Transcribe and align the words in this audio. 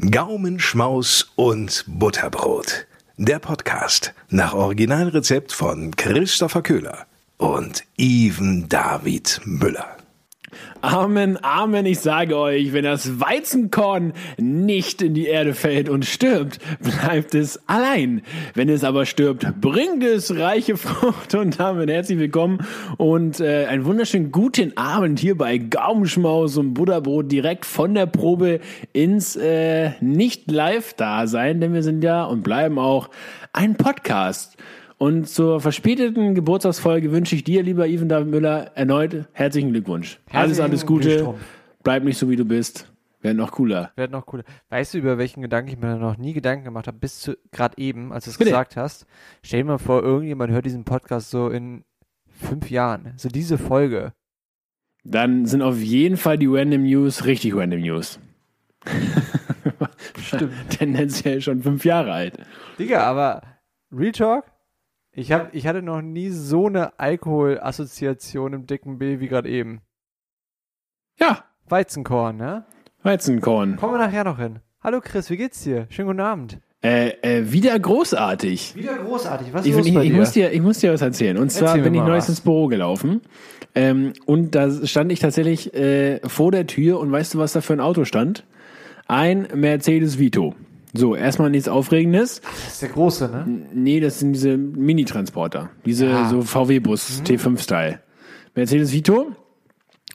Gaumenschmaus 0.00 1.30
und 1.36 1.84
Butterbrot. 1.86 2.86
Der 3.16 3.38
Podcast 3.38 4.12
nach 4.28 4.52
Originalrezept 4.52 5.52
von 5.52 5.94
Christopher 5.94 6.62
Köhler 6.62 7.06
und 7.36 7.84
Even 7.96 8.68
David 8.68 9.40
Müller. 9.44 9.93
Amen, 10.80 11.38
Amen, 11.42 11.86
ich 11.86 12.00
sage 12.00 12.36
euch, 12.36 12.72
wenn 12.72 12.84
das 12.84 13.20
Weizenkorn 13.20 14.12
nicht 14.36 15.00
in 15.02 15.14
die 15.14 15.26
Erde 15.26 15.54
fällt 15.54 15.88
und 15.88 16.04
stirbt, 16.04 16.58
bleibt 16.80 17.34
es 17.34 17.60
allein. 17.66 18.22
Wenn 18.54 18.68
es 18.68 18.84
aber 18.84 19.06
stirbt, 19.06 19.60
bringt 19.60 20.04
es 20.04 20.36
reiche 20.36 20.76
Frucht. 20.76 21.34
Und 21.34 21.58
damit 21.58 21.90
herzlich 21.90 22.18
willkommen 22.18 22.58
und 22.98 23.40
äh, 23.40 23.66
einen 23.66 23.84
wunderschönen 23.84 24.30
guten 24.30 24.76
Abend 24.76 25.18
hier 25.18 25.36
bei 25.36 25.58
Gaumenschmaus 25.58 26.56
und 26.56 26.74
Butterbrot 26.74 27.32
direkt 27.32 27.64
von 27.64 27.94
der 27.94 28.06
Probe 28.06 28.60
ins 28.92 29.36
äh, 29.36 29.92
Nicht-Live-Dasein, 30.00 31.60
denn 31.60 31.72
wir 31.72 31.82
sind 31.82 32.04
ja 32.04 32.24
und 32.24 32.42
bleiben 32.42 32.78
auch 32.78 33.08
ein 33.52 33.76
Podcast. 33.76 34.56
Und 34.98 35.28
zur 35.28 35.60
verspäteten 35.60 36.34
Geburtstagsfolge 36.34 37.10
wünsche 37.10 37.34
ich 37.34 37.44
dir, 37.44 37.62
lieber 37.62 37.86
Ivan 37.86 38.08
David 38.08 38.28
Müller, 38.28 38.70
erneut 38.74 39.26
herzlichen 39.32 39.70
Glückwunsch. 39.72 40.20
alles, 40.32 40.60
alles 40.60 40.86
Gute. 40.86 41.34
Bleib 41.82 42.04
nicht 42.04 42.18
so, 42.18 42.30
wie 42.30 42.36
du 42.36 42.44
bist. 42.44 42.90
Werd 43.20 43.36
noch 43.36 43.52
cooler. 43.52 43.90
Werd 43.96 44.10
noch 44.10 44.26
cooler. 44.26 44.44
Weißt 44.68 44.92
du, 44.92 44.98
über 44.98 45.16
welchen 45.16 45.40
Gedanken 45.40 45.70
ich 45.70 45.78
mir 45.78 45.96
noch 45.96 46.18
nie 46.18 46.34
Gedanken 46.34 46.64
gemacht 46.64 46.86
habe, 46.86 46.98
bis 46.98 47.20
zu 47.20 47.36
gerade 47.52 47.78
eben, 47.78 48.12
als 48.12 48.24
du 48.24 48.30
es 48.30 48.38
gesagt 48.38 48.76
hast? 48.76 49.06
Stell 49.42 49.60
dir 49.62 49.66
mal 49.66 49.78
vor, 49.78 50.02
irgendjemand 50.02 50.52
hört 50.52 50.66
diesen 50.66 50.84
Podcast 50.84 51.30
so 51.30 51.48
in 51.48 51.84
fünf 52.28 52.70
Jahren. 52.70 53.14
So 53.16 53.30
diese 53.30 53.56
Folge. 53.56 54.12
Dann 55.04 55.46
sind 55.46 55.62
auf 55.62 55.78
jeden 55.78 56.16
Fall 56.16 56.38
die 56.38 56.46
Random 56.46 56.82
News 56.82 57.24
richtig 57.24 57.54
Random 57.54 57.80
News. 57.80 58.18
Stimmt. 60.18 60.52
Tendenziell 60.68 61.40
schon 61.40 61.62
fünf 61.62 61.84
Jahre 61.84 62.12
alt. 62.12 62.38
Digga, 62.78 63.02
aber 63.04 63.42
Real 63.90 64.12
Talk? 64.12 64.44
Ich, 65.16 65.30
hab, 65.30 65.54
ich 65.54 65.66
hatte 65.66 65.80
noch 65.80 66.02
nie 66.02 66.30
so 66.30 66.66
eine 66.66 66.98
Alkoholassoziation 66.98 68.52
im 68.52 68.66
dicken 68.66 68.98
B 68.98 69.20
wie 69.20 69.28
gerade 69.28 69.48
eben. 69.48 69.80
Ja, 71.20 71.44
Weizenkorn, 71.68 72.36
ne? 72.36 72.64
Weizenkorn. 73.02 73.76
Kommen 73.76 73.94
wir 73.94 73.98
nachher 73.98 74.24
noch 74.24 74.38
hin. 74.38 74.58
Hallo 74.82 75.00
Chris, 75.00 75.30
wie 75.30 75.36
geht's 75.36 75.62
dir? 75.62 75.86
Schönen 75.88 76.08
guten 76.08 76.20
Abend. 76.20 76.58
Äh, 76.82 77.10
äh, 77.22 77.52
wieder 77.52 77.78
großartig. 77.78 78.74
Wieder 78.74 78.98
großartig. 78.98 79.52
Was 79.52 79.64
Ich, 79.64 79.76
ich, 79.76 79.94
ich, 79.96 80.12
muss 80.12 80.32
dir, 80.32 80.52
ich 80.52 80.60
muss 80.60 80.78
dir 80.80 80.92
was 80.92 81.00
erzählen. 81.00 81.38
Und 81.38 81.50
zwar 81.50 81.68
Erzähl 81.68 81.82
mir 81.82 81.90
bin 81.90 81.94
ich 81.94 82.06
was. 82.06 82.28
ins 82.28 82.40
Büro 82.40 82.66
gelaufen. 82.66 83.22
Ähm, 83.74 84.12
und 84.26 84.54
da 84.54 84.70
stand 84.84 85.12
ich 85.12 85.20
tatsächlich 85.20 85.72
äh, 85.74 86.20
vor 86.28 86.50
der 86.50 86.66
Tür 86.66 86.98
und 86.98 87.10
weißt 87.10 87.34
du, 87.34 87.38
was 87.38 87.52
da 87.52 87.60
für 87.60 87.72
ein 87.72 87.80
Auto 87.80 88.04
stand? 88.04 88.44
Ein 89.06 89.48
Mercedes 89.54 90.18
Vito. 90.18 90.54
So, 90.96 91.16
erstmal 91.16 91.50
nichts 91.50 91.68
Aufregendes. 91.68 92.40
Das 92.40 92.74
ist 92.74 92.82
der 92.82 92.88
große, 92.90 93.28
ne? 93.28 93.46
Nee, 93.74 93.98
das 94.00 94.20
sind 94.20 94.32
diese 94.32 94.56
Mini-Transporter. 94.56 95.70
Diese 95.84 96.06
Ja. 96.06 96.28
so 96.28 96.42
VW-Bus, 96.42 97.22
T5-Style. 97.26 98.00
Mercedes 98.54 98.92
Vito. 98.92 99.32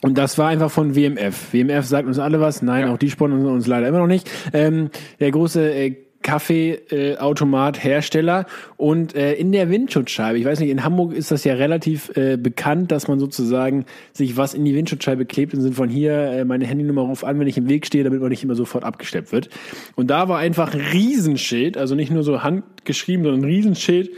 Und 0.01 0.17
das 0.17 0.37
war 0.37 0.47
einfach 0.47 0.71
von 0.71 0.95
WMF. 0.95 1.51
WMF 1.53 1.85
sagt 1.85 2.07
uns 2.07 2.17
alle 2.19 2.39
was. 2.39 2.61
Nein, 2.61 2.87
auch 2.87 2.97
die 2.97 3.09
sponsern 3.09 3.45
uns 3.45 3.67
leider 3.67 3.89
immer 3.89 3.97
noch 3.99 4.07
nicht. 4.07 4.29
Ähm, 4.53 4.89
der 5.19 5.31
große 5.31 5.69
äh, 5.73 5.95
Kaffeeautomat-Hersteller. 6.29 8.45
Und 8.77 9.15
äh, 9.15 9.33
in 9.33 9.51
der 9.51 9.71
Windschutzscheibe, 9.71 10.37
ich 10.37 10.45
weiß 10.45 10.59
nicht, 10.59 10.69
in 10.69 10.83
Hamburg 10.83 11.13
ist 11.13 11.31
das 11.31 11.43
ja 11.43 11.55
relativ 11.55 12.15
äh, 12.15 12.37
bekannt, 12.37 12.91
dass 12.91 13.07
man 13.07 13.17
sozusagen 13.19 13.85
sich 14.13 14.37
was 14.37 14.53
in 14.53 14.63
die 14.63 14.75
Windschutzscheibe 14.75 15.25
klebt 15.25 15.55
und 15.55 15.61
sind 15.61 15.73
von 15.73 15.89
hier 15.89 16.13
äh, 16.13 16.45
meine 16.45 16.67
Handynummer 16.67 17.01
ruf 17.01 17.23
an, 17.23 17.39
wenn 17.39 17.47
ich 17.47 17.57
im 17.57 17.67
Weg 17.67 17.87
stehe, 17.87 18.03
damit 18.03 18.21
man 18.21 18.29
nicht 18.29 18.43
immer 18.43 18.53
sofort 18.53 18.83
abgesteppt 18.83 19.31
wird. 19.31 19.49
Und 19.95 20.11
da 20.11 20.29
war 20.29 20.37
einfach 20.37 20.75
ein 20.75 20.81
Riesenschild, 20.81 21.77
also 21.77 21.95
nicht 21.95 22.11
nur 22.11 22.21
so 22.21 22.43
handgeschrieben, 22.43 23.23
sondern 23.23 23.41
ein 23.41 23.49
Riesenschild, 23.49 24.11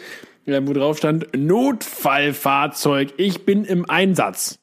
äh, 0.45 0.59
wo 0.65 0.73
drauf 0.73 0.97
stand, 0.97 1.27
Notfallfahrzeug, 1.33 3.13
ich 3.15 3.45
bin 3.45 3.63
im 3.63 3.89
Einsatz. 3.89 4.59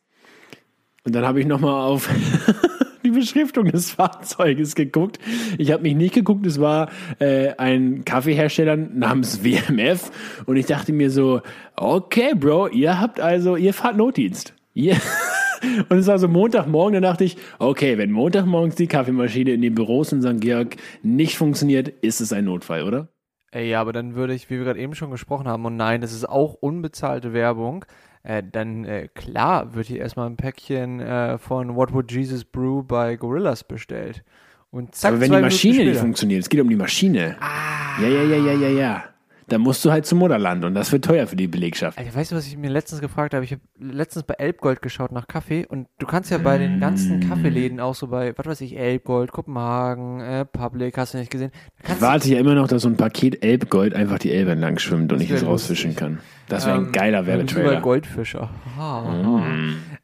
Und 1.04 1.14
dann 1.14 1.24
habe 1.24 1.40
ich 1.40 1.46
nochmal 1.46 1.86
auf 1.86 2.10
die 3.08 3.18
Beschriftung 3.18 3.66
des 3.66 3.90
Fahrzeuges 3.92 4.74
geguckt. 4.74 5.18
Ich 5.56 5.72
habe 5.72 5.82
mich 5.82 5.94
nicht 5.94 6.14
geguckt, 6.14 6.46
es 6.46 6.60
war 6.60 6.90
äh, 7.18 7.54
ein 7.56 8.04
Kaffeehersteller 8.04 8.76
namens 8.76 9.42
WMF. 9.44 10.10
Und 10.46 10.56
ich 10.56 10.66
dachte 10.66 10.92
mir 10.92 11.10
so, 11.10 11.40
okay, 11.76 12.34
Bro, 12.34 12.68
ihr 12.68 13.00
habt 13.00 13.20
also, 13.20 13.56
ihr 13.56 13.74
fahrt 13.74 13.96
Notdienst. 13.96 14.54
Ihr 14.74 14.96
Und 15.88 15.98
es 15.98 16.06
war 16.06 16.20
so 16.20 16.28
Montagmorgen, 16.28 16.94
da 16.94 17.00
dachte 17.00 17.24
ich, 17.24 17.36
okay, 17.58 17.98
wenn 17.98 18.12
Montagmorgens 18.12 18.76
die 18.76 18.86
Kaffeemaschine 18.86 19.50
in 19.50 19.60
den 19.60 19.74
Büros 19.74 20.12
in 20.12 20.22
St. 20.22 20.40
Georg 20.40 20.76
nicht 21.02 21.36
funktioniert, 21.36 21.88
ist 21.88 22.20
es 22.20 22.32
ein 22.32 22.44
Notfall, 22.44 22.84
oder? 22.84 23.08
Ey, 23.50 23.70
ja, 23.70 23.80
aber 23.80 23.92
dann 23.92 24.14
würde 24.14 24.34
ich, 24.34 24.50
wie 24.50 24.58
wir 24.58 24.64
gerade 24.64 24.78
eben 24.78 24.94
schon 24.94 25.10
gesprochen 25.10 25.48
haben, 25.48 25.64
und 25.64 25.74
nein, 25.74 26.00
das 26.00 26.12
ist 26.12 26.28
auch 26.28 26.54
unbezahlte 26.54 27.32
Werbung, 27.32 27.86
äh, 28.22 28.42
dann 28.50 28.84
äh, 28.84 29.08
klar 29.14 29.74
wird 29.74 29.86
hier 29.86 30.00
erstmal 30.00 30.28
ein 30.28 30.36
Päckchen 30.36 31.00
äh, 31.00 31.38
von 31.38 31.76
What 31.76 31.92
Would 31.92 32.10
Jesus 32.12 32.44
Brew 32.44 32.82
bei 32.82 33.16
Gorillas 33.16 33.64
bestellt. 33.64 34.24
Und 34.70 34.94
zack, 34.94 35.12
Aber 35.12 35.20
wenn 35.20 35.32
die 35.32 35.40
Maschine 35.40 35.84
nicht 35.84 35.98
funktioniert, 35.98 36.42
es 36.42 36.48
geht 36.48 36.60
um 36.60 36.68
die 36.68 36.76
Maschine. 36.76 37.36
Ah. 37.40 38.00
Ja, 38.02 38.08
ja, 38.08 38.22
ja, 38.22 38.36
ja, 38.36 38.52
ja, 38.52 38.68
ja. 38.68 39.04
Dann 39.48 39.62
musst 39.62 39.82
du 39.82 39.90
halt 39.90 40.04
zum 40.04 40.18
Mutterland 40.18 40.62
und 40.66 40.74
das 40.74 40.92
wird 40.92 41.06
teuer 41.06 41.26
für 41.26 41.34
die 41.34 41.46
Belegschaft. 41.46 41.96
Alter, 41.96 42.14
weißt 42.14 42.32
du, 42.32 42.36
was 42.36 42.46
ich 42.46 42.58
mir 42.58 42.68
letztens 42.68 43.00
gefragt 43.00 43.32
habe? 43.32 43.44
Ich 43.46 43.52
habe 43.52 43.62
letztens 43.78 44.24
bei 44.24 44.34
Elbgold 44.34 44.82
geschaut 44.82 45.10
nach 45.10 45.26
Kaffee 45.26 45.64
und 45.66 45.88
du 45.98 46.06
kannst 46.06 46.30
ja 46.30 46.36
bei 46.36 46.58
den 46.58 46.80
ganzen 46.80 47.26
Kaffeeläden 47.26 47.80
auch 47.80 47.94
so 47.94 48.08
bei, 48.08 48.36
was 48.36 48.44
weiß 48.44 48.60
ich, 48.60 48.76
Elbgold, 48.76 49.32
Kopenhagen, 49.32 50.20
äh, 50.20 50.44
Public, 50.44 50.98
hast 50.98 51.14
du 51.14 51.18
nicht 51.18 51.30
gesehen? 51.30 51.50
Ich 51.82 51.98
warte 52.00 52.28
ja 52.28 52.38
immer 52.38 52.54
noch, 52.54 52.68
dass 52.68 52.82
so 52.82 52.90
ein 52.90 52.98
Paket 52.98 53.42
Elbgold 53.42 53.94
einfach 53.94 54.18
die 54.18 54.32
Elbe 54.32 54.50
entlang 54.50 54.78
schwimmt 54.78 55.14
und 55.14 55.22
ich 55.22 55.30
es 55.30 55.46
rausfischen 55.46 55.96
kann. 55.96 56.18
Das 56.48 56.66
wäre 56.66 56.76
ein 56.76 56.86
Ähm, 56.86 56.92
geiler 56.92 57.26
Werbetrailer. 57.26 57.66
überall 57.66 57.82
Goldfische. 57.82 58.48
Ha. 58.76 59.42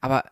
Aber 0.00 0.24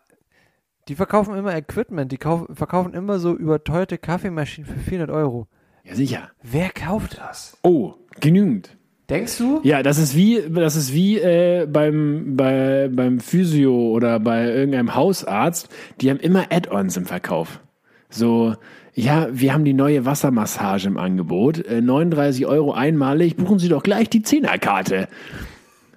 die 0.88 0.94
verkaufen 0.94 1.36
immer 1.36 1.54
Equipment, 1.56 2.10
die 2.12 2.18
kauf, 2.18 2.46
verkaufen 2.52 2.92
immer 2.94 3.18
so 3.18 3.34
überteuerte 3.34 3.98
Kaffeemaschinen 3.98 4.68
für 4.70 4.78
400 4.78 5.10
Euro. 5.10 5.46
Ja, 5.84 5.94
sicher. 5.94 6.30
Wer 6.42 6.70
kauft 6.70 7.18
das? 7.18 7.56
Oh, 7.62 7.94
genügend. 8.20 8.76
Denkst 9.10 9.36
du? 9.38 9.60
Ja, 9.62 9.82
das 9.82 9.98
ist 9.98 10.16
wie, 10.16 10.40
das 10.48 10.76
ist 10.76 10.92
wie 10.92 11.18
äh, 11.18 11.66
beim, 11.66 12.36
bei, 12.36 12.88
beim 12.90 13.20
Physio 13.20 13.74
oder 13.90 14.20
bei 14.20 14.44
irgendeinem 14.46 14.94
Hausarzt. 14.94 15.68
Die 16.00 16.08
haben 16.10 16.18
immer 16.20 16.46
Add-ons 16.50 16.96
im 16.96 17.04
Verkauf. 17.04 17.60
So, 18.08 18.54
ja, 18.94 19.26
wir 19.32 19.52
haben 19.54 19.64
die 19.64 19.72
neue 19.74 20.04
Wassermassage 20.04 20.86
im 20.86 20.98
Angebot. 20.98 21.64
Äh, 21.66 21.80
39 21.80 22.46
Euro 22.46 22.72
einmalig. 22.72 23.36
Buchen 23.36 23.58
Sie 23.58 23.68
doch 23.68 23.82
gleich 23.82 24.08
die 24.08 24.22
Zehnerkarte. 24.22 25.08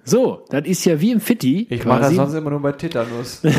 So, 0.06 0.44
das 0.50 0.66
ist 0.66 0.84
ja 0.84 1.00
wie 1.00 1.10
im 1.10 1.20
Fitti. 1.20 1.66
Ich 1.68 1.84
mache 1.84 2.00
das 2.02 2.14
sonst 2.14 2.34
immer 2.34 2.50
nur 2.50 2.60
bei 2.62 2.72
Tetanus. 2.72 3.42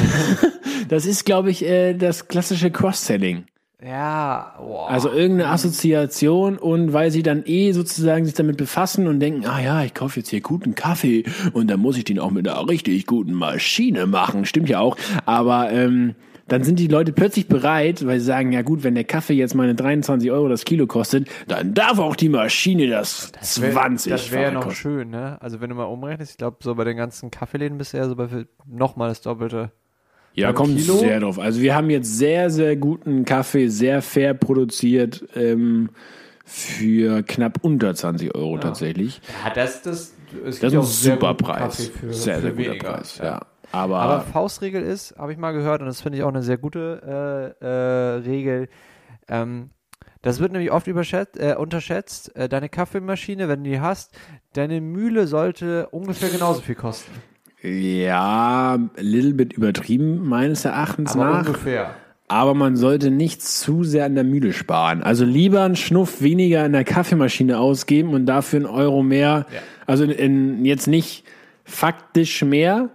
Das 0.89 1.05
ist, 1.05 1.25
glaube 1.25 1.49
ich, 1.49 1.65
äh, 1.65 1.95
das 1.95 2.29
klassische 2.29 2.71
Cross-Selling. 2.71 3.43
ja, 3.83 4.55
boah. 4.57 4.89
Also 4.89 5.11
irgendeine 5.11 5.49
Assoziation 5.51 6.57
und 6.57 6.93
weil 6.93 7.11
sie 7.11 7.23
dann 7.23 7.43
eh 7.45 7.73
sozusagen 7.73 8.23
sich 8.23 8.35
damit 8.35 8.55
befassen 8.55 9.05
und 9.07 9.19
denken, 9.19 9.45
ah 9.47 9.59
ja, 9.61 9.83
ich 9.83 9.93
kaufe 9.93 10.21
jetzt 10.21 10.29
hier 10.29 10.39
guten 10.39 10.75
Kaffee 10.75 11.25
und 11.51 11.69
dann 11.69 11.81
muss 11.81 11.97
ich 11.97 12.05
den 12.05 12.19
auch 12.19 12.31
mit 12.31 12.47
einer 12.47 12.69
richtig 12.69 13.05
guten 13.05 13.33
Maschine 13.33 14.05
machen. 14.07 14.45
Stimmt 14.45 14.69
ja 14.69 14.79
auch. 14.79 14.95
Aber 15.25 15.71
ähm, 15.71 16.15
dann 16.47 16.63
sind 16.63 16.79
die 16.79 16.87
Leute 16.87 17.11
plötzlich 17.11 17.47
bereit, 17.47 18.05
weil 18.05 18.19
sie 18.19 18.25
sagen, 18.25 18.51
ja 18.53 18.61
gut, 18.61 18.83
wenn 18.83 18.95
der 18.95 19.03
Kaffee 19.03 19.33
jetzt 19.33 19.53
meine 19.55 19.75
23 19.75 20.31
Euro 20.31 20.47
das 20.47 20.63
Kilo 20.65 20.87
kostet, 20.87 21.27
dann 21.47 21.73
darf 21.73 21.99
auch 21.99 22.15
die 22.15 22.29
Maschine 22.29 22.87
das, 22.87 23.31
wär- 23.59 23.71
20 23.73 24.11
Das 24.11 24.31
wäre 24.31 24.43
ja 24.43 24.51
noch 24.51 24.63
kosten. 24.63 24.75
schön, 24.75 25.09
ne? 25.09 25.37
Also 25.41 25.59
wenn 25.61 25.69
du 25.69 25.75
mal 25.75 25.83
umrechnest, 25.83 26.31
ich 26.31 26.37
glaube, 26.37 26.57
so 26.61 26.73
bei 26.75 26.83
den 26.85 26.97
ganzen 26.97 27.31
Kaffeeläden 27.31 27.77
ja 27.91 28.07
so 28.07 28.15
bei 28.15 28.27
nochmal 28.65 29.09
das 29.09 29.21
Doppelte. 29.21 29.71
Ja, 30.33 30.53
kommt 30.53 30.77
Kilo? 30.77 30.97
sehr 30.99 31.19
drauf. 31.19 31.39
Also 31.39 31.61
wir 31.61 31.73
haben 31.75 31.89
jetzt 31.89 32.15
sehr, 32.17 32.49
sehr 32.51 32.75
guten 32.75 33.25
Kaffee, 33.25 33.69
sehr 33.69 34.01
fair 34.03 34.33
produziert 34.35 35.25
ähm, 35.35 35.89
für 36.45 37.23
knapp 37.23 37.59
unter 37.63 37.93
20 37.95 38.35
Euro 38.35 38.57
tatsächlich. 38.59 39.19
Ja, 39.43 39.53
das, 39.53 39.81
das, 39.81 40.13
es 40.45 40.59
Das 40.59 40.71
ist 40.73 40.79
ein 40.79 40.83
super 41.17 41.33
Preis. 41.33 41.87
Für, 41.89 42.13
sehr, 42.13 42.35
für 42.35 42.41
sehr 42.41 42.51
guter 42.51 42.57
weniger. 42.69 42.91
Preis. 42.93 43.19
Ja. 43.21 43.41
Aber, 43.77 43.99
Aber 43.99 44.21
Faustregel 44.21 44.81
ist, 44.81 45.15
habe 45.17 45.31
ich 45.31 45.37
mal 45.37 45.51
gehört, 45.51 45.81
und 45.81 45.87
das 45.87 46.01
finde 46.01 46.17
ich 46.17 46.23
auch 46.23 46.29
eine 46.29 46.43
sehr 46.43 46.57
gute 46.57 47.55
äh, 47.61 47.65
äh, 47.65 48.15
Regel. 48.19 48.69
Ähm, 49.27 49.69
das 50.21 50.39
wird 50.39 50.51
nämlich 50.51 50.71
oft 50.71 50.87
äh, 50.87 51.55
unterschätzt. 51.57 52.35
Äh, 52.35 52.49
deine 52.49 52.69
Kaffeemaschine, 52.69 53.47
wenn 53.47 53.63
du 53.63 53.69
die 53.69 53.79
hast, 53.79 54.17
deine 54.53 54.81
Mühle 54.81 55.27
sollte 55.27 55.87
ungefähr 55.89 56.29
genauso 56.29 56.61
viel 56.61 56.75
kosten. 56.75 57.11
ja, 57.61 58.73
a 58.73 59.01
little 59.01 59.33
bit 59.33 59.53
übertrieben 59.53 60.27
meines 60.27 60.65
Erachtens 60.65 61.13
Aber 61.13 61.25
nach. 61.25 61.47
ungefähr. 61.47 61.95
Aber 62.29 62.53
man 62.53 62.75
sollte 62.75 63.09
nicht 63.09 63.41
zu 63.41 63.85
sehr 63.85 64.05
an 64.05 64.15
der 64.15 64.25
Mühle 64.25 64.51
sparen. 64.51 65.01
Also 65.01 65.23
lieber 65.23 65.63
einen 65.63 65.77
Schnuff 65.77 66.21
weniger 66.21 66.65
in 66.65 66.73
der 66.73 66.83
Kaffeemaschine 66.83 67.57
ausgeben 67.57 68.13
und 68.13 68.25
dafür 68.25 68.57
einen 68.57 68.65
Euro 68.65 69.01
mehr. 69.01 69.45
Ja. 69.49 69.59
Also 69.85 70.03
in, 70.03 70.11
in, 70.11 70.65
jetzt 70.65 70.87
nicht 70.87 71.23
faktisch 71.63 72.43
mehr, 72.43 72.89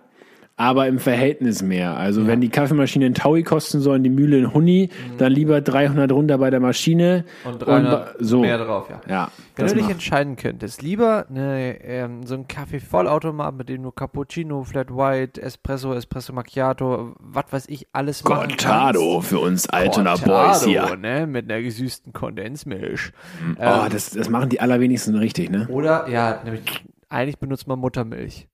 aber 0.56 0.87
im 0.87 0.99
Verhältnis 0.99 1.62
mehr. 1.62 1.96
Also 1.96 2.26
wenn 2.26 2.40
die 2.40 2.49
Kaffeemaschine 2.50 3.06
ein 3.06 3.14
Taui 3.14 3.43
kosten 3.43 3.81
soll 3.81 3.96
und 3.96 4.02
die 4.04 4.10
Mühle 4.10 4.37
ein 4.38 4.52
Huni, 4.54 4.90
dann 5.19 5.32
lieber 5.32 5.60
300 5.60 6.12
runter 6.12 6.38
bei 6.38 6.50
der 6.50 6.60
Maschine. 6.60 7.25
Und 7.44 7.58
300 7.60 7.90
ba- 8.19 8.25
so. 8.25 8.40
mehr 8.40 8.58
drauf, 8.58 8.88
ja. 8.90 9.00
Ja, 9.08 9.31
Wenn 9.56 9.66
du 9.66 9.75
dich 9.75 9.82
macht- 9.84 9.93
entscheiden 9.93 10.37
könntest, 10.37 10.82
lieber 10.82 11.26
eine, 11.28 11.82
ähm, 11.84 12.25
so 12.26 12.34
ein 12.34 12.46
Kaffee-Vollautomat, 12.49 13.54
mit 13.56 13.69
dem 13.69 13.82
du 13.82 13.90
Cappuccino, 13.90 14.62
Flat 14.64 14.90
White, 14.90 15.40
Espresso, 15.43 15.94
Espresso 15.94 16.32
Macchiato, 16.32 17.14
was 17.19 17.44
weiß 17.50 17.69
ich, 17.69 17.87
alles 17.93 18.22
Cortado 18.22 19.20
für 19.20 19.38
uns 19.40 19.69
Altoner 19.69 20.16
Boys 20.19 20.64
hier. 20.64 20.96
Ne, 20.96 21.26
mit 21.26 21.50
einer 21.50 21.62
gesüßten 21.62 22.12
Kondensmilch. 22.12 23.12
Oh, 23.58 23.87
das, 23.90 24.10
das 24.10 24.28
machen 24.28 24.50
die 24.50 24.60
allerwenigsten 24.60 25.16
richtig, 25.16 25.50
ne? 25.50 25.66
Oder, 25.69 26.08
ja, 26.08 26.40
nämlich, 26.44 26.62
eigentlich 27.08 27.38
benutzt 27.38 27.66
man 27.66 27.78
Muttermilch. 27.78 28.49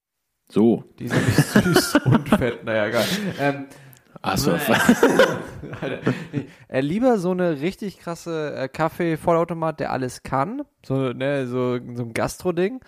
So. 0.50 0.84
Die 0.98 1.04
ist 1.04 1.14
nämlich 1.14 1.36
süß 1.36 1.94
und 2.06 2.28
fett, 2.28 2.64
naja, 2.64 2.86
egal. 2.86 3.04
Ähm, 3.38 3.66
Achso, 4.20 4.52
äh, 6.68 6.80
lieber 6.80 7.18
so 7.18 7.30
eine 7.30 7.60
richtig 7.60 8.00
krasse 8.00 8.52
äh, 8.56 8.68
Kaffee-Vollautomat, 8.68 9.78
der 9.78 9.92
alles 9.92 10.24
kann, 10.24 10.62
so, 10.84 11.12
ne, 11.12 11.46
so, 11.46 11.78
so 11.94 12.02
ein 12.02 12.14
Gastro-Ding, 12.14 12.80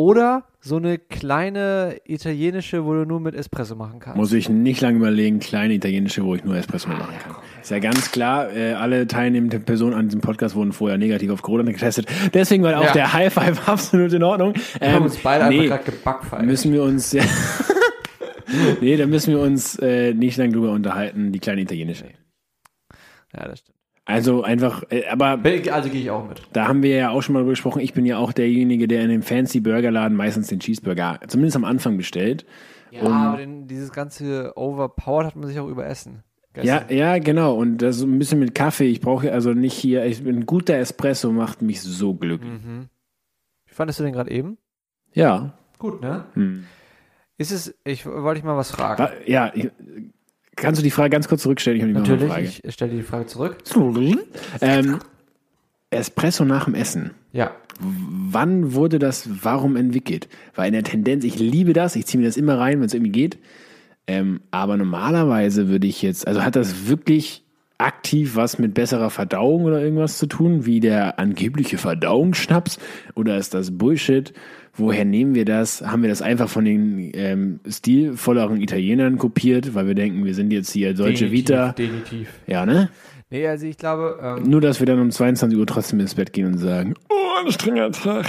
oder 0.00 0.44
so 0.60 0.76
eine 0.76 0.98
kleine 0.98 1.96
italienische, 2.06 2.84
wo 2.84 2.92
du 2.94 3.04
nur 3.04 3.20
mit 3.20 3.34
Espresso 3.34 3.76
machen 3.76 3.98
kannst. 4.00 4.16
muss 4.16 4.32
ich 4.32 4.48
nicht 4.48 4.80
lange 4.80 4.96
überlegen, 4.98 5.38
kleine 5.40 5.74
italienische, 5.74 6.24
wo 6.24 6.34
ich 6.34 6.44
nur 6.44 6.56
Espresso 6.56 6.88
machen 6.88 7.14
kann. 7.22 7.36
Ist 7.60 7.70
ja 7.70 7.78
ganz 7.78 8.10
klar, 8.10 8.50
äh, 8.54 8.72
alle 8.74 9.06
teilnehmenden 9.06 9.62
Personen 9.64 9.94
an 9.94 10.06
diesem 10.08 10.20
Podcast 10.22 10.54
wurden 10.54 10.72
vorher 10.72 10.96
negativ 10.98 11.30
auf 11.30 11.42
Corona 11.42 11.70
getestet. 11.70 12.06
Deswegen 12.32 12.62
war 12.62 12.78
auch 12.78 12.84
Ja. 12.84 12.92
der 12.92 13.12
High 13.12 13.32
Five 13.32 13.68
absolut 13.68 14.12
in 14.12 14.22
Ordnung. 14.22 14.54
Wir 14.78 14.88
haben 14.88 14.96
Ähm, 14.98 15.02
uns 15.04 15.16
beide 15.18 15.48
nee, 15.48 15.60
einfach 15.62 15.84
gerade 15.84 15.96
gebackfeiert. 15.96 16.46
müssen 16.46 16.72
wir 16.72 16.82
uns, 16.82 17.12
ja, 17.12 17.22
nee, 18.80 18.96
da 18.96 19.06
müssen 19.06 19.34
wir 19.34 19.40
uns 19.40 19.78
äh, 19.80 20.14
nicht 20.14 20.36
lange 20.38 20.52
drüber 20.52 20.70
unterhalten, 20.72 21.32
die 21.32 21.38
kleine 21.40 21.60
italienische. 21.62 22.06
Ja, 23.34 23.46
das 23.48 23.60
stimmt. 23.60 23.76
Also 24.10 24.42
einfach, 24.42 24.82
äh, 24.90 25.06
aber 25.06 25.38
Also 25.72 25.88
gehe 25.88 26.00
ich 26.00 26.10
auch 26.10 26.28
mit. 26.28 26.42
da 26.52 26.68
haben 26.68 26.82
wir 26.82 26.96
ja 26.96 27.10
auch 27.10 27.22
schon 27.22 27.32
mal 27.32 27.40
drüber 27.40 27.52
gesprochen. 27.52 27.80
Ich 27.80 27.94
bin 27.94 28.04
ja 28.06 28.18
auch 28.18 28.32
derjenige, 28.32 28.88
der 28.88 29.02
in 29.02 29.10
dem 29.10 29.22
fancy 29.22 29.60
Burgerladen 29.60 30.16
meistens 30.16 30.48
den 30.48 30.60
Cheeseburger, 30.60 31.20
zumindest 31.28 31.56
am 31.56 31.64
Anfang 31.64 31.96
bestellt. 31.96 32.44
Ja, 32.90 33.02
aber 33.02 33.36
den, 33.38 33.68
dieses 33.68 33.92
ganze 33.92 34.52
Overpowered 34.56 35.26
hat 35.26 35.36
man 35.36 35.46
sich 35.46 35.60
auch 35.60 35.68
überessen. 35.68 36.24
Ja, 36.60 36.84
ja, 36.88 37.18
genau. 37.18 37.54
Und 37.54 37.78
das 37.78 37.98
so 37.98 38.06
ein 38.06 38.18
bisschen 38.18 38.40
mit 38.40 38.54
Kaffee. 38.54 38.86
Ich 38.88 39.00
brauche 39.00 39.32
also 39.32 39.52
nicht 39.52 39.74
hier, 39.74 40.04
ich, 40.04 40.20
ein 40.26 40.46
guter 40.46 40.74
Espresso 40.76 41.30
macht 41.30 41.62
mich 41.62 41.80
so 41.80 42.14
glücklich. 42.14 42.50
Wie 43.66 43.74
fandest 43.74 44.00
du 44.00 44.04
den 44.04 44.12
gerade 44.12 44.32
eben? 44.32 44.58
Ja. 45.12 45.52
Gut, 45.78 46.02
ne? 46.02 46.24
Hm. 46.34 46.64
Ist 47.38 47.52
es, 47.52 47.74
ich 47.84 48.04
wollte 48.04 48.40
dich 48.40 48.44
mal 48.44 48.56
was 48.56 48.72
fragen. 48.72 49.08
Ja, 49.26 49.52
ich, 49.54 49.70
kannst 50.56 50.80
du 50.80 50.82
die 50.82 50.90
Frage 50.90 51.10
ganz 51.10 51.28
kurz 51.28 51.42
zurückstellen? 51.42 51.76
Ich 51.78 51.82
habe 51.82 51.92
die 51.92 51.98
Natürlich, 52.00 52.32
Frage. 52.32 52.50
ich 52.62 52.74
stelle 52.74 52.92
die 52.92 53.02
Frage 53.02 53.26
zurück. 53.26 53.58
Ähm, 54.60 54.98
Espresso 55.90 56.44
nach 56.44 56.64
dem 56.64 56.74
Essen. 56.74 57.12
Ja. 57.32 57.52
Wann 57.80 58.74
wurde 58.74 58.98
das 58.98 59.28
warum 59.42 59.76
entwickelt? 59.76 60.28
Weil 60.54 60.68
in 60.68 60.74
der 60.74 60.84
Tendenz, 60.84 61.24
ich 61.24 61.38
liebe 61.38 61.72
das, 61.72 61.96
ich 61.96 62.06
ziehe 62.06 62.20
mir 62.20 62.26
das 62.26 62.36
immer 62.36 62.58
rein, 62.58 62.78
wenn 62.78 62.86
es 62.86 62.94
irgendwie 62.94 63.12
geht. 63.12 63.38
Ähm, 64.06 64.40
aber 64.50 64.76
normalerweise 64.76 65.68
würde 65.68 65.86
ich 65.86 66.02
jetzt, 66.02 66.26
also 66.26 66.42
hat 66.44 66.56
das 66.56 66.88
wirklich 66.88 67.44
aktiv 67.78 68.36
was 68.36 68.58
mit 68.58 68.74
besserer 68.74 69.10
Verdauung 69.10 69.64
oder 69.64 69.80
irgendwas 69.80 70.18
zu 70.18 70.26
tun, 70.26 70.66
wie 70.66 70.80
der 70.80 71.18
angebliche 71.18 71.78
Verdauungsschnaps? 71.78 72.78
Oder 73.14 73.38
ist 73.38 73.54
das 73.54 73.76
Bullshit? 73.78 74.34
Woher 74.74 75.04
nehmen 75.04 75.34
wir 75.34 75.44
das? 75.44 75.82
Haben 75.82 76.02
wir 76.02 76.08
das 76.08 76.22
einfach 76.22 76.48
von 76.48 76.64
den 76.64 77.10
ähm, 77.14 77.60
stilvolleren 77.68 78.60
Italienern 78.60 79.18
kopiert, 79.18 79.74
weil 79.74 79.86
wir 79.86 79.94
denken, 79.94 80.24
wir 80.24 80.34
sind 80.34 80.52
jetzt 80.52 80.70
hier 80.70 80.94
Deutsche 80.94 81.24
Definitiv, 81.24 81.32
Vita? 81.32 81.72
Definitiv. 81.72 82.28
Ja, 82.46 82.64
ne? 82.64 82.90
Nee, 83.30 83.46
also 83.46 83.66
ich 83.66 83.76
glaube, 83.76 84.18
ähm, 84.22 84.50
Nur, 84.50 84.60
dass 84.60 84.80
wir 84.80 84.86
dann 84.86 85.00
um 85.00 85.10
22 85.10 85.58
Uhr 85.58 85.66
trotzdem 85.66 86.00
ins 86.00 86.14
Bett 86.14 86.32
gehen 86.32 86.46
und 86.46 86.58
sagen, 86.58 86.94
oh, 87.08 87.40
anstrengender 87.44 87.92
Tag. 87.92 88.26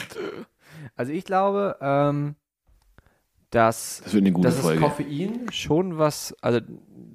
also 0.96 1.12
ich 1.12 1.26
glaube, 1.26 1.78
ähm, 1.82 2.36
dass, 3.50 4.02
Das 4.04 4.14
wird 4.14 4.24
eine 4.24 4.32
gute 4.32 4.48
dass 4.48 4.56
das 4.56 4.66
Folge. 4.66 4.82
Koffein 4.82 5.52
schon 5.52 5.98
was, 5.98 6.36
also 6.42 6.60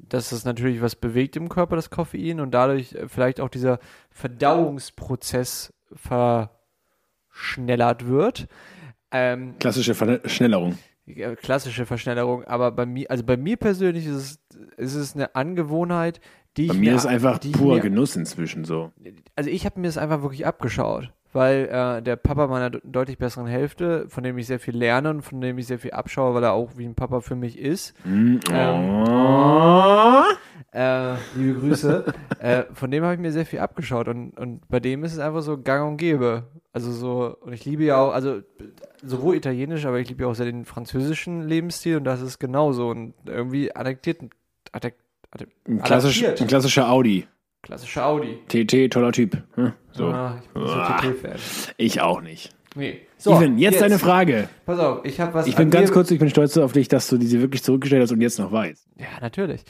dass 0.09 0.33
es 0.33 0.45
natürlich 0.45 0.83
was 0.83 0.95
bewegt 0.95 1.37
im 1.37 1.49
Körper, 1.49 1.77
das 1.77 1.91
Koffein, 1.91 2.41
und 2.41 2.53
dadurch 2.53 2.93
äh, 2.95 3.09
vielleicht 3.09 3.41
auch 3.41 3.49
dieser 3.49 3.79
Verdauungsprozess 4.11 5.73
verschnellert 7.33 8.07
wird. 8.07 8.49
Ähm, 9.19 9.55
Klassische 9.59 9.95
Verschnellerung. 9.95 10.77
klassische 11.41 11.87
Verschnellerung, 11.87 12.45
aber 12.45 12.71
bei 12.73 12.85
mir, 12.85 13.11
also 13.11 13.23
bei 13.25 13.37
mir 13.37 13.57
persönlich 13.57 14.07
ist 14.07 14.15
es, 14.17 14.39
ist 14.77 14.95
es 14.95 15.15
eine 15.15 15.35
Angewohnheit, 15.35 16.21
die 16.57 16.67
Bei 16.67 16.75
ich 16.75 16.81
mir 16.81 16.91
mir 16.91 16.97
ist 16.97 17.07
einfach 17.07 17.39
die 17.39 17.51
ich 17.51 17.57
pur 17.57 17.75
mir- 17.77 17.81
Genuss 17.81 18.17
inzwischen 18.17 18.65
so. 18.65 18.93
also 19.37 19.49
ich 19.51 19.65
habe 19.67 19.79
mir 19.81 19.87
das 19.87 19.99
einfach 19.99 20.23
wirklich 20.23 20.45
abgeschaut, 20.47 21.13
weil 21.37 21.69
äh, 21.71 22.03
der 22.03 22.17
Papa 22.17 22.47
meiner 22.49 22.71
de- 22.71 22.81
deutlich 22.85 23.19
besseren 23.19 23.47
Hälfte, 23.47 24.07
von 24.09 24.25
dem 24.25 24.37
ich 24.39 24.47
sehr 24.47 24.59
viel 24.59 24.77
lerne 24.77 25.11
und 25.11 25.23
von 25.23 25.41
dem 25.41 25.59
ich 25.59 25.67
sehr 25.67 25.79
viel 25.79 25.93
abschaue, 25.93 26.35
weil 26.35 26.43
er 26.43 26.53
auch 26.55 26.71
wie 26.77 26.85
ein 26.87 26.95
Papa 26.95 27.21
für 27.21 27.37
mich 27.37 27.59
ist, 27.59 27.95
Mm, 28.05 28.37
Ähm, 28.53 29.05
oh. 29.05 30.23
äh, 30.73 31.15
liebe 31.37 31.61
Grüße, 31.61 32.05
äh, 32.41 32.65
von 32.73 32.91
dem 32.91 33.05
habe 33.05 33.15
ich 33.15 33.21
mir 33.21 33.33
sehr 33.33 33.47
viel 33.47 33.59
abgeschaut 33.61 34.09
und, 34.09 34.31
und 34.39 34.67
bei 34.69 34.81
dem 34.81 35.05
ist 35.05 35.13
es 35.13 35.19
einfach 35.19 35.43
so 35.43 35.59
gang 35.61 35.87
und 35.89 35.97
gäbe. 35.97 36.45
Also 36.73 36.91
so, 36.93 37.37
und 37.41 37.53
ich 37.53 37.65
liebe 37.65 37.85
ja 37.85 37.99
auch, 37.99 38.13
also 38.13 38.41
sowohl 39.03 39.37
italienisch, 39.37 39.87
aber 39.87 39.99
ich 39.99 40.09
liebe 40.09 40.23
ja 40.25 40.29
auch 40.29 40.35
sehr 40.35 40.47
den 40.47 40.65
französischen 40.65 41.43
Lebensstil 41.49 41.97
und 41.97 42.05
das 42.05 42.21
ist 42.21 42.39
genauso 42.39 42.89
und 42.91 43.15
irgendwie 43.27 43.75
adaptiert, 43.75 44.21
adaptiert, 44.73 45.01
Ein, 45.69 45.83
klassisch, 45.83 46.23
ein 46.25 46.47
klassischer 46.47 46.91
Audi. 46.91 47.27
Klassischer 47.67 48.07
Audi. 48.07 48.39
TT, 48.49 48.93
toller 48.93 49.13
Typ. 49.13 49.37
Hm, 49.55 49.73
So. 49.93 50.07
Ah, 50.07 50.41
ich 50.43 50.49
bin 50.51 50.67
so 50.67 50.73
Ah. 50.73 50.99
TT-Fan. 51.01 51.37
Ich 51.77 52.01
auch 52.01 52.21
nicht. 52.21 52.55
Nee. 52.75 53.01
Steven, 53.19 53.57
jetzt, 53.59 53.81
deine 53.81 53.99
Frage. 53.99 54.49
Pass 54.67 54.79
auf, 54.79 55.05
ich 55.05 55.19
habe 55.21 55.33
was. 55.35 55.47
Ich 55.47 55.57
bin 55.57 55.67
an 55.67 55.71
ganz 55.71 55.91
kurz, 55.93 56.11
ich 56.11 56.19
bin 56.19 56.29
stolz 56.29 56.57
auf 56.59 56.73
dich, 56.73 56.89
dass 56.89 57.09
du 57.09 57.17
diese 57.17 57.41
wirklich 57.41 57.63
zurückgestellt 57.63 58.03
hast 58.03 58.13
und 58.13 58.21
jetzt 58.21 58.39
noch 58.39 58.53
weißt. 58.53 58.87
Ja, 58.99 59.07
natürlich. 59.21 59.63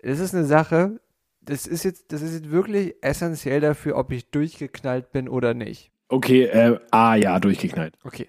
Es 0.00 0.20
ist 0.20 0.34
eine 0.34 0.44
Sache, 0.44 1.00
das 1.40 1.66
ist 1.66 1.82
jetzt, 1.84 2.12
das 2.12 2.20
ist 2.20 2.34
jetzt 2.34 2.50
wirklich 2.50 2.94
essentiell 3.00 3.60
dafür, 3.60 3.96
ob 3.96 4.12
ich 4.12 4.30
durchgeknallt 4.30 5.10
bin 5.12 5.28
oder 5.28 5.54
nicht. 5.54 5.90
Okay, 6.08 6.44
äh, 6.44 6.78
ah 6.90 7.14
ja, 7.14 7.38
durchgeknallt. 7.40 7.94
Okay. 8.04 8.28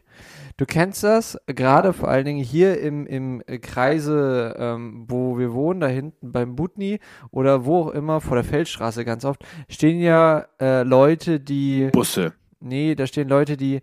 Du 0.57 0.65
kennst 0.65 1.03
das, 1.03 1.37
gerade 1.47 1.91
vor 1.91 2.07
allen 2.07 2.23
Dingen 2.23 2.41
hier 2.41 2.79
im, 2.79 3.05
im 3.05 3.43
Kreise, 3.61 4.55
ähm, 4.57 5.03
wo 5.09 5.37
wir 5.37 5.53
wohnen, 5.53 5.81
da 5.81 5.87
hinten 5.87 6.31
beim 6.31 6.55
Butni 6.55 6.99
oder 7.29 7.65
wo 7.65 7.81
auch 7.81 7.89
immer, 7.89 8.21
vor 8.21 8.35
der 8.35 8.45
Feldstraße 8.45 9.03
ganz 9.03 9.25
oft, 9.25 9.43
stehen 9.67 9.99
ja 9.99 10.45
äh, 10.61 10.83
Leute, 10.83 11.41
die. 11.41 11.89
Busse. 11.91 12.33
Nee, 12.61 12.95
da 12.95 13.05
stehen 13.05 13.27
Leute, 13.27 13.57
die. 13.57 13.81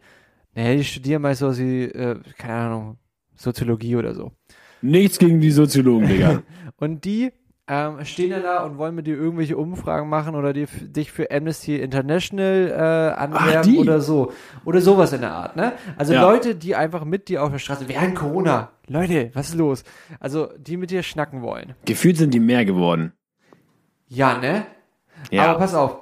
Nee, 0.54 0.78
die 0.78 0.84
studieren 0.84 1.20
meist 1.20 1.40
so 1.40 1.56
wie, 1.58 1.84
äh, 1.84 2.18
keine 2.38 2.54
Ahnung, 2.54 2.98
Soziologie 3.34 3.96
oder 3.96 4.14
so. 4.14 4.32
Nichts 4.80 5.18
gegen 5.18 5.40
die 5.40 5.50
Soziologen, 5.50 6.08
Digga. 6.08 6.42
Und 6.76 7.04
die 7.04 7.32
ähm, 7.72 8.04
stehen 8.04 8.28
dann 8.28 8.42
da 8.42 8.64
und 8.64 8.76
wollen 8.76 8.94
mit 8.94 9.06
dir 9.06 9.16
irgendwelche 9.16 9.56
Umfragen 9.56 10.06
machen 10.10 10.34
oder 10.34 10.52
die, 10.52 10.66
dich 10.66 11.10
für 11.10 11.30
Amnesty 11.30 11.76
International 11.76 12.68
äh, 12.70 13.18
anwerben 13.18 13.78
oder 13.78 14.00
so. 14.02 14.30
Oder 14.66 14.82
sowas 14.82 15.14
in 15.14 15.22
der 15.22 15.32
Art, 15.32 15.56
ne? 15.56 15.72
Also 15.96 16.12
Ja. 16.12 16.20
Leute, 16.20 16.54
die 16.54 16.76
einfach 16.76 17.06
mit 17.06 17.28
dir 17.28 17.42
auf 17.42 17.50
der 17.50 17.58
Straße, 17.58 17.88
während 17.88 18.14
Corona, 18.14 18.72
Leute, 18.88 19.30
was 19.32 19.48
ist 19.48 19.54
los? 19.54 19.84
Also, 20.20 20.50
die 20.58 20.76
mit 20.76 20.90
dir 20.90 21.02
schnacken 21.02 21.40
wollen. 21.40 21.74
Gefühlt 21.86 22.18
sind 22.18 22.34
die 22.34 22.40
mehr 22.40 22.66
geworden. 22.66 23.12
Ja, 24.06 24.36
ne? 24.36 24.66
Ja. 25.30 25.44
Aber 25.46 25.58
pass 25.58 25.74
auf. 25.74 25.96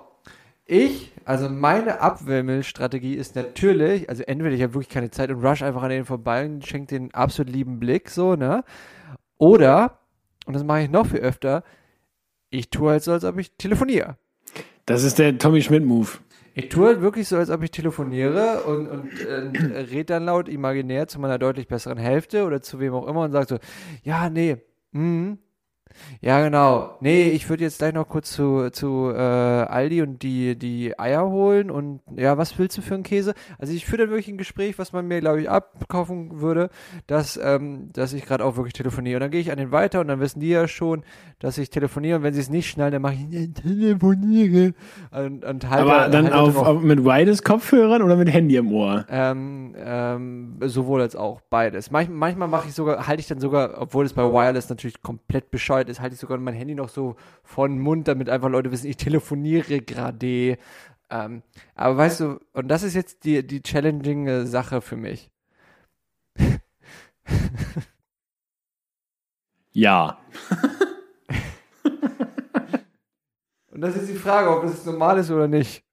Ich, 0.67 1.13
also 1.25 1.49
meine 1.49 2.01
Abwimmelstrategie 2.01 3.15
ist 3.15 3.37
natürlich, 3.37 4.09
also 4.09 4.25
entweder 4.25 4.57
ich 4.57 4.63
habe 4.63 4.75
wirklich 4.75 4.89
keine 4.89 5.13
Zeit 5.13 5.31
und 5.31 5.45
rush 5.45 5.63
einfach 5.63 5.85
an 5.85 5.91
denen 5.91 6.05
vorbei 6.05 6.47
und 6.47 6.67
schenke 6.67 6.99
den 6.99 7.15
absolut 7.15 7.53
lieben 7.53 7.79
Blick, 7.79 8.11
so, 8.11 8.35
ne? 8.35 8.65
Oder, 9.39 10.00
und 10.51 10.55
das 10.55 10.65
mache 10.65 10.83
ich 10.83 10.91
noch 10.91 11.07
viel 11.07 11.21
öfter, 11.21 11.63
ich 12.51 12.71
tue 12.71 12.91
halt 12.91 13.05
so, 13.05 13.13
als 13.13 13.23
ob 13.23 13.39
ich 13.39 13.53
telefoniere. 13.53 14.17
Das 14.85 15.05
ist 15.05 15.21
der 15.21 15.39
Tommy 15.39 15.63
Schmidt-Move. 15.63 16.09
Ich 16.55 16.71
tue 16.71 16.87
halt 16.89 17.01
wirklich 17.01 17.29
so, 17.29 17.37
als 17.37 17.51
ob 17.51 17.63
ich 17.63 17.71
telefoniere 17.71 18.65
und, 18.65 18.89
und 18.89 19.21
äh, 19.21 19.79
red 19.93 20.11
dann 20.11 20.25
laut 20.25 20.49
imaginär 20.49 21.07
zu 21.07 21.21
meiner 21.21 21.39
deutlich 21.39 21.69
besseren 21.69 21.99
Hälfte 21.99 22.45
oder 22.45 22.61
zu 22.61 22.81
wem 22.81 22.95
auch 22.95 23.07
immer 23.07 23.21
und 23.21 23.31
sage 23.31 23.47
so, 23.47 23.59
ja, 24.03 24.29
nee, 24.29 24.57
mm, 24.91 25.35
Ja, 26.21 26.43
genau. 26.43 26.97
Nee, 27.01 27.31
ich 27.31 27.49
würde 27.49 27.65
jetzt 27.65 27.79
gleich 27.79 27.95
noch 27.95 28.09
kurz 28.09 28.33
zu, 28.33 28.71
zu 28.71 29.11
äh, 29.15 29.19
Aldi 29.19 30.03
und 30.03 30.23
die, 30.23 30.57
die 30.57 30.99
Eier 30.99 31.29
holen 31.29 31.71
und 31.71 32.01
ja, 32.17 32.37
was 32.39 32.59
willst 32.59 32.77
du 32.79 32.83
für 32.83 32.95
einen 32.95 33.03
Käse? 33.03 33.35
Also 33.59 33.73
ich 33.73 33.87
führe 33.87 34.03
dann 34.03 34.11
wirklich 34.11 34.29
ein 34.29 34.39
Gespräch, 34.39 34.79
was 34.79 34.93
man 34.93 35.07
mir, 35.07 35.21
glaube 35.21 35.41
ich, 35.41 35.51
abkaufen 35.51 36.41
würde, 36.41 36.71
dass, 37.07 37.39
ähm, 37.43 37.91
dass 37.93 38.13
ich 38.13 38.25
gerade 38.27 38.45
auch 38.45 38.57
wirklich 38.57 38.75
telefoniere. 38.75 39.17
Und 39.17 39.21
dann 39.21 39.31
gehe 39.31 39.41
ich 39.41 39.51
an 39.51 39.59
den 39.59 39.73
weiter 39.73 40.01
und 40.01 40.09
dann 40.09 40.21
wissen 40.21 40.41
die 40.41 40.49
ja 40.49 40.69
schon, 40.69 41.03
dass 41.39 41.59
ich 41.59 41.71
telefoniere 41.71 42.19
und 42.19 42.23
wenn 42.23 42.35
sie 42.35 42.41
es 42.41 42.51
nicht 42.51 42.69
schnallen, 42.69 42.93
dann 42.93 43.03
mache 43.03 43.15
ich 43.15 43.53
telefoniere. 43.55 44.75
Und, 45.11 45.45
und 45.45 45.71
halt, 45.71 45.83
Aber 45.83 46.09
dann 46.09 46.25
halt 46.25 46.35
auf, 46.35 46.57
auf 46.57 46.83
mit 46.83 47.05
Wireless 47.05 47.43
Kopfhörern 47.43 48.03
oder 48.03 48.17
mit 48.17 48.33
Handy 48.33 48.57
im 48.57 48.73
Ohr? 48.73 49.07
ähm, 49.09 49.75
ähm, 49.79 50.57
sowohl 50.65 51.01
als 51.01 51.17
auch 51.17 51.41
beides. 51.51 51.91
Manch, 51.91 52.09
manchmal 52.09 52.49
mache 52.49 52.69
ich 52.69 52.75
sogar, 52.75 53.07
halte 53.07 53.21
ich 53.21 53.27
dann 53.27 53.41
sogar, 53.41 53.81
obwohl 53.81 54.05
es 54.05 54.13
bei 54.13 54.23
Wireless 54.23 54.69
natürlich 54.69 55.03
komplett 55.03 55.51
bescheuert 55.51 55.80
ist, 55.89 56.01
halte 56.01 56.15
ich 56.15 56.21
sogar 56.21 56.39
mein 56.39 56.55
Handy 56.55 56.75
noch 56.75 56.89
so 56.89 57.17
vor 57.43 57.69
den 57.69 57.79
Mund, 57.79 58.09
damit 58.09 58.29
einfach 58.29 58.49
Leute 58.51 58.71
wissen, 58.73 58.89
ich 58.89 58.97
telefoniere 58.97 59.81
gerade. 59.81 60.59
Ähm, 61.11 61.43
aber 61.75 61.97
weißt 61.97 62.21
du, 62.21 62.41
und 62.53 62.69
das 62.69 62.83
ist 62.83 62.95
jetzt 62.95 63.25
die, 63.25 63.47
die 63.47 63.63
challenging 63.63 64.27
äh, 64.27 64.47
Sache 64.47 64.81
für 64.81 64.97
mich. 64.97 65.31
Ja. 69.73 70.19
Und 73.71 73.83
das 73.83 73.95
ist 73.97 74.09
die 74.11 74.17
Frage, 74.17 74.51
ob 74.51 74.63
das 74.63 74.85
normal 74.85 75.19
ist 75.19 75.31
oder 75.31 75.49
nicht. 75.49 75.85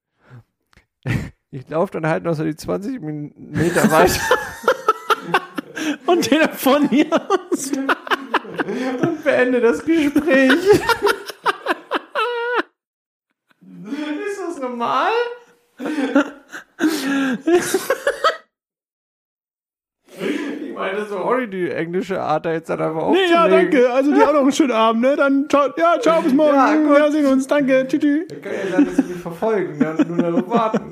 Ich 1.50 1.70
laufe 1.70 1.94
dann 1.94 2.06
halt 2.06 2.26
noch 2.26 2.34
so 2.34 2.44
die 2.44 2.58
20 2.58 3.02
Min- 3.02 3.34
Meter 3.38 3.90
weiter 3.90 4.20
Und 6.06 6.24
telefonieren. 6.24 7.22
Und 9.02 9.24
beende 9.24 9.62
das 9.62 9.84
Gespräch. 9.86 10.52
ist 10.52 10.82
das 14.48 14.60
normal? 14.60 15.12
Ich 20.20 20.74
meine, 20.74 21.06
sorry, 21.06 21.48
die 21.50 21.70
englische 21.70 22.22
Art 22.22 22.46
da 22.46 22.54
jetzt 22.54 22.70
dann 22.70 22.82
einfach 22.82 23.12
Nee, 23.12 23.30
ja, 23.30 23.44
aufzulegen. 23.46 23.72
danke. 23.72 23.92
Also 23.92 24.14
dir 24.14 24.30
auch 24.30 24.34
noch 24.34 24.42
einen 24.42 24.52
schönen 24.52 24.72
Abend, 24.72 25.02
ne? 25.02 25.16
Dann 25.16 25.48
ciao, 25.50 25.70
ja, 25.78 26.00
ciao, 26.00 26.22
bis 26.22 26.34
morgen. 26.34 26.56
Ja, 26.56 26.76
gut. 26.76 27.12
sehen 27.12 27.26
uns. 27.26 27.48
Danke. 27.48 27.86
Tschüss. 27.88 28.00
tschüss. 28.02 28.28
Kann 28.42 28.54
ja 28.54 28.72
sein, 28.72 28.86
dass 28.86 28.96
sie 28.96 29.02
mich 29.04 29.22
verfolgen, 29.22 29.80
dann 29.80 30.08
nur 30.08 30.18
darauf 30.18 30.50
warten. 30.50 30.92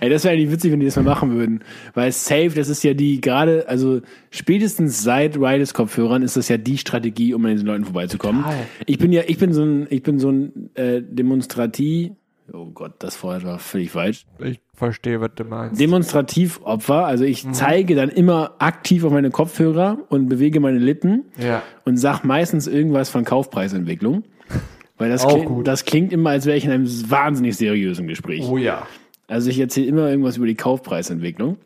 Ey, 0.00 0.10
das 0.10 0.24
wäre 0.24 0.34
eigentlich 0.34 0.50
witzig, 0.50 0.72
wenn 0.72 0.80
die 0.80 0.86
das 0.86 0.96
mal 0.96 1.02
machen 1.02 1.34
würden. 1.36 1.60
Weil 1.94 2.12
safe, 2.12 2.50
das 2.54 2.68
ist 2.68 2.82
ja 2.82 2.94
die 2.94 3.20
gerade, 3.20 3.68
also 3.68 4.00
spätestens 4.30 5.02
seit 5.02 5.38
Wireless 5.40 5.74
Kopfhörern 5.74 6.22
ist 6.22 6.36
das 6.36 6.48
ja 6.48 6.56
die 6.56 6.78
Strategie, 6.78 7.34
um 7.34 7.44
an 7.44 7.52
diesen 7.52 7.66
Leuten 7.66 7.84
vorbeizukommen. 7.84 8.42
Total. 8.42 8.66
Ich 8.86 8.98
bin 8.98 9.12
ja, 9.12 9.22
ich 9.26 9.38
bin 9.38 9.52
so 9.52 9.62
ein, 9.62 9.86
ich 9.90 10.02
bin 10.02 10.18
so 10.18 10.30
ein 10.30 10.70
äh, 10.74 11.02
Demonstrativ, 11.02 12.12
oh 12.52 12.66
Gott, 12.66 12.94
das 12.98 13.16
vorher 13.16 13.42
war 13.44 13.58
völlig 13.58 13.90
falsch. 13.90 14.26
Ich 14.38 14.60
verstehe, 14.74 15.20
was 15.20 15.30
du 15.36 15.44
meinst. 15.44 15.80
Demonstrativopfer, 15.80 17.06
also 17.06 17.24
ich 17.24 17.46
zeige 17.52 17.94
dann 17.94 18.08
immer 18.08 18.54
aktiv 18.58 19.04
auf 19.04 19.12
meine 19.12 19.30
Kopfhörer 19.30 19.98
und 20.08 20.28
bewege 20.28 20.60
meine 20.60 20.78
Lippen 20.78 21.24
ja. 21.38 21.62
und 21.84 21.96
sag 21.96 22.24
meistens 22.24 22.66
irgendwas 22.66 23.10
von 23.10 23.24
Kaufpreisentwicklung. 23.24 24.24
Weil 25.00 25.08
das, 25.08 25.24
Auch 25.24 25.32
klingt, 25.32 25.46
gut. 25.46 25.66
das 25.66 25.86
klingt 25.86 26.12
immer, 26.12 26.30
als 26.30 26.44
wäre 26.44 26.58
ich 26.58 26.66
in 26.66 26.70
einem 26.70 27.10
wahnsinnig 27.10 27.56
seriösen 27.56 28.06
Gespräch. 28.06 28.42
Oh 28.42 28.58
ja. 28.58 28.86
Also 29.30 29.48
ich 29.48 29.58
erzähle 29.60 29.86
immer 29.86 30.10
irgendwas 30.10 30.36
über 30.36 30.46
die 30.46 30.56
Kaufpreisentwicklung. 30.56 31.56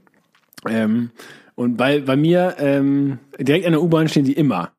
Ähm, 0.68 1.10
und 1.54 1.76
bei, 1.76 2.00
bei 2.00 2.14
mir, 2.16 2.56
ähm, 2.58 3.18
direkt 3.38 3.64
an 3.64 3.72
der 3.72 3.82
U-Bahn 3.82 4.08
stehen 4.08 4.24
sie 4.24 4.32
immer. 4.32 4.72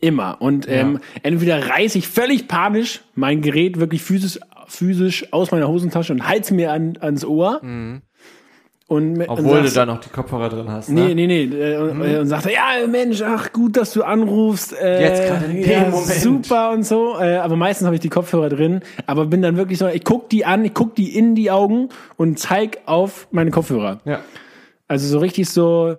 Immer. 0.00 0.40
Und 0.40 0.66
ähm, 0.68 1.00
entweder 1.22 1.68
reiße 1.68 1.98
ich 1.98 2.08
völlig 2.08 2.48
panisch 2.48 3.00
mein 3.14 3.40
Gerät 3.42 3.78
wirklich 3.78 4.02
physisch, 4.02 4.38
physisch 4.66 5.32
aus 5.32 5.50
meiner 5.50 5.68
Hosentasche 5.68 6.12
und 6.12 6.26
halte 6.28 6.54
mir 6.54 6.72
an, 6.72 6.96
ans 7.00 7.24
Ohr. 7.24 7.60
Und, 8.90 9.12
mit- 9.12 9.28
und 9.28 9.38
Obwohl 9.38 9.62
du 9.62 9.70
da 9.70 9.86
noch 9.86 10.00
die 10.00 10.08
Kopfhörer 10.08 10.48
drin 10.48 10.68
hast. 10.68 10.88
Nee, 10.88 11.14
Ne? 11.14 11.14
nee, 11.14 11.26
nee. 11.28 11.44
Äh, 11.44 11.76
und, 11.76 12.02
äh, 12.02 12.18
und 12.18 12.26
sagte, 12.26 12.50
ja, 12.52 12.84
Mensch, 12.88 13.22
ach 13.22 13.52
gut, 13.52 13.76
dass 13.76 13.92
du 13.92 14.02
anrufst. 14.02 14.72
Äh, 14.76 15.00
Jetzt 15.00 15.28
gerade 15.28 15.44
in 15.44 15.62
dem 15.62 15.70
ja, 15.70 15.80
Moment. 15.90 16.06
Super 16.08 16.70
und 16.72 16.82
so. 16.84 17.16
Äh, 17.20 17.36
aber 17.36 17.54
meistens 17.54 17.84
habe 17.86 17.94
ich 17.94 18.00
die 18.00 18.08
Kopfhörer 18.08 18.48
drin. 18.48 18.80
Aber 19.06 19.26
bin 19.26 19.42
dann 19.42 19.56
wirklich 19.56 19.78
so, 19.78 19.86
ich 19.86 20.02
guck 20.02 20.28
die 20.28 20.44
an, 20.44 20.64
ich 20.64 20.74
guck 20.74 20.96
die 20.96 21.16
in 21.16 21.36
die 21.36 21.52
Augen 21.52 21.90
und 22.16 22.40
zeig 22.40 22.80
auf 22.86 23.28
meine 23.30 23.52
Kopfhörer. 23.52 24.00
Ja. 24.04 24.18
Also 24.88 25.06
so 25.06 25.20
richtig 25.20 25.48
so, 25.48 25.94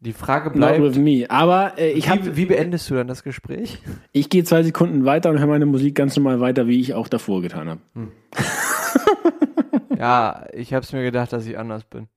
Die 0.00 0.12
Frage 0.12 0.48
not 0.50 0.56
bleibt, 0.56 0.82
with 0.82 0.98
me. 0.98 1.24
Aber 1.30 1.72
äh, 1.78 1.92
ich 1.92 2.10
hab, 2.10 2.22
wie, 2.22 2.36
wie 2.36 2.44
beendest 2.44 2.90
du 2.90 2.94
dann 2.96 3.06
das 3.08 3.22
Gespräch? 3.24 3.78
ich 4.12 4.28
gehe 4.28 4.44
zwei 4.44 4.62
Sekunden 4.62 5.06
weiter 5.06 5.30
und 5.30 5.38
höre 5.38 5.46
meine 5.46 5.64
Musik 5.64 5.94
ganz 5.94 6.16
normal 6.16 6.38
weiter, 6.38 6.66
wie 6.66 6.78
ich 6.78 6.92
auch 6.92 7.08
davor 7.08 7.40
getan 7.40 7.70
habe. 7.70 7.80
ja, 10.02 10.44
ich 10.52 10.74
habe 10.74 10.82
es 10.84 10.92
mir 10.92 11.02
gedacht, 11.02 11.32
dass 11.32 11.46
ich 11.46 11.56
anders 11.58 11.84
bin. 11.84 12.08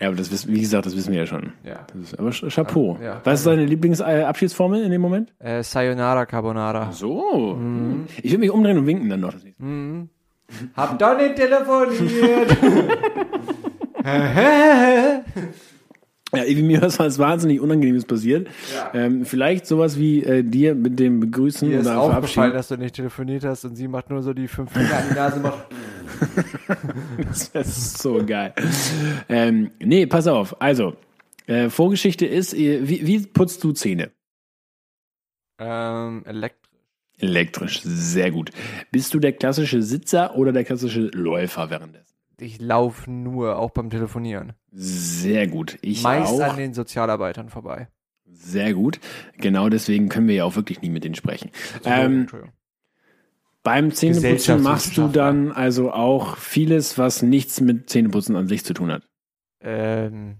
Ja, 0.00 0.08
aber 0.08 0.16
das 0.16 0.30
wissen, 0.32 0.52
wie 0.54 0.60
gesagt, 0.60 0.86
das 0.86 0.96
wissen 0.96 1.12
wir 1.12 1.20
ja 1.20 1.26
schon. 1.26 1.52
Ja. 1.62 1.86
Das 1.92 2.02
ist, 2.02 2.18
aber 2.18 2.30
Ch- 2.30 2.48
Chapeau. 2.54 2.98
Ja. 3.02 3.20
Was 3.24 3.40
ist 3.40 3.46
deine 3.46 3.66
Lieblingsabschiedsformel 3.66 4.82
in 4.82 4.90
dem 4.90 5.00
Moment? 5.02 5.32
Äh, 5.38 5.62
Sayonara 5.62 6.24
Carbonara. 6.26 6.90
So. 6.92 7.58
Ich 8.22 8.32
will 8.32 8.38
mich 8.38 8.50
umdrehen 8.50 8.78
und 8.78 8.86
winken 8.86 9.10
dann 9.10 9.20
noch. 9.20 9.34
Mhm. 9.58 10.08
Hab 10.74 10.98
doch 10.98 11.16
nicht 11.18 11.36
telefoniert. 11.36 12.56
Ja, 16.32 16.44
irgendwie 16.44 16.62
mir 16.62 16.82
ist 16.84 17.00
was 17.00 17.18
wahnsinnig 17.18 17.60
Unangenehmes 17.60 18.04
passiert. 18.04 18.46
Ja. 18.72 18.90
Ähm, 18.94 19.24
vielleicht 19.24 19.66
sowas 19.66 19.98
wie 19.98 20.22
äh, 20.22 20.44
dir 20.44 20.76
mit 20.76 21.00
dem 21.00 21.18
Begrüßen 21.18 21.68
Mir 21.68 21.80
ist 21.80 21.86
oder 21.88 21.98
aufgefallen, 21.98 22.22
Verabschieden. 22.22 22.52
dass 22.52 22.68
du 22.68 22.76
nicht 22.76 22.94
telefoniert 22.94 23.44
hast 23.44 23.64
und 23.64 23.74
sie 23.74 23.88
macht 23.88 24.10
nur 24.10 24.22
so 24.22 24.32
die 24.32 24.46
fünf 24.46 24.70
Finger 24.72 24.96
an 24.96 25.02
die 25.10 25.14
Nase 25.16 25.40
macht. 25.40 25.66
Das 27.28 27.48
ist 27.54 27.98
so 27.98 28.24
geil. 28.24 28.54
ähm, 29.28 29.70
nee, 29.78 30.06
pass 30.06 30.26
auf. 30.26 30.60
Also, 30.60 30.96
äh, 31.46 31.68
Vorgeschichte 31.70 32.26
ist, 32.26 32.54
wie, 32.56 33.06
wie 33.06 33.26
putzt 33.26 33.62
du 33.64 33.72
Zähne? 33.72 34.10
ähm, 35.58 36.22
elektrisch. 36.26 36.60
Elektrisch, 37.18 37.80
sehr 37.82 38.30
gut. 38.30 38.50
Bist 38.90 39.12
du 39.12 39.18
der 39.18 39.32
klassische 39.32 39.82
Sitzer 39.82 40.36
oder 40.36 40.52
der 40.52 40.64
klassische 40.64 41.10
Läufer 41.12 41.68
währenddessen? 41.68 42.14
Ich 42.40 42.58
laufe 42.60 43.10
nur, 43.10 43.58
auch 43.58 43.70
beim 43.70 43.90
Telefonieren. 43.90 44.54
Sehr 44.72 45.46
gut. 45.46 45.78
Ich 45.82 46.02
Meist 46.02 46.32
auch. 46.32 46.40
an 46.40 46.56
den 46.56 46.72
Sozialarbeitern 46.72 47.50
vorbei. 47.50 47.88
Sehr 48.24 48.72
gut. 48.72 49.00
Genau 49.36 49.68
deswegen 49.68 50.08
können 50.08 50.28
wir 50.28 50.36
ja 50.36 50.44
auch 50.44 50.56
wirklich 50.56 50.80
nie 50.80 50.88
mit 50.88 51.04
denen 51.04 51.14
sprechen. 51.14 51.50
Ähm, 51.84 52.22
Entschuldigung. 52.22 52.54
Beim 53.62 53.92
Zähneputzen 53.92 54.62
machst 54.62 54.96
du 54.96 55.08
dann 55.08 55.52
also 55.52 55.92
auch 55.92 56.36
vieles, 56.36 56.96
was 56.98 57.22
nichts 57.22 57.60
mit 57.60 57.90
Zähneputzen 57.90 58.36
an 58.36 58.48
sich 58.48 58.64
zu 58.64 58.74
tun 58.74 58.90
hat. 58.90 59.06
Ähm, 59.60 60.36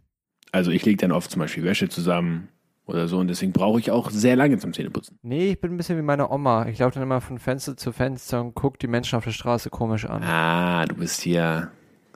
Also 0.52 0.70
ich 0.70 0.84
lege 0.84 0.96
dann 0.96 1.12
oft 1.12 1.30
zum 1.30 1.40
Beispiel 1.40 1.64
Wäsche 1.64 1.88
zusammen 1.88 2.48
oder 2.86 3.06
so 3.08 3.18
und 3.18 3.28
deswegen 3.28 3.52
brauche 3.52 3.78
ich 3.78 3.90
auch 3.90 4.10
sehr 4.10 4.34
lange 4.36 4.58
zum 4.58 4.72
Zähneputzen. 4.72 5.18
nee, 5.22 5.50
ich 5.52 5.60
bin 5.60 5.72
ein 5.72 5.76
bisschen 5.76 5.98
wie 5.98 6.02
meine 6.02 6.30
Oma. 6.30 6.66
Ich 6.66 6.78
laufe 6.78 6.94
dann 6.94 7.02
immer 7.04 7.20
von 7.20 7.38
Fenster 7.38 7.76
zu 7.76 7.92
Fenster 7.92 8.40
und 8.40 8.54
gucke 8.54 8.78
die 8.78 8.88
Menschen 8.88 9.16
auf 9.16 9.24
der 9.24 9.30
Straße 9.32 9.70
komisch 9.70 10.06
an. 10.06 10.22
Ah, 10.22 10.84
du 10.86 10.96
bist 10.96 11.20
hier 11.20 11.70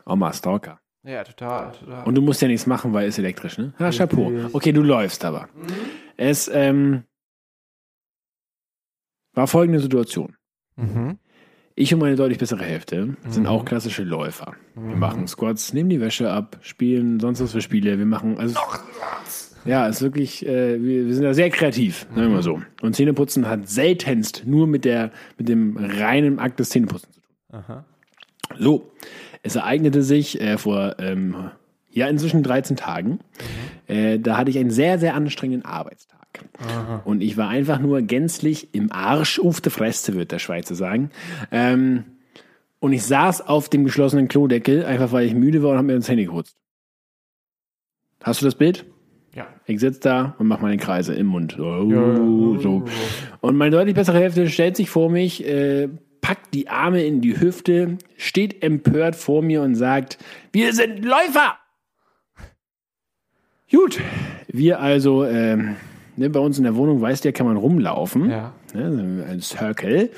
Oma 0.07 0.33
Stalker. 0.33 0.81
Ja, 1.07 1.23
total, 1.23 1.73
total. 1.73 2.05
Und 2.05 2.15
du 2.15 2.23
musst 2.23 2.41
ja 2.41 2.49
nichts 2.49 2.67
machen, 2.67 2.95
weil 2.95 3.07
es 3.09 3.19
elektrisch, 3.19 3.59
ne? 3.59 3.75
Ah, 3.79 3.91
Chapeau. 3.91 4.33
Okay, 4.55 4.73
du 4.73 4.81
läufst 4.83 5.23
aber. 5.27 5.49
Es 6.17 6.49
ähm, 6.49 7.05
war 9.35 9.47
folgende 9.47 9.81
Situation. 9.81 10.35
Mhm. 10.77 11.19
Ich 11.77 11.93
und 11.93 11.99
meine 11.99 12.15
deutlich 12.15 12.39
bessere 12.39 12.63
Hälfte 12.63 13.17
sind 13.29 13.43
Mhm. 13.43 13.49
auch 13.49 13.65
klassische 13.65 14.05
Läufer. 14.05 14.55
Wir 14.77 14.95
machen 14.95 15.27
Squats, 15.27 15.73
nehmen 15.73 15.91
die 15.91 16.01
Wäsche 16.01 16.31
ab, 16.31 16.59
spielen 16.63 17.19
sonst 17.19 17.41
was 17.41 17.51
für 17.51 17.61
Spiele. 17.61 17.99
Wir 17.99 18.07
machen 18.07 18.39
also 18.39 18.55
ja, 19.65 19.87
ist 19.87 20.03
wirklich, 20.03 20.47
äh, 20.47 20.81
wir, 20.81 21.07
wir 21.07 21.15
sind 21.15 21.25
da 21.25 21.35
sehr 21.35 21.51
kreativ, 21.51 22.07
sagen 22.11 22.29
wir 22.29 22.29
mal 22.29 22.43
so. 22.43 22.61
Und 22.83 22.95
Zähneputzen 22.95 23.49
hat 23.49 23.69
seltenst 23.69 24.45
nur 24.47 24.67
mit 24.67 24.85
der 24.85 25.11
mit 25.39 25.49
dem 25.49 25.77
reinen 25.77 26.39
Akt 26.39 26.61
des 26.61 26.69
Zähneputzens 26.71 27.15
zu 27.15 27.21
tun. 27.23 27.61
Aha. 27.67 27.85
So, 28.59 28.93
es 29.43 29.57
ereignete 29.57 30.03
sich 30.03 30.41
äh, 30.41 30.59
vor 30.59 30.97
ähm, 30.99 31.51
ja 31.91 32.07
inzwischen 32.09 32.43
13 32.43 32.77
Tagen. 32.77 33.21
Äh, 33.89 34.19
da 34.21 34.37
hatte 34.37 34.51
ich 34.51 34.59
einen 34.59 34.71
sehr 34.71 34.99
sehr 34.99 35.15
anstrengenden 35.15 35.65
Arbeitstag. 35.65 36.21
Und 37.05 37.23
ich 37.23 37.37
war 37.37 37.49
einfach 37.49 37.79
nur 37.79 38.03
gänzlich 38.03 38.75
im 38.75 38.91
Arsch 38.93 39.39
auf 39.39 39.61
der 39.61 39.73
Fresse, 39.73 40.15
wird 40.15 40.33
der 40.33 40.39
Schweizer 40.39 40.75
sagen. 40.75 41.11
Ähm, 41.51 42.05
und 42.81 42.93
ich 42.93 43.03
saß 43.05 43.47
auf 43.47 43.69
dem 43.69 43.85
geschlossenen 43.85 44.29
Klodeckel, 44.29 44.85
einfach 44.85 45.13
weil 45.13 45.27
ich 45.27 45.35
müde 45.35 45.63
war 45.63 45.71
und 45.71 45.79
habe 45.79 45.87
mir 45.87 45.95
ins 45.95 46.09
Handy 46.09 46.27
geputzt. 46.27 46.57
Hast 48.23 48.41
du 48.41 48.47
das 48.47 48.55
Bild? 48.55 48.85
Ja. 49.35 49.47
Ich 49.67 49.81
sitze 49.81 50.01
da 50.01 50.35
und 50.39 50.47
mache 50.47 50.63
meine 50.63 50.77
Kreise 50.77 51.15
im 51.15 51.27
Mund. 51.27 51.55
So, 51.57 51.91
ja. 51.91 52.61
so. 52.61 52.85
Und 53.41 53.57
meine 53.57 53.71
deutlich 53.77 53.95
bessere 53.95 54.19
Hälfte 54.19 54.49
stellt 54.49 54.77
sich 54.77 54.91
vor 54.91 55.11
mich, 55.11 55.47
äh, 55.47 55.89
packt 56.21 56.55
die 56.55 56.69
Arme 56.69 57.05
in 57.05 57.21
die 57.21 57.39
Hüfte, 57.39 57.99
steht 58.17 58.63
empört 58.63 59.17
vor 59.17 59.43
mir 59.43 59.63
und 59.63 59.75
sagt, 59.75 60.19
wir 60.53 60.73
sind 60.73 61.05
Läufer! 61.05 61.59
Gut, 63.71 64.01
wir 64.47 64.81
also 64.81 65.25
ähm, 65.25 65.77
Ne, 66.17 66.31
bei 66.31 66.41
uns 66.41 66.59
in 66.59 66.65
der 66.65 66.77
Wohnung, 66.77 67.01
weißt 67.01 67.25
du 67.25 67.29
ja, 67.29 67.33
kann 67.33 67.47
man 67.47 67.57
rumlaufen. 67.57 68.31
Ja. 68.31 68.53
Ne, 68.73 69.25
ein 69.29 69.41
Circle. 69.41 70.11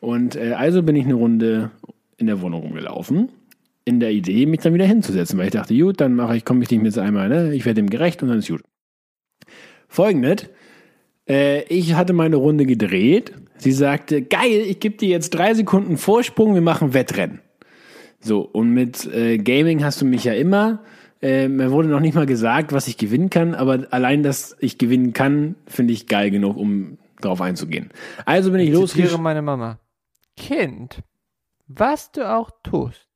Und 0.00 0.36
äh, 0.36 0.52
also 0.52 0.82
bin 0.82 0.96
ich 0.96 1.04
eine 1.04 1.14
Runde 1.14 1.70
in 2.16 2.26
der 2.26 2.40
Wohnung 2.40 2.62
rumgelaufen. 2.62 3.28
In 3.84 4.00
der 4.00 4.12
Idee, 4.12 4.46
mich 4.46 4.60
dann 4.60 4.74
wieder 4.74 4.86
hinzusetzen, 4.86 5.38
weil 5.38 5.46
ich 5.46 5.52
dachte, 5.52 5.76
gut, 5.76 6.00
dann 6.00 6.14
mache 6.14 6.36
ich, 6.36 6.44
komme 6.44 6.62
ich 6.62 6.70
nicht 6.70 6.82
mit 6.82 6.98
einmal, 6.98 7.28
ne? 7.28 7.54
Ich 7.54 7.66
werde 7.66 7.82
dem 7.82 7.90
gerecht 7.90 8.22
und 8.22 8.30
dann 8.30 8.38
ist 8.38 8.48
gut. 8.48 8.62
Folgendes. 9.88 10.48
Äh, 11.28 11.62
ich 11.64 11.94
hatte 11.94 12.12
meine 12.12 12.36
Runde 12.36 12.66
gedreht. 12.66 13.32
Sie 13.56 13.72
sagte, 13.72 14.22
geil, 14.22 14.62
ich 14.66 14.80
gebe 14.80 14.96
dir 14.96 15.08
jetzt 15.08 15.30
drei 15.30 15.54
Sekunden 15.54 15.96
Vorsprung, 15.96 16.54
wir 16.54 16.62
machen 16.62 16.94
Wettrennen. 16.94 17.40
So, 18.20 18.40
und 18.40 18.70
mit 18.70 19.06
äh, 19.12 19.38
Gaming 19.38 19.84
hast 19.84 20.00
du 20.00 20.06
mich 20.06 20.24
ja 20.24 20.32
immer. 20.32 20.80
Äh, 21.24 21.48
mir 21.48 21.70
wurde 21.70 21.88
noch 21.88 22.00
nicht 22.00 22.14
mal 22.14 22.26
gesagt, 22.26 22.72
was 22.72 22.86
ich 22.86 22.98
gewinnen 22.98 23.30
kann, 23.30 23.54
aber 23.54 23.86
allein, 23.90 24.22
dass 24.22 24.54
ich 24.60 24.76
gewinnen 24.76 25.14
kann, 25.14 25.54
finde 25.66 25.94
ich 25.94 26.06
geil 26.06 26.30
genug, 26.30 26.56
um 26.58 26.98
darauf 27.20 27.40
einzugehen. 27.40 27.88
Also 28.26 28.50
bin 28.52 28.60
ich, 28.60 28.66
Ich 28.68 28.72
zitiere 28.74 28.82
losgeschickt. 28.82 29.20
meine 29.22 29.40
Mama. 29.40 29.78
Kind, 30.36 30.98
was 31.66 32.12
du 32.12 32.28
auch 32.30 32.50
tust, 32.62 33.08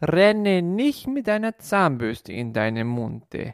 renne 0.00 0.62
nicht 0.62 1.06
mit 1.08 1.26
deiner 1.28 1.58
Zahnbürste 1.58 2.32
in 2.32 2.54
deinem 2.54 2.88
Munde. 2.88 3.52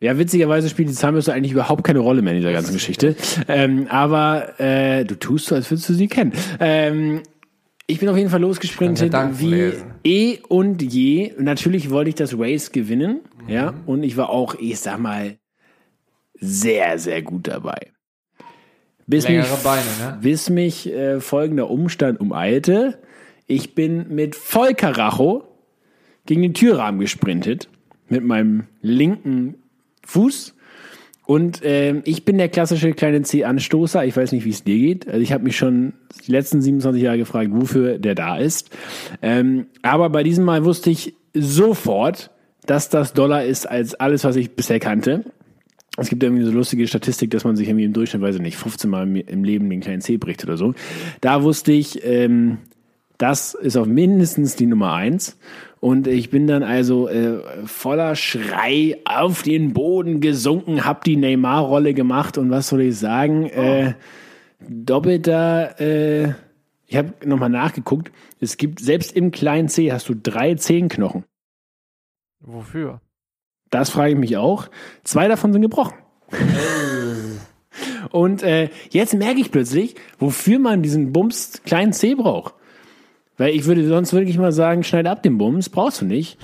Ja, 0.00 0.18
witzigerweise 0.18 0.68
spielt 0.68 0.90
die 0.90 0.94
Zahnbürste 0.94 1.32
eigentlich 1.32 1.52
überhaupt 1.52 1.82
keine 1.84 2.00
Rolle 2.00 2.20
mehr 2.22 2.34
in 2.34 2.40
dieser 2.40 2.52
ganzen 2.52 2.74
Geschichte. 2.74 3.16
Ähm, 3.48 3.86
aber 3.88 4.60
äh, 4.60 5.04
du 5.04 5.14
tust 5.18 5.46
so, 5.46 5.54
als 5.54 5.70
würdest 5.70 5.88
du 5.88 5.94
sie 5.94 6.06
kennen. 6.08 6.32
Ähm, 6.60 7.22
ich 7.90 8.00
bin 8.00 8.08
auf 8.10 8.16
jeden 8.18 8.28
Fall 8.28 8.42
losgesprintet 8.42 9.12
wie 9.40 9.46
lesen. 9.46 9.94
eh 10.04 10.38
und 10.46 10.82
je. 10.82 11.32
Natürlich 11.38 11.88
wollte 11.88 12.10
ich 12.10 12.14
das 12.14 12.38
Race 12.38 12.70
gewinnen. 12.70 13.20
Ja, 13.48 13.72
und 13.86 14.02
ich 14.02 14.18
war 14.18 14.28
auch, 14.28 14.54
ich 14.56 14.78
sag 14.78 14.98
mal, 14.98 15.38
sehr, 16.34 16.98
sehr 16.98 17.22
gut 17.22 17.48
dabei. 17.48 17.92
Bis 19.06 19.26
Längere 19.26 19.50
mich, 19.50 19.62
Beine, 19.62 19.86
ne? 20.00 20.18
bis 20.20 20.50
mich 20.50 20.92
äh, 20.92 21.20
folgender 21.20 21.70
Umstand 21.70 22.20
umeilte. 22.20 22.98
Ich 23.46 23.74
bin 23.74 24.14
mit 24.14 24.36
Vollkaracho 24.36 25.48
gegen 26.26 26.42
den 26.42 26.52
Türrahmen 26.52 27.00
gesprintet. 27.00 27.70
Mit 28.10 28.22
meinem 28.22 28.64
linken 28.82 29.54
Fuß. 30.04 30.54
Und 31.30 31.60
ähm, 31.62 32.00
ich 32.06 32.24
bin 32.24 32.38
der 32.38 32.48
klassische 32.48 32.92
kleine 32.92 33.20
C-Anstoßer. 33.20 34.02
Ich 34.06 34.16
weiß 34.16 34.32
nicht, 34.32 34.46
wie 34.46 34.50
es 34.50 34.64
dir 34.64 34.78
geht. 34.78 35.06
Also 35.06 35.20
ich 35.20 35.30
habe 35.30 35.44
mich 35.44 35.58
schon 35.58 35.92
die 36.26 36.32
letzten 36.32 36.62
27 36.62 37.02
Jahre 37.02 37.18
gefragt, 37.18 37.50
wofür 37.52 37.98
der 37.98 38.14
da 38.14 38.38
ist. 38.38 38.70
Ähm, 39.20 39.66
aber 39.82 40.08
bei 40.08 40.22
diesem 40.22 40.46
Mal 40.46 40.64
wusste 40.64 40.88
ich 40.88 41.14
sofort, 41.34 42.30
dass 42.64 42.88
das 42.88 43.12
Dollar 43.12 43.44
ist 43.44 43.68
als 43.68 43.94
alles, 43.94 44.24
was 44.24 44.36
ich 44.36 44.52
bisher 44.52 44.80
kannte. 44.80 45.22
Es 45.98 46.08
gibt 46.08 46.22
irgendwie 46.22 46.44
so 46.44 46.50
lustige 46.50 46.88
Statistik, 46.88 47.30
dass 47.32 47.44
man 47.44 47.56
sich 47.56 47.68
irgendwie 47.68 47.84
im 47.84 47.92
Durchschnitt, 47.92 48.22
weiß 48.22 48.36
ich 48.36 48.40
nicht, 48.40 48.56
15 48.56 48.88
Mal 48.88 49.02
im- 49.18 49.44
Leben 49.44 49.68
den 49.68 49.80
kleinen 49.80 50.00
C 50.00 50.16
bricht 50.16 50.42
oder 50.44 50.56
so. 50.56 50.72
Da 51.20 51.42
wusste 51.42 51.72
ich, 51.72 52.06
ähm, 52.06 52.56
das 53.18 53.52
ist 53.52 53.76
auf 53.76 53.86
mindestens 53.86 54.56
die 54.56 54.66
Nummer 54.66 54.94
eins. 54.94 55.36
Und 55.80 56.08
ich 56.08 56.30
bin 56.30 56.46
dann 56.46 56.62
also 56.62 57.08
äh, 57.08 57.38
voller 57.66 58.16
Schrei 58.16 58.98
auf 59.04 59.42
den 59.42 59.72
Boden 59.72 60.20
gesunken, 60.20 60.84
hab 60.84 61.04
die 61.04 61.16
Neymar-Rolle 61.16 61.94
gemacht 61.94 62.36
und 62.36 62.50
was 62.50 62.68
soll 62.68 62.82
ich 62.82 62.98
sagen? 62.98 63.46
Äh, 63.46 63.94
doppelter, 64.60 65.80
äh, 65.80 66.32
ich 66.86 66.96
habe 66.96 67.14
nochmal 67.24 67.50
nachgeguckt, 67.50 68.10
es 68.40 68.56
gibt, 68.56 68.80
selbst 68.80 69.14
im 69.14 69.30
kleinen 69.30 69.68
C 69.68 69.92
hast 69.92 70.08
du 70.08 70.14
drei 70.14 70.54
Zehenknochen. 70.54 71.24
Wofür? 72.40 73.00
Das 73.70 73.90
frage 73.90 74.12
ich 74.12 74.18
mich 74.18 74.36
auch. 74.36 74.68
Zwei 75.04 75.28
davon 75.28 75.52
sind 75.52 75.62
gebrochen. 75.62 75.94
Und 78.10 78.42
äh, 78.42 78.70
jetzt 78.90 79.14
merke 79.14 79.40
ich 79.40 79.50
plötzlich, 79.50 79.96
wofür 80.18 80.58
man 80.58 80.82
diesen 80.82 81.12
Bums 81.12 81.62
kleinen 81.64 81.92
C 81.92 82.14
braucht. 82.14 82.54
Weil 83.38 83.54
ich 83.54 83.64
würde 83.64 83.86
sonst 83.88 84.12
wirklich 84.12 84.36
mal 84.36 84.52
sagen, 84.52 84.82
schneid 84.82 85.06
ab 85.06 85.22
den 85.22 85.38
Bums, 85.38 85.68
brauchst 85.70 86.02
du 86.02 86.04
nicht. 86.04 86.38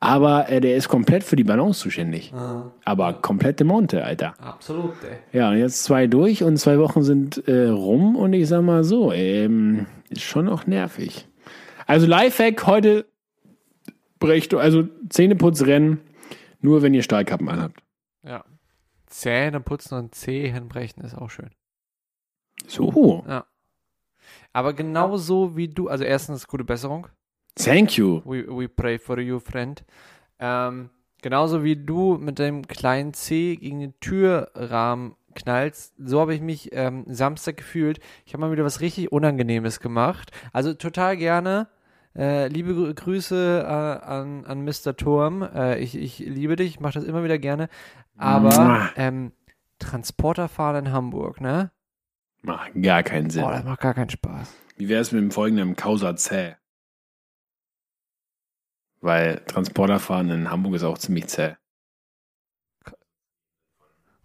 Aber 0.00 0.48
äh, 0.48 0.60
der 0.60 0.76
ist 0.76 0.88
komplett 0.88 1.22
für 1.24 1.36
die 1.36 1.44
Balance 1.44 1.80
zuständig. 1.80 2.32
Aber 2.84 3.12
komplette 3.14 3.64
Monte, 3.64 4.02
Alter. 4.02 4.34
Absolut, 4.40 4.94
ey. 5.04 5.38
Ja, 5.38 5.50
und 5.50 5.58
jetzt 5.58 5.84
zwei 5.84 6.06
durch 6.06 6.42
und 6.42 6.56
zwei 6.56 6.78
Wochen 6.78 7.02
sind 7.02 7.46
äh, 7.46 7.68
rum 7.68 8.16
und 8.16 8.32
ich 8.32 8.48
sag 8.48 8.62
mal 8.62 8.82
so, 8.82 9.12
ähm, 9.12 9.86
ist 10.08 10.22
schon 10.22 10.46
noch 10.46 10.66
nervig. 10.66 11.28
Also 11.86 12.06
Lifehack 12.06 12.66
heute 12.66 13.04
brecht, 14.18 14.54
also 14.54 14.88
Zähneputzrennen, 15.10 16.00
nur 16.60 16.82
wenn 16.82 16.94
ihr 16.94 17.02
Stahlkappen 17.02 17.48
anhabt. 17.48 17.82
Ja. 18.24 18.44
Zähne 19.06 19.60
putzen 19.60 19.98
und 19.98 20.14
Zehen 20.14 20.68
brechen 20.68 21.02
ist 21.02 21.16
auch 21.16 21.30
schön. 21.30 21.50
So, 22.66 23.24
Aber 24.52 24.72
genauso 24.72 25.56
wie 25.56 25.68
du, 25.68 25.88
also 25.88 26.04
erstens 26.04 26.46
gute 26.46 26.64
Besserung. 26.64 27.06
thank 27.56 27.96
you. 27.96 28.20
We, 28.24 28.46
we 28.48 28.68
pray 28.68 28.98
for 28.98 29.18
you, 29.18 29.38
friend. 29.38 29.84
Ähm, 30.38 30.90
genauso 31.22 31.62
wie 31.62 31.76
du 31.76 32.16
mit 32.18 32.38
dem 32.38 32.66
kleinen 32.66 33.12
C 33.14 33.56
gegen 33.56 33.80
den 33.80 33.94
Türrahmen 34.00 35.14
knallst, 35.34 35.94
so 35.98 36.20
habe 36.20 36.34
ich 36.34 36.40
mich 36.40 36.70
ähm, 36.72 37.04
Samstag 37.06 37.58
gefühlt. 37.58 38.00
Ich 38.26 38.32
habe 38.32 38.40
mal 38.40 38.50
wieder 38.52 38.64
was 38.64 38.80
richtig 38.80 39.12
Unangenehmes 39.12 39.78
gemacht. 39.80 40.32
Also 40.52 40.74
total 40.74 41.16
gerne. 41.16 41.68
Äh, 42.16 42.48
liebe 42.48 42.72
Grü- 42.72 42.94
Grüße 42.94 43.60
äh, 43.64 44.04
an, 44.04 44.44
an 44.44 44.64
Mr. 44.64 44.96
Turm. 44.96 45.42
Äh, 45.42 45.78
ich, 45.78 45.94
ich 45.96 46.18
liebe 46.18 46.56
dich, 46.56 46.68
ich 46.70 46.80
mache 46.80 46.94
das 46.94 47.04
immer 47.04 47.22
wieder 47.22 47.38
gerne. 47.38 47.68
Aber 48.16 48.90
ähm, 48.96 49.30
Transporter 49.78 50.48
fahren 50.48 50.86
in 50.86 50.92
Hamburg, 50.92 51.40
ne? 51.40 51.70
Macht 52.42 52.70
gar 52.80 53.02
keinen 53.02 53.30
Sinn. 53.30 53.42
Boah, 53.42 53.52
das 53.52 53.64
macht 53.64 53.80
gar 53.80 53.94
keinen 53.94 54.10
Spaß. 54.10 54.54
Wie 54.76 54.88
wäre 54.88 55.02
es 55.02 55.12
mit 55.12 55.20
dem 55.20 55.30
folgenden 55.30 55.76
Causa 55.76 56.16
zäh? 56.16 56.56
Weil 59.00 59.42
Transporterfahren 59.46 60.30
in 60.30 60.50
Hamburg 60.50 60.74
ist 60.74 60.84
auch 60.84 60.98
ziemlich 60.98 61.28
zäh. 61.28 61.56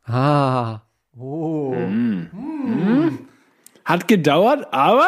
Ah. 0.03 0.81
Oh. 1.17 1.73
Mm. 1.73 2.29
Mm. 2.33 3.27
Hat 3.83 4.07
gedauert, 4.07 4.67
aber 4.71 5.07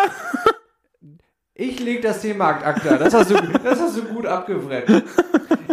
Ich 1.60 1.80
leg 1.80 2.04
das 2.04 2.22
Thema 2.22 2.50
ad 2.50 2.64
acta. 2.64 2.98
Das 2.98 3.16
hast 3.16 3.32
du, 3.32 3.36
das 3.64 3.82
hast 3.82 3.98
du 3.98 4.04
gut 4.04 4.28
abgewreckt. 4.28 4.92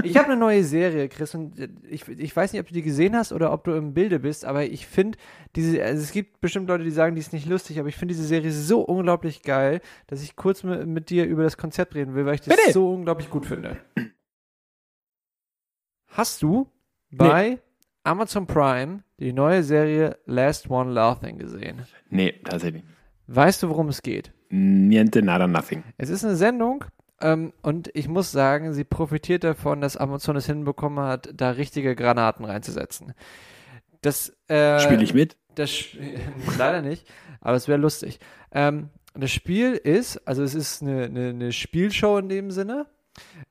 Ich 0.02 0.16
habe 0.16 0.28
eine 0.28 0.36
neue 0.36 0.64
Serie, 0.64 1.10
Chris, 1.10 1.34
und 1.34 1.52
ich, 1.88 2.08
ich 2.08 2.34
weiß 2.34 2.52
nicht, 2.52 2.60
ob 2.60 2.68
du 2.68 2.72
die 2.74 2.82
gesehen 2.82 3.14
hast 3.14 3.32
oder 3.32 3.52
ob 3.52 3.64
du 3.64 3.72
im 3.72 3.92
Bilde 3.92 4.18
bist, 4.18 4.46
aber 4.46 4.64
ich 4.64 4.86
finde 4.86 5.18
diese, 5.56 5.82
also 5.82 6.02
es 6.02 6.10
gibt 6.12 6.40
bestimmt 6.40 6.68
Leute, 6.68 6.84
die 6.84 6.90
sagen, 6.90 7.14
die 7.14 7.20
ist 7.20 7.34
nicht 7.34 7.46
lustig, 7.46 7.78
aber 7.78 7.88
ich 7.88 7.96
finde 7.96 8.14
diese 8.14 8.26
Serie 8.26 8.50
so 8.50 8.80
unglaublich 8.80 9.42
geil, 9.42 9.82
dass 10.06 10.22
ich 10.22 10.36
kurz 10.36 10.62
mit, 10.62 10.86
mit 10.86 11.10
dir 11.10 11.26
über 11.26 11.42
das 11.42 11.58
Konzept 11.58 11.94
reden 11.94 12.14
will, 12.14 12.24
weil 12.24 12.36
ich 12.36 12.40
das 12.40 12.56
Bitte. 12.56 12.72
so 12.72 12.90
unglaublich 12.90 13.28
gut 13.28 13.44
finde. 13.44 13.76
Hast 16.08 16.42
du 16.42 16.66
bei 17.10 17.58
Amazon 18.04 18.46
Prime 18.46 19.04
die 19.20 19.34
neue 19.34 19.62
Serie 19.62 20.16
Last 20.24 20.70
One 20.70 20.92
Laughing 20.92 21.38
gesehen? 21.38 21.82
nee, 22.08 22.32
tatsächlich. 22.42 22.84
Weißt 23.26 23.62
du, 23.62 23.68
worum 23.68 23.88
es 23.88 24.02
geht? 24.02 24.32
Niente, 24.48 25.22
nada, 25.22 25.46
nothing. 25.46 25.82
Es 25.96 26.10
ist 26.10 26.24
eine 26.24 26.36
Sendung 26.36 26.84
ähm, 27.20 27.52
und 27.62 27.90
ich 27.94 28.08
muss 28.08 28.32
sagen, 28.32 28.72
sie 28.72 28.84
profitiert 28.84 29.44
davon, 29.44 29.80
dass 29.80 29.96
Amazon 29.96 30.36
es 30.36 30.46
hinbekommen 30.46 31.04
hat, 31.04 31.30
da 31.34 31.50
richtige 31.50 31.94
Granaten 31.94 32.44
reinzusetzen. 32.44 33.14
Das 34.02 34.36
äh, 34.48 34.78
Spiele 34.80 35.02
ich 35.02 35.14
mit? 35.14 35.36
Das 35.54 35.70
leider 36.58 36.82
nicht, 36.82 37.06
aber 37.40 37.56
es 37.56 37.68
wäre 37.68 37.78
lustig. 37.78 38.18
Ähm, 38.52 38.90
das 39.14 39.30
Spiel 39.30 39.74
ist, 39.74 40.26
also 40.26 40.42
es 40.42 40.54
ist 40.54 40.82
eine, 40.82 41.04
eine, 41.04 41.28
eine 41.30 41.52
Spielshow 41.52 42.18
in 42.18 42.28
dem 42.28 42.50
Sinne. 42.50 42.86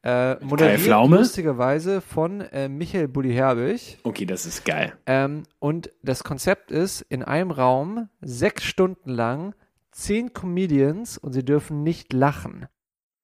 Äh, 0.03 0.35
moderiert 0.43 0.85
lustigerweise 1.09 2.01
von 2.01 2.41
äh, 2.41 2.67
Michael 2.67 3.07
Bulli 3.07 3.33
Herbig. 3.33 3.97
Okay, 4.03 4.25
das 4.25 4.45
ist 4.45 4.65
geil. 4.65 4.93
Ähm, 5.05 5.43
und 5.59 5.89
das 6.03 6.25
Konzept 6.25 6.69
ist, 6.69 7.01
in 7.01 7.23
einem 7.23 7.49
Raum 7.49 8.09
sechs 8.19 8.65
Stunden 8.65 9.09
lang 9.09 9.55
zehn 9.93 10.33
Comedians 10.33 11.17
und 11.17 11.33
sie 11.33 11.45
dürfen 11.45 11.83
nicht 11.83 12.13
lachen. 12.13 12.67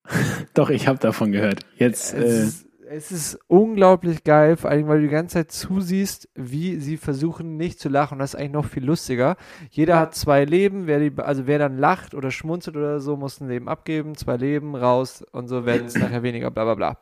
Doch, 0.53 0.69
ich 0.69 0.87
habe 0.87 0.99
davon 0.99 1.31
gehört. 1.31 1.61
Jetzt, 1.75 2.13
Es, 2.13 2.23
äh, 2.23 2.43
ist, 2.43 2.69
es 2.91 3.11
ist 3.11 3.39
unglaublich 3.47 4.23
geil, 4.23 4.57
vor 4.57 4.71
allem, 4.71 4.87
weil 4.87 5.01
du 5.01 5.07
die 5.07 5.11
ganze 5.11 5.33
Zeit 5.33 5.51
zusiehst, 5.51 6.27
wie 6.33 6.77
sie 6.77 6.97
versuchen, 6.97 7.57
nicht 7.57 7.79
zu 7.79 7.89
lachen. 7.89 8.15
Und 8.15 8.19
das 8.19 8.33
ist 8.33 8.39
eigentlich 8.39 8.53
noch 8.53 8.65
viel 8.65 8.83
lustiger. 8.83 9.35
Jeder 9.69 9.99
hat 9.99 10.15
zwei 10.15 10.43
Leben. 10.45 10.87
Wer 10.87 10.99
die, 10.99 11.11
also 11.17 11.45
wer 11.45 11.59
dann 11.59 11.77
lacht 11.77 12.15
oder 12.15 12.31
schmunzelt 12.31 12.75
oder 12.75 12.99
so, 12.99 13.15
muss 13.15 13.41
ein 13.41 13.47
Leben 13.47 13.69
abgeben. 13.69 14.15
Zwei 14.15 14.37
Leben 14.37 14.75
raus 14.75 15.23
und 15.31 15.47
so 15.47 15.65
werden 15.65 15.85
es 15.85 15.95
nachher 15.95 16.23
weniger, 16.23 16.49
bla 16.49 16.63
bla 16.63 16.75
bla. 16.75 16.97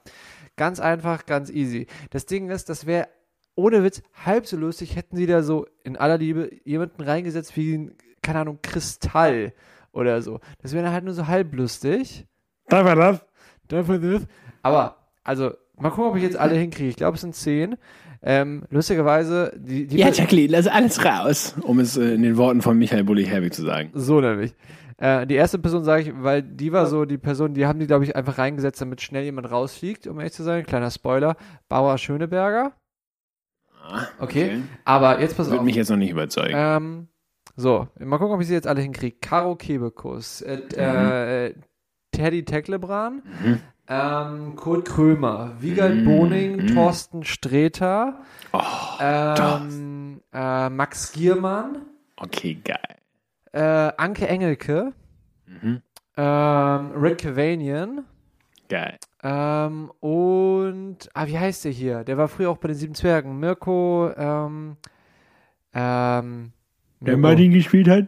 Ganz 0.57 0.79
einfach, 0.79 1.25
ganz 1.25 1.49
easy. 1.49 1.87
Das 2.09 2.25
Ding 2.25 2.49
ist, 2.49 2.67
das 2.67 2.85
wäre 2.85 3.07
ohne 3.55 3.83
Witz 3.83 4.01
halb 4.25 4.45
so 4.45 4.57
lustig, 4.57 4.95
hätten 4.95 5.15
sie 5.15 5.25
da 5.25 5.41
so 5.41 5.65
in 5.83 5.97
aller 5.97 6.17
Liebe 6.17 6.51
jemanden 6.63 7.01
reingesetzt 7.01 7.55
wie, 7.55 7.75
ein, 7.75 7.95
keine 8.27 8.39
Ahnung, 8.41 8.59
Kristall 8.61 9.53
oder 9.91 10.21
so. 10.21 10.39
Das 10.61 10.73
wäre 10.73 10.83
dann 10.83 10.93
halt 10.93 11.05
nur 11.05 11.13
so 11.13 11.27
halb 11.27 11.53
lustig. 11.55 12.27
darf 12.69 12.85
er 12.85 12.95
das? 12.95 13.25
Definitiv. 13.71 14.27
Aber, 14.61 14.97
also, 15.23 15.53
Mal 15.79 15.91
gucken, 15.91 16.09
ob 16.09 16.17
ich 16.17 16.23
jetzt 16.23 16.37
alle 16.37 16.55
hinkriege. 16.55 16.89
Ich 16.89 16.95
glaube, 16.95 17.15
es 17.15 17.21
sind 17.21 17.35
zehn. 17.35 17.75
Ähm, 18.23 18.63
lustigerweise, 18.71 19.53
die, 19.55 19.85
die 19.85 19.97
Ja, 19.99 20.09
Jacqueline, 20.09 20.51
lass 20.51 20.65
alles 20.65 21.05
raus, 21.05 21.53
um 21.61 21.77
es 21.77 21.95
äh, 21.97 22.15
in 22.15 22.23
den 22.23 22.35
Worten 22.35 22.63
von 22.63 22.75
Michael 22.79 23.03
Bulli-Herbig 23.03 23.53
zu 23.53 23.61
sagen. 23.63 23.91
So 23.93 24.19
nämlich. 24.19 24.55
Äh, 24.97 25.27
die 25.27 25.35
erste 25.35 25.59
Person 25.59 25.83
sage 25.83 26.01
ich, 26.01 26.13
weil 26.15 26.41
die 26.41 26.73
war 26.73 26.87
so 26.87 27.05
die 27.05 27.19
Person, 27.19 27.53
die 27.53 27.67
haben 27.67 27.77
die, 27.77 27.85
glaube 27.85 28.05
ich, 28.05 28.15
einfach 28.15 28.39
reingesetzt, 28.39 28.81
damit 28.81 29.01
schnell 29.01 29.23
jemand 29.23 29.51
rausfliegt, 29.51 30.07
um 30.07 30.17
ehrlich 30.17 30.33
zu 30.33 30.41
sein. 30.41 30.65
Kleiner 30.65 30.89
Spoiler. 30.89 31.37
Bauer 31.69 31.99
Schöneberger. 31.99 32.71
Okay. 34.19 34.63
Aber 34.83 35.21
jetzt 35.21 35.37
pass 35.37 35.45
Das 35.45 35.51
wird 35.51 35.59
auf. 35.59 35.65
mich 35.65 35.75
jetzt 35.75 35.89
noch 35.89 35.97
nicht 35.97 36.09
überzeugen. 36.09 36.55
Ähm, 36.55 37.07
so, 37.57 37.87
mal 37.99 38.17
gucken, 38.19 38.35
ob 38.35 38.41
ich 38.41 38.47
sie 38.47 38.53
jetzt 38.53 38.67
alle 38.67 38.81
hinkriege. 38.81 39.17
Caro 39.19 39.55
Kebekus, 39.55 40.41
äh, 40.41 40.55
äh, 41.49 41.55
Teddy 42.11 42.45
Tecklebran, 42.45 43.23
Mhm. 43.43 43.61
ähm, 43.87 44.55
Kurt 44.55 44.87
Krömer, 44.87 45.55
Wiegald 45.59 46.01
Mhm. 46.01 46.05
Boning, 46.05 46.57
Mhm. 46.57 46.67
Thorsten 46.67 47.23
Sträter, 47.23 48.19
Oh, 48.53 48.59
ähm, 48.99 50.21
äh, 50.31 50.69
Max 50.69 51.11
Giermann, 51.13 51.81
okay, 52.17 52.55
geil. 52.63 52.79
äh, 53.53 53.91
Anke 53.97 54.27
Engelke, 54.27 54.93
Mhm. 55.47 55.81
ähm, 56.15 56.91
Rick 56.95 57.19
Cavanian, 57.19 58.05
Geil. 58.69 58.97
ähm, 59.23 59.91
und, 59.99 61.09
ah, 61.13 61.25
wie 61.27 61.39
heißt 61.39 61.65
der 61.65 61.71
hier? 61.71 62.03
Der 62.03 62.17
war 62.17 62.27
früher 62.27 62.49
auch 62.51 62.57
bei 62.57 62.67
den 62.67 62.77
Sieben 62.77 62.93
Zwergen. 62.95 63.39
Mirko, 63.39 64.11
ähm, 64.15 64.77
ähm, 65.73 66.51
Der 66.99 67.15
Mirko- 67.15 67.21
Martin 67.21 67.51
gespielt 67.51 67.87
hat? 67.87 68.07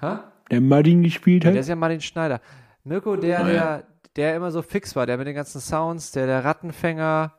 Hä? 0.00 0.18
Der 0.50 0.60
Martin 0.60 1.02
gespielt 1.02 1.44
Der 1.44 1.52
hat? 1.52 1.58
ist 1.58 1.68
ja 1.68 1.76
Martin 1.76 2.00
Schneider. 2.00 2.40
Mirko, 2.84 3.16
der, 3.16 3.44
der, 3.44 3.54
ja. 3.54 3.82
der 4.16 4.36
immer 4.36 4.50
so 4.50 4.62
fix 4.62 4.94
war, 4.96 5.06
der 5.06 5.18
mit 5.18 5.26
den 5.26 5.34
ganzen 5.34 5.60
Sounds, 5.60 6.12
der, 6.12 6.26
der 6.26 6.44
Rattenfänger, 6.44 7.32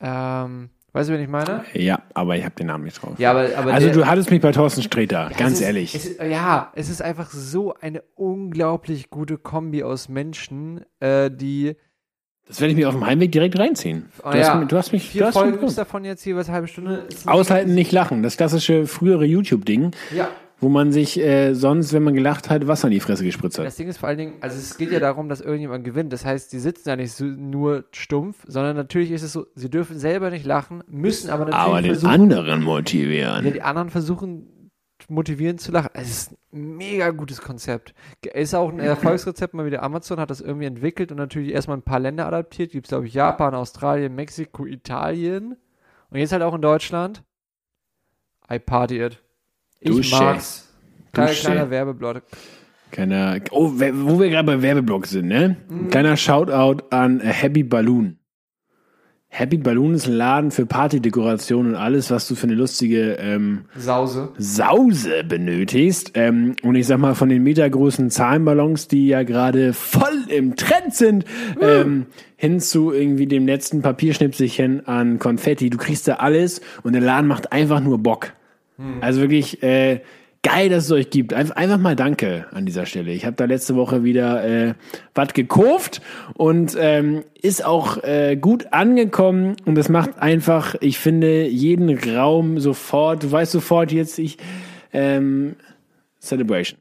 ähm, 0.00 0.70
weißt 0.92 1.08
du, 1.08 1.14
wen 1.14 1.22
ich 1.22 1.28
meine? 1.28 1.64
Ja, 1.74 2.02
aber 2.14 2.36
ich 2.36 2.44
habe 2.44 2.54
den 2.54 2.66
Namen 2.68 2.84
nicht 2.84 3.00
drauf. 3.02 3.18
Ja, 3.18 3.30
aber, 3.30 3.48
aber 3.56 3.72
also 3.72 3.86
der, 3.88 3.96
du 3.96 4.06
hattest 4.06 4.30
mich 4.30 4.40
bei 4.40 4.52
Thorsten 4.52 4.82
Sträter, 4.82 5.28
es 5.30 5.36
ganz 5.36 5.54
ist, 5.54 5.60
ehrlich. 5.62 5.94
Es 5.94 6.06
ist, 6.06 6.20
ja, 6.20 6.72
es 6.74 6.88
ist 6.90 7.02
einfach 7.02 7.30
so 7.30 7.74
eine 7.74 8.02
unglaublich 8.14 9.10
gute 9.10 9.38
Kombi 9.38 9.82
aus 9.82 10.08
Menschen, 10.08 10.84
äh, 11.00 11.30
die 11.30 11.76
das 12.48 12.60
werde 12.60 12.72
ich 12.72 12.76
mir 12.78 12.88
auf 12.88 12.94
dem 12.94 13.06
Heimweg 13.06 13.32
direkt 13.32 13.58
reinziehen. 13.58 14.06
Oh 14.24 14.30
du, 14.30 14.38
ja. 14.38 14.48
hast, 14.48 14.58
mich- 14.60 14.68
du 14.68 14.76
hast 14.76 14.92
mich 14.92 15.02
du 15.04 15.08
vier 15.10 15.26
hast 15.26 15.34
mich 15.36 15.42
Folgen 15.50 15.66
ist 15.66 15.78
davon 15.78 16.04
jetzt 16.04 16.24
jeweils 16.24 16.48
eine 16.48 16.54
halbe 16.56 16.68
Stunde. 16.68 17.04
Aushalten, 17.26 17.74
nicht 17.74 17.92
lachen. 17.92 18.22
Das 18.22 18.36
klassische 18.36 18.86
frühere 18.86 19.24
YouTube-Ding, 19.24 19.92
Ja. 20.14 20.28
wo 20.60 20.68
man 20.68 20.92
sich 20.92 21.18
äh, 21.18 21.54
sonst, 21.54 21.92
wenn 21.92 22.02
man 22.02 22.14
gelacht 22.14 22.50
hat, 22.50 22.66
Wasser 22.68 22.88
in 22.88 22.92
die 22.94 23.00
Fresse 23.00 23.24
gespritzt 23.24 23.58
hat. 23.58 23.66
Das 23.66 23.76
Ding 23.76 23.88
ist 23.88 23.98
vor 23.98 24.08
allen 24.08 24.18
Dingen, 24.18 24.34
also 24.40 24.56
es 24.58 24.76
geht 24.76 24.92
ja 24.92 25.00
darum, 25.00 25.28
dass 25.28 25.40
irgendjemand 25.40 25.84
gewinnt. 25.84 26.12
Das 26.12 26.24
heißt, 26.24 26.52
die 26.52 26.58
sitzen 26.58 26.88
ja 26.88 26.96
nicht 26.96 27.12
so, 27.12 27.24
nur 27.24 27.84
stumpf, 27.92 28.44
sondern 28.46 28.76
natürlich 28.76 29.10
ist 29.12 29.22
es 29.22 29.32
so, 29.32 29.46
sie 29.54 29.70
dürfen 29.70 29.98
selber 29.98 30.30
nicht 30.30 30.44
lachen, 30.44 30.82
müssen 30.88 31.30
aber 31.30 31.46
natürlich 31.46 31.56
Aber 31.66 31.82
den 31.82 31.90
versuchen, 31.92 32.10
anderen 32.12 32.62
motivieren. 32.62 33.44
Ja, 33.44 33.50
die 33.50 33.62
anderen 33.62 33.90
versuchen 33.90 34.46
motivieren 35.08 35.58
zu 35.58 35.72
lachen. 35.72 35.90
Es 35.94 36.10
ist 36.10 36.32
ein 36.52 36.76
mega 36.76 37.10
gutes 37.10 37.40
Konzept. 37.40 37.94
Ist 38.34 38.54
auch 38.54 38.70
ein 38.70 38.78
Erfolgsrezept, 38.78 39.54
mal 39.54 39.66
wieder 39.66 39.82
Amazon 39.82 40.18
hat 40.18 40.30
das 40.30 40.40
irgendwie 40.40 40.66
entwickelt 40.66 41.10
und 41.10 41.18
natürlich 41.18 41.52
erstmal 41.52 41.76
ein 41.76 41.82
paar 41.82 42.00
Länder 42.00 42.26
adaptiert. 42.26 42.72
Gibt 42.72 42.86
es, 42.86 42.90
glaube 42.90 43.06
ich, 43.06 43.14
Japan, 43.14 43.54
Australien, 43.54 44.14
Mexiko, 44.14 44.66
Italien 44.66 45.56
und 46.10 46.18
jetzt 46.18 46.32
halt 46.32 46.42
auch 46.42 46.54
in 46.54 46.62
Deutschland. 46.62 47.22
I 48.50 48.58
party 48.58 49.02
it. 49.02 49.22
Ich 49.80 49.90
Dusche. 49.90 50.16
mag's. 50.16 50.68
Kleiner, 51.12 51.32
kleiner 51.32 51.70
Werbeblock. 51.70 52.22
Keiner, 52.90 53.38
oh, 53.50 53.72
wo 53.72 54.20
wir 54.20 54.28
gerade 54.30 54.46
bei 54.46 54.60
Werbeblock 54.60 55.06
sind, 55.06 55.28
ne? 55.28 55.56
Mhm. 55.68 55.88
Kleiner 55.88 56.16
Shoutout 56.16 56.84
an 56.90 57.20
Happy 57.20 57.62
Balloon. 57.62 58.18
Happy 59.34 59.56
Balloon 59.56 59.94
ist 59.94 60.06
ein 60.06 60.12
Laden 60.12 60.50
für 60.50 60.66
Partydekoration 60.66 61.68
und 61.68 61.74
alles, 61.74 62.10
was 62.10 62.28
du 62.28 62.34
für 62.34 62.46
eine 62.46 62.54
lustige 62.54 63.12
ähm, 63.14 63.62
Sause. 63.78 64.28
Sause 64.36 65.24
benötigst. 65.26 66.10
Ähm, 66.12 66.54
und 66.62 66.74
ich 66.74 66.86
sag 66.86 66.98
mal, 66.98 67.14
von 67.14 67.30
den 67.30 67.42
metergroßen 67.42 68.10
Zahlenballons, 68.10 68.88
die 68.88 69.06
ja 69.06 69.22
gerade 69.22 69.72
voll 69.72 70.26
im 70.28 70.54
Trend 70.56 70.94
sind, 70.94 71.24
ähm, 71.62 72.04
hin 72.36 72.60
zu 72.60 72.92
irgendwie 72.92 73.24
dem 73.24 73.46
letzten 73.46 73.80
Papierschnipselchen 73.80 74.86
an 74.86 75.18
Konfetti. 75.18 75.70
Du 75.70 75.78
kriegst 75.78 76.06
da 76.08 76.16
alles 76.16 76.60
und 76.82 76.92
der 76.92 77.00
Laden 77.00 77.26
macht 77.26 77.52
einfach 77.52 77.80
nur 77.80 77.96
Bock. 77.96 78.34
Also 79.00 79.20
wirklich 79.20 79.62
äh, 79.62 80.00
geil, 80.42 80.68
dass 80.68 80.84
es 80.84 80.92
euch 80.92 81.10
gibt. 81.10 81.32
Einfach, 81.32 81.56
einfach 81.56 81.78
mal 81.78 81.96
Danke 81.96 82.46
an 82.52 82.66
dieser 82.66 82.86
Stelle. 82.86 83.12
Ich 83.12 83.24
habe 83.24 83.36
da 83.36 83.44
letzte 83.44 83.76
Woche 83.76 84.04
wieder 84.04 84.44
äh, 84.44 84.74
was 85.14 85.32
gekauft 85.32 86.02
und 86.34 86.76
ähm, 86.78 87.24
ist 87.40 87.64
auch 87.64 88.02
äh, 88.02 88.36
gut 88.36 88.72
angekommen 88.72 89.56
und 89.64 89.76
das 89.76 89.88
macht 89.88 90.18
einfach, 90.18 90.74
ich 90.80 90.98
finde, 90.98 91.46
jeden 91.46 91.96
Raum 92.16 92.58
sofort, 92.58 93.22
du 93.22 93.32
weißt 93.32 93.52
sofort 93.52 93.92
jetzt, 93.92 94.18
ich 94.18 94.38
ähm, 94.92 95.56
Celebration. 96.20 96.78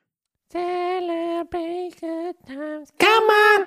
Come 2.99 3.27
on! 3.57 3.65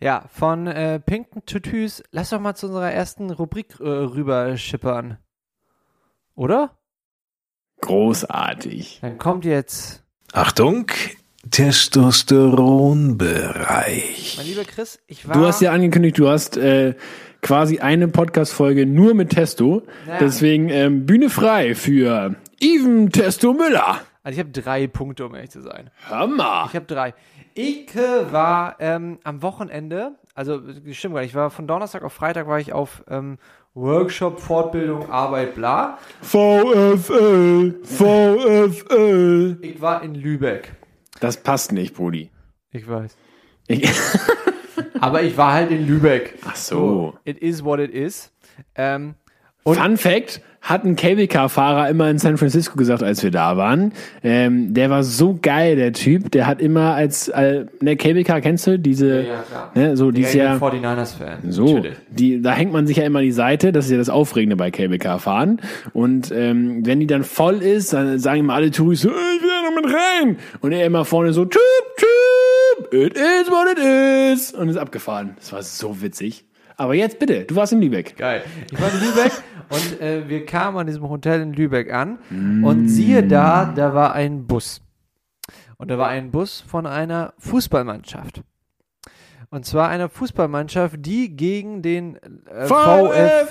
Ja, 0.00 0.24
von 0.32 0.66
äh, 0.66 0.98
Pinken 0.98 1.46
Tutus. 1.46 2.02
Lass 2.10 2.30
doch 2.30 2.40
mal 2.40 2.54
zu 2.54 2.66
unserer 2.66 2.90
ersten 2.90 3.30
Rubrik 3.30 3.78
äh, 3.78 3.84
rüber 3.84 4.56
schippern. 4.56 5.18
Oder? 6.34 6.76
Großartig. 7.82 9.00
Dann 9.02 9.18
kommt 9.18 9.44
jetzt, 9.44 10.02
Achtung, 10.32 10.86
Testosteronbereich. 11.50 14.36
mein 14.38 14.46
lieber 14.46 14.64
Chris, 14.64 14.98
ich 15.06 15.28
war. 15.28 15.36
Du 15.36 15.44
hast 15.44 15.60
ja 15.60 15.72
angekündigt, 15.72 16.18
du 16.18 16.28
hast 16.28 16.56
äh, 16.56 16.94
quasi 17.42 17.80
eine 17.80 18.08
Podcast-Folge 18.08 18.86
nur 18.86 19.14
mit 19.14 19.30
Testo. 19.30 19.82
Ja. 20.06 20.18
Deswegen 20.18 20.68
ähm, 20.68 21.06
Bühne 21.06 21.28
frei 21.28 21.74
für 21.74 22.36
Even 22.60 23.10
Testo 23.10 23.52
Müller. 23.52 24.00
Also 24.22 24.38
ich 24.38 24.38
habe 24.38 24.50
drei 24.50 24.86
Punkte, 24.86 25.26
um 25.26 25.34
ehrlich 25.34 25.50
zu 25.50 25.60
sein. 25.60 25.90
Hammer. 26.08 26.66
Ich 26.68 26.76
habe 26.76 26.86
drei. 26.86 27.14
Ich 27.54 27.94
war 27.94 28.76
ähm, 28.78 29.18
am 29.24 29.42
Wochenende, 29.42 30.12
also 30.34 30.62
stimmt 30.92 31.14
gar 31.14 31.20
nicht, 31.20 31.30
ich 31.30 31.34
war 31.34 31.50
von 31.50 31.66
Donnerstag 31.66 32.04
auf 32.04 32.14
Freitag 32.14 32.46
war 32.46 32.58
ich 32.58 32.72
auf 32.72 33.02
ähm, 33.10 33.36
Workshop, 33.74 34.38
Fortbildung, 34.38 35.08
Arbeit, 35.10 35.54
bla. 35.54 35.98
VfL, 36.20 37.74
VfL. 37.82 39.58
Ich 39.62 39.80
war 39.80 40.02
in 40.02 40.14
Lübeck. 40.14 40.74
Das 41.20 41.42
passt 41.42 41.72
nicht, 41.72 41.94
Brudi. 41.94 42.30
Ich 42.70 42.86
weiß. 42.86 43.16
Ich, 43.68 43.90
Aber 45.00 45.22
ich 45.22 45.36
war 45.36 45.52
halt 45.54 45.70
in 45.70 45.86
Lübeck. 45.86 46.38
ach 46.46 46.56
so. 46.56 47.14
It 47.24 47.38
is 47.38 47.64
what 47.64 47.80
it 47.80 47.90
is. 47.92 48.30
Ähm, 48.74 49.14
Und- 49.64 49.76
Fun 49.78 49.96
Fact, 49.96 50.40
hat 50.64 50.84
ein 50.84 50.94
Cable 50.94 51.26
Car 51.26 51.48
Fahrer 51.48 51.88
immer 51.88 52.08
in 52.08 52.18
San 52.18 52.36
Francisco 52.36 52.76
gesagt, 52.76 53.02
als 53.02 53.20
wir 53.24 53.32
da 53.32 53.56
waren. 53.56 53.92
Ähm, 54.22 54.72
der 54.74 54.90
war 54.90 55.02
so 55.02 55.36
geil, 55.42 55.74
der 55.74 55.92
Typ. 55.92 56.30
Der 56.30 56.46
hat 56.46 56.60
immer 56.60 56.94
als, 56.94 57.26
äh, 57.26 57.64
ne, 57.80 57.96
Cable 57.96 58.22
Car 58.22 58.40
kennst 58.40 58.68
du? 58.68 58.78
Diese, 58.78 59.22
Ja, 59.22 59.42
klar. 59.42 59.72
ne, 59.74 59.96
so, 59.96 60.12
die 60.12 60.22
ist 60.22 60.34
ja, 60.34 60.54
49ers-Fan. 60.58 61.38
so, 61.50 61.82
die, 62.10 62.40
da 62.40 62.52
hängt 62.52 62.72
man 62.72 62.86
sich 62.86 62.98
ja 62.98 63.02
immer 63.04 63.18
an 63.18 63.24
die 63.24 63.32
Seite. 63.32 63.72
Das 63.72 63.86
ist 63.86 63.90
ja 63.90 63.98
das 63.98 64.08
Aufregende 64.08 64.54
bei 64.54 64.70
Cable 64.70 64.98
Car 64.98 65.18
fahren. 65.18 65.60
Und, 65.94 66.30
ähm, 66.30 66.86
wenn 66.86 67.00
die 67.00 67.08
dann 67.08 67.24
voll 67.24 67.56
ist, 67.60 67.92
dann 67.92 68.20
sagen 68.20 68.38
immer 68.40 68.54
alle 68.54 68.70
Touris 68.70 69.00
so, 69.00 69.08
"Äh, 69.08 69.12
ich 69.36 69.42
will 69.42 69.48
da 69.50 69.68
noch 69.68 69.82
mit 69.82 69.92
rein. 69.92 70.36
Und 70.60 70.70
er 70.70 70.86
immer 70.86 71.04
vorne 71.04 71.32
so, 71.32 71.44
Typ, 71.44 71.60
Typ, 71.96 72.94
it 72.94 73.16
is 73.16 73.50
what 73.50 73.66
it 73.72 73.78
is. 74.32 74.52
Und 74.52 74.68
ist 74.68 74.76
abgefahren. 74.76 75.32
Das 75.40 75.52
war 75.52 75.62
so 75.64 76.00
witzig. 76.02 76.44
Aber 76.76 76.94
jetzt 76.94 77.18
bitte, 77.18 77.42
du 77.44 77.54
warst 77.54 77.72
in 77.72 77.80
Lübeck. 77.80 78.16
Geil. 78.16 78.42
Ich 78.72 78.80
war 78.80 78.88
in 78.92 79.00
Lübeck 79.00 79.32
und 79.72 80.00
äh, 80.00 80.28
wir 80.28 80.44
kamen 80.46 80.76
an 80.78 80.86
diesem 80.86 81.08
Hotel 81.08 81.40
in 81.42 81.52
Lübeck 81.52 81.92
an 81.92 82.18
und 82.64 82.88
siehe 82.88 83.22
da, 83.26 83.72
da 83.74 83.94
war 83.94 84.12
ein 84.14 84.46
Bus. 84.46 84.80
Und 85.78 85.90
da 85.90 85.98
war 85.98 86.08
ein 86.08 86.30
Bus 86.30 86.60
von 86.60 86.86
einer 86.86 87.32
Fußballmannschaft. 87.38 88.42
Und 89.50 89.66
zwar 89.66 89.88
einer 89.88 90.08
Fußballmannschaft, 90.08 90.96
die 91.00 91.36
gegen 91.36 91.82
den 91.82 92.16
äh, 92.46 92.66
VfL. 92.66 93.46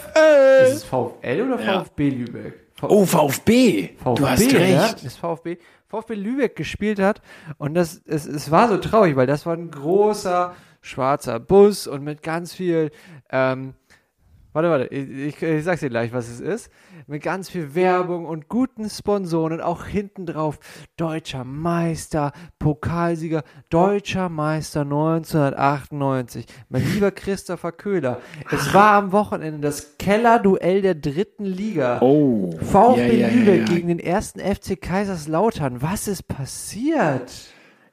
Ist 0.65 0.73
es 0.77 0.83
VfL 0.83 1.41
oder 1.51 1.61
Ja. 1.61 1.83
VfB 1.83 2.09
Lübeck? 2.09 2.53
V 2.75 2.87
Oh, 2.89 3.05
VfB. 3.05 3.89
VfB, 3.97 4.19
du 4.21 4.27
hast 4.27 4.51
Ja, 4.51 4.59
recht. 4.59 5.05
das 5.05 5.17
VfB, 5.17 5.57
VfB 5.87 6.15
Lübeck 6.15 6.55
gespielt 6.55 6.99
hat. 6.99 7.21
Und 7.59 7.75
das, 7.75 8.01
es, 8.07 8.25
es 8.25 8.49
war 8.49 8.69
so 8.69 8.77
traurig, 8.77 9.15
weil 9.15 9.27
das 9.27 9.45
war 9.45 9.53
ein 9.53 9.69
großer 9.69 10.55
schwarzer 10.81 11.39
Bus 11.39 11.85
und 11.85 12.03
mit 12.03 12.23
ganz 12.23 12.53
viel, 12.55 12.89
ähm, 13.29 13.75
warte, 14.53 14.69
warte, 14.69 14.85
ich, 14.87 15.09
ich, 15.09 15.41
ich 15.41 15.63
sag's 15.63 15.81
dir 15.81 15.89
gleich, 15.89 16.13
was 16.13 16.29
es 16.29 16.39
ist. 16.39 16.69
Mit 17.07 17.23
ganz 17.23 17.49
viel 17.49 17.75
Werbung 17.75 18.25
und 18.25 18.47
guten 18.47 18.89
Sponsoren 18.89 19.53
und 19.53 19.61
auch 19.61 19.85
hinten 19.85 20.25
drauf 20.25 20.59
deutscher 20.97 21.43
Meister, 21.43 22.31
Pokalsieger, 22.59 23.43
deutscher 23.69 24.29
Meister 24.29 24.81
1998. 24.81 26.45
Mein 26.69 26.83
lieber 26.93 27.11
Christopher 27.11 27.71
Köhler. 27.71 28.19
Es 28.51 28.73
war 28.73 28.93
am 28.93 29.11
Wochenende 29.11 29.61
das 29.61 29.97
Kellerduell 29.97 30.81
der 30.81 30.95
dritten 30.95 31.45
Liga. 31.45 31.99
Oh. 32.01 32.51
VfB 32.61 33.01
Ja, 33.01 33.05
ja, 33.05 33.27
ja, 33.27 33.33
Lübeck 33.33 33.69
ja. 33.69 33.75
gegen 33.75 33.87
den 33.87 33.99
ersten 33.99 34.39
FC 34.39 34.79
Kaiserslautern. 34.79 35.81
Was 35.81 36.07
ist 36.07 36.27
passiert? 36.27 37.31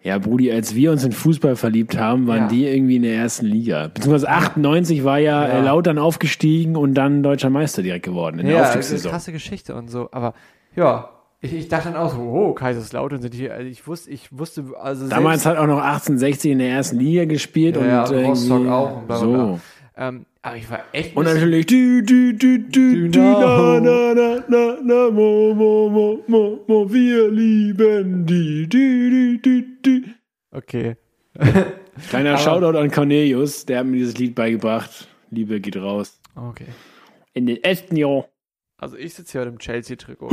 Ja, 0.03 0.19
Brudi, 0.19 0.53
als 0.53 0.75
wir 0.77 0.93
uns 0.93 1.03
in 1.05 1.11
Fußball 1.13 1.57
verliebt 1.57 1.99
haben, 1.99 2.27
waren 2.29 2.43
Ja. 2.43 2.49
die 2.49 2.67
irgendwie 2.67 2.97
in 2.97 3.03
der 3.03 3.15
ersten 3.17 3.47
Liga. 3.47 3.89
Beziehungsweise 3.89 4.29
98 4.29 5.03
war 5.05 5.19
ja, 5.19 5.47
Ja. 5.47 5.55
Äh, 5.59 5.61
Lautern 5.63 5.99
aufgestiegen 5.99 6.77
und 6.77 6.95
dann 6.95 7.23
deutscher 7.25 7.51
Meister 7.51 7.83
direkt 7.83 8.05
geworden 8.05 8.39
in 8.39 8.47
der 8.47 8.55
Ja, 8.55 8.59
eine 8.63 8.69
Aufstiegssaison. 8.69 9.11
krasse 9.11 9.33
Geschichte 9.33 9.75
und 9.75 9.91
so. 9.91 10.09
Aber 10.13 10.35
ja, 10.77 11.11
ich, 11.41 11.53
ich 11.53 11.69
dachte 11.69 11.89
dann 11.93 11.97
auch 12.01 12.15
so, 12.15 12.21
oh, 12.21 12.53
Kaiserslautern 12.53 13.21
sind 13.23 13.35
hier. 13.35 13.53
Also 13.55 13.69
ich 13.69 13.87
wusste, 13.89 14.11
ich 14.11 14.37
wusste, 14.37 14.65
also 14.81 15.09
Damals 15.09 15.45
hat 15.47 15.57
auch 15.57 15.67
noch 15.67 15.81
1860 15.81 16.53
in 16.53 16.59
der 16.61 16.71
ersten 16.71 16.99
Liga 17.01 17.25
gespielt 17.25 17.77
Ja, 17.77 18.05
und 18.05 18.13
ja, 18.13 18.27
Rostock 18.29 18.69
auch 18.69 18.97
und 18.99 19.07
bla, 19.09 19.17
bla, 19.19 19.19
so. 19.19 19.33
bla. 19.33 19.59
ähm, 19.97 20.27
aber 20.42 20.57
ich 20.57 20.70
war 20.70 20.85
echt. 20.92 21.16
Und 21.16 21.24
natürlich 21.27 21.66
dü, 21.66 22.03
dü, 22.03 22.33
dü, 22.38 22.59
dü, 22.70 23.09
dü, 23.11 23.18
na, 23.20 23.81
na, 23.81 24.14
na, 24.14 24.44
na, 24.48 24.77
na, 24.83 25.11
mo, 25.11 25.55
mo, 25.55 25.88
mo, 25.90 26.22
mo, 26.27 26.61
mo, 26.66 26.92
wir 26.92 27.31
lieben 27.31 28.27
die, 28.27 28.68
dü, 28.68 29.11
dü, 29.11 29.42
dü, 29.42 29.66
dü. 29.85 30.03
okay. 30.53 30.96
Kleiner 32.11 32.35
Aber- 32.35 32.38
Shoutout 32.38 32.77
an 32.77 32.90
Cornelius, 32.90 33.66
der 33.66 33.79
hat 33.81 33.87
mir 33.87 33.98
dieses 33.98 34.18
Lied 34.18 34.35
beigebracht. 34.35 35.09
Liebe 35.31 35.61
geht 35.61 35.77
raus. 35.77 36.20
Okay. 36.37 36.66
In 37.35 37.46
den 37.46 37.62
ersten 37.64 37.96
Jahr. 37.96 38.24
Also 38.81 38.97
ich 38.97 39.12
sitze 39.14 39.33
hier 39.33 39.41
heute 39.41 39.51
im 39.51 39.59
Chelsea-Trikot. 39.59 40.31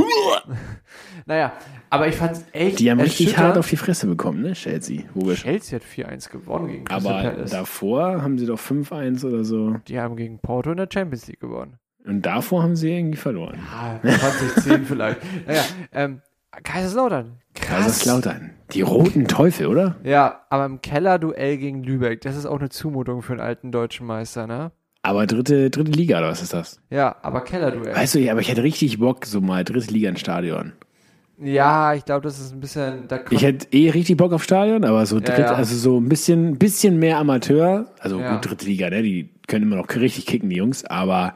naja, 1.26 1.52
aber 1.90 2.06
ich 2.06 2.14
fand 2.14 2.32
es 2.36 2.44
echt. 2.52 2.78
Die 2.78 2.88
haben 2.88 3.00
richtig 3.00 3.36
hart 3.36 3.58
auf 3.58 3.68
die 3.68 3.76
Fresse 3.76 4.06
bekommen, 4.06 4.42
ne, 4.42 4.52
Chelsea. 4.52 5.02
Logisch. 5.14 5.42
Chelsea 5.42 5.80
hat 5.80 5.84
4-1 5.84 6.30
gewonnen 6.30 6.68
gegen 6.68 6.84
Crystal 6.84 7.12
Aber 7.12 7.28
Palace. 7.30 7.50
davor 7.50 8.22
haben 8.22 8.38
sie 8.38 8.46
doch 8.46 8.60
5-1 8.60 9.24
oder 9.26 9.42
so. 9.42 9.74
Die 9.88 9.98
haben 9.98 10.14
gegen 10.14 10.38
Porto 10.38 10.70
in 10.70 10.76
der 10.76 10.88
Champions 10.92 11.26
League 11.26 11.40
gewonnen. 11.40 11.78
Und 12.04 12.22
davor 12.22 12.62
haben 12.62 12.76
sie 12.76 12.92
irgendwie 12.96 13.16
verloren. 13.16 13.58
Ah, 13.68 13.98
2010 14.00 14.84
vielleicht. 14.86 15.18
Naja, 15.44 15.64
ähm, 15.92 16.22
Kaiserslautern. 16.62 17.38
Krass. 17.56 17.78
Kaiserslautern. 17.84 18.52
Die 18.70 18.82
roten 18.82 19.26
Teufel, 19.26 19.66
oder? 19.66 19.96
Ja, 20.04 20.42
aber 20.50 20.66
im 20.66 20.80
Keller-Duell 20.80 21.58
gegen 21.58 21.82
Lübeck, 21.82 22.20
das 22.20 22.36
ist 22.36 22.46
auch 22.46 22.60
eine 22.60 22.68
Zumutung 22.68 23.22
für 23.22 23.32
einen 23.32 23.40
alten 23.40 23.72
deutschen 23.72 24.06
Meister, 24.06 24.46
ne? 24.46 24.70
Aber 25.06 25.24
dritte, 25.28 25.70
dritte 25.70 25.92
Liga, 25.92 26.18
oder 26.18 26.30
was 26.30 26.42
ist 26.42 26.52
das? 26.52 26.80
Ja, 26.90 27.14
aber 27.22 27.42
Keller-Duell. 27.42 27.94
Weißt 27.94 28.16
du, 28.16 28.18
ja, 28.18 28.32
aber 28.32 28.40
ich 28.40 28.48
hätte 28.50 28.64
richtig 28.64 28.98
Bock, 28.98 29.24
so 29.24 29.40
mal 29.40 29.62
dritte 29.62 29.92
Liga 29.92 30.08
ins 30.08 30.18
Stadion. 30.18 30.72
Ja, 31.38 31.94
ich 31.94 32.04
glaube, 32.04 32.22
das 32.22 32.40
ist 32.40 32.52
ein 32.52 32.58
bisschen. 32.58 33.06
Ich 33.30 33.42
hätte 33.42 33.68
eh 33.70 33.90
richtig 33.90 34.16
Bock 34.16 34.32
auf 34.32 34.42
Stadion, 34.42 34.84
aber 34.84 35.06
so 35.06 35.20
dritt, 35.20 35.38
ja. 35.38 35.52
also 35.54 35.76
so 35.76 36.00
ein 36.00 36.08
bisschen, 36.08 36.58
bisschen 36.58 36.98
mehr 36.98 37.18
Amateur. 37.18 37.86
Also 38.00 38.18
Ja. 38.18 38.32
gut, 38.34 38.50
dritte 38.50 38.66
Liga, 38.66 38.90
ne? 38.90 39.04
Die 39.04 39.28
können 39.46 39.66
immer 39.66 39.76
noch 39.76 39.88
richtig 39.94 40.26
kicken, 40.26 40.50
die 40.50 40.56
Jungs, 40.56 40.84
aber 40.86 41.34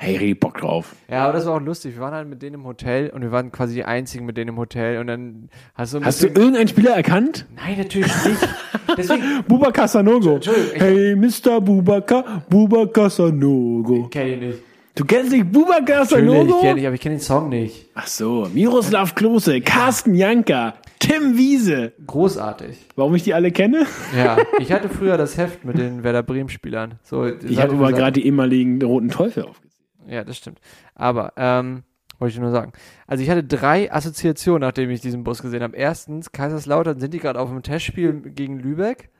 hey, 0.00 0.16
richtig 0.16 0.40
Bock 0.40 0.58
drauf. 0.58 0.94
ja, 1.10 1.24
aber 1.24 1.34
das 1.34 1.46
war 1.46 1.54
auch 1.54 1.60
lustig. 1.60 1.94
Wir 1.94 2.00
waren 2.02 2.14
halt 2.14 2.28
mit 2.28 2.42
denen 2.42 2.54
im 2.54 2.64
Hotel 2.64 3.10
und 3.10 3.22
wir 3.22 3.30
waren 3.32 3.52
quasi 3.52 3.74
die 3.74 3.84
einzigen 3.84 4.24
mit 4.26 4.36
denen 4.36 4.48
im 4.50 4.56
Hotel 4.58 4.98
und 4.98 5.06
dann 5.06 5.48
hast 5.74 5.94
du 5.94 6.00
Hast 6.04 6.22
du 6.22 6.26
irgendeinen 6.26 6.68
Spieler 6.68 6.96
erkannt? 6.96 7.46
Nein, 7.54 7.78
natürlich 7.78 8.12
nicht. 8.24 8.48
Deswegen 8.96 9.22
Bubakar 9.46 9.86
Sanogo. 9.88 10.36
Entschuldigung, 10.36 10.70
ich- 10.74 10.80
Hey, 10.80 11.14
Mr. 11.16 11.60
Bubakar, 11.60 12.42
Bubakar 12.48 13.10
Sanogo. 13.10 14.08
kenne 14.08 14.34
ich 14.34 14.40
nicht. 14.40 14.58
Du 14.96 15.04
kennst 15.04 15.30
nicht 15.32 15.50
Bubakar 15.52 16.00
Natürlich, 16.00 16.08
Sanogo? 16.30 16.54
ich 16.56 16.60
kenne 16.62 16.80
ich, 16.80 16.86
aber 16.86 16.94
ich 16.94 17.00
kenne 17.00 17.14
den 17.16 17.20
Song 17.20 17.48
nicht. 17.48 17.86
Ach 17.94 18.06
so, 18.08 18.48
Miroslav 18.52 19.14
Klose, 19.14 19.60
Carsten 19.60 20.14
Janka, 20.16 20.74
Tim 20.98 21.36
Wiese. 21.38 21.92
Großartig. 22.06 22.76
Warum 22.96 23.14
ich 23.14 23.22
die 23.22 23.32
alle 23.32 23.52
kenne? 23.52 23.86
Ja, 24.16 24.36
ich 24.58 24.72
hatte 24.72 24.88
früher 24.88 25.16
das 25.16 25.36
Heft 25.38 25.64
mit 25.64 25.78
den 25.78 26.02
Werder 26.02 26.22
Bremen-Spielern. 26.24 26.94
So, 27.04 27.24
Ich 27.26 27.60
habe 27.62 27.74
aber 27.74 27.92
gerade 27.92 28.20
die 28.20 28.26
ehemaligen 28.26 28.82
roten 28.82 29.08
Teufel 29.10 29.44
aufgezählt. 29.44 29.69
Ja, 30.10 30.24
das 30.24 30.36
stimmt. 30.36 30.60
Aber, 30.94 31.32
ähm, 31.36 31.84
wollte 32.18 32.34
ich 32.34 32.40
nur 32.40 32.50
sagen. 32.50 32.72
Also 33.06 33.22
ich 33.22 33.30
hatte 33.30 33.44
drei 33.44 33.90
Assoziationen, 33.92 34.60
nachdem 34.60 34.90
ich 34.90 35.00
diesen 35.00 35.24
Bus 35.24 35.40
gesehen 35.40 35.62
habe. 35.62 35.76
Erstens, 35.76 36.32
Kaiserslautern 36.32 37.00
sind 37.00 37.14
die 37.14 37.18
gerade 37.18 37.40
auf 37.40 37.48
dem 37.48 37.62
Testspiel 37.62 38.12
gegen 38.12 38.58
Lübeck. 38.58 39.10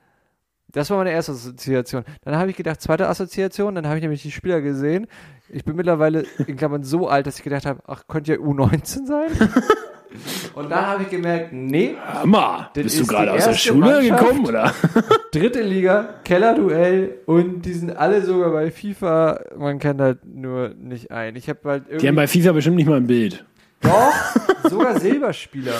Das 0.69 0.91
war 0.91 0.99
meine 0.99 1.11
erste 1.11 1.33
Assoziation. 1.33 2.05
Dann 2.23 2.37
habe 2.37 2.51
ich 2.51 2.57
gedacht, 2.57 2.81
zweite 2.81 3.09
Assoziation, 3.09 3.75
dann 3.75 3.87
habe 3.87 3.97
ich 3.97 4.03
nämlich 4.03 4.23
die 4.23 4.31
Spieler 4.31 4.61
gesehen. 4.61 5.07
Ich 5.49 5.65
bin 5.65 5.75
mittlerweile 5.75 6.25
in 6.47 6.57
Klammern 6.57 6.85
so 6.85 7.09
alt, 7.09 7.27
dass 7.27 7.39
ich 7.39 7.43
gedacht 7.43 7.67
habe, 7.67 7.83
ach, 7.87 8.07
könnte 8.07 8.33
ja 8.35 8.39
U19 8.39 9.07
sein. 9.07 9.31
Und 10.55 10.71
dann 10.71 10.87
habe 10.87 11.03
ich 11.05 11.09
gemerkt, 11.11 11.53
nee, 11.53 11.95
Hammer. 12.05 12.71
Bist 12.75 13.01
du 13.01 13.07
gerade 13.07 13.33
aus 13.33 13.45
der 13.45 13.55
Schule 13.55 13.93
Mannschaft. 14.03 14.21
gekommen, 14.21 14.47
oder? 14.47 14.75
dritte 15.33 15.63
Liga, 15.63 16.15
Kellerduell 16.25 17.19
und 17.27 17.63
die 17.63 17.73
sind 17.73 17.97
alle 17.97 18.23
sogar 18.23 18.51
bei 18.51 18.71
FIFA, 18.71 19.41
man 19.57 19.79
kennt 19.79 20.01
halt 20.01 20.19
nur 20.25 20.71
nicht 20.71 21.11
ein. 21.11 21.37
Ich 21.37 21.49
habe 21.49 21.61
halt 21.65 21.85
irgendwie 21.87 22.01
Die 22.01 22.09
haben 22.09 22.17
bei 22.17 22.27
FIFA 22.27 22.53
bestimmt 22.53 22.77
nicht 22.77 22.89
mal 22.89 22.97
ein 22.97 23.07
Bild. 23.07 23.45
Doch, 23.83 24.13
sogar 24.69 24.99
Silberspieler. 25.01 25.75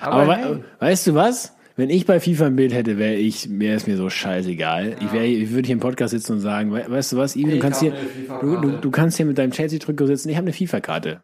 Aber, 0.00 0.22
Aber 0.22 0.36
hey, 0.36 0.56
weißt 0.78 1.08
du 1.08 1.14
was? 1.14 1.54
Wenn 1.76 1.88
ich 1.88 2.04
bei 2.06 2.20
FIFA 2.20 2.46
ein 2.46 2.56
Bild 2.56 2.74
hätte, 2.74 2.98
wäre 2.98 3.14
ich, 3.14 3.48
wäre 3.58 3.76
es 3.76 3.86
mir 3.86 3.96
so 3.96 4.10
scheißegal. 4.10 4.96
Ich, 5.00 5.12
wär, 5.12 5.24
ich 5.24 5.50
würde 5.50 5.66
hier 5.66 5.74
im 5.74 5.80
Podcast 5.80 6.10
sitzen 6.10 6.34
und 6.34 6.40
sagen, 6.40 6.72
we 6.72 6.84
weißt 6.86 7.12
du 7.12 7.16
was, 7.16 7.34
Ivan, 7.34 7.52
du 7.52 7.58
kannst 7.60 7.80
hier, 7.80 7.94
du, 8.40 8.56
du, 8.60 8.70
du 8.72 8.90
kannst 8.90 9.16
hier 9.16 9.26
mit 9.26 9.38
deinem 9.38 9.52
Chelsea-Trikot 9.52 10.06
sitzen. 10.06 10.28
Ich 10.28 10.36
habe 10.36 10.44
eine 10.46 10.52
FIFA-Karte. 10.52 11.22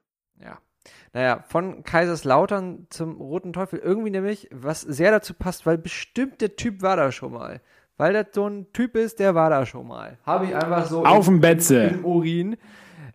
Ja. 1.15 1.21
Naja, 1.21 1.45
von 1.49 1.83
Kaiserslautern 1.85 2.87
zum 2.91 3.17
Roten 3.21 3.53
Teufel. 3.53 3.79
Irgendwie 3.79 4.11
nämlich, 4.11 4.49
was 4.53 4.81
sehr 4.83 5.11
dazu 5.11 5.35
passt, 5.35 5.67
weil 5.67 5.79
bestimmt 5.79 6.41
der 6.41 6.57
Typ 6.57 6.83
war 6.83 6.97
da 6.97 7.13
schon 7.13 7.33
mal. 7.33 7.61
Weil 7.97 8.13
das 8.13 8.27
so 8.33 8.47
ein 8.47 8.67
Typ 8.73 8.95
ist, 8.97 9.19
der 9.19 9.35
war 9.35 9.51
da 9.51 9.67
schon 9.67 9.87
mal. 9.89 10.19
Habe 10.25 10.47
ich 10.47 10.55
einfach 10.55 10.87
so 10.87 11.05
Auf 11.05 11.27
im, 11.27 11.35
dem 11.35 11.41
Betze. 11.41 11.83
im 11.85 12.05
Urin. 12.05 12.57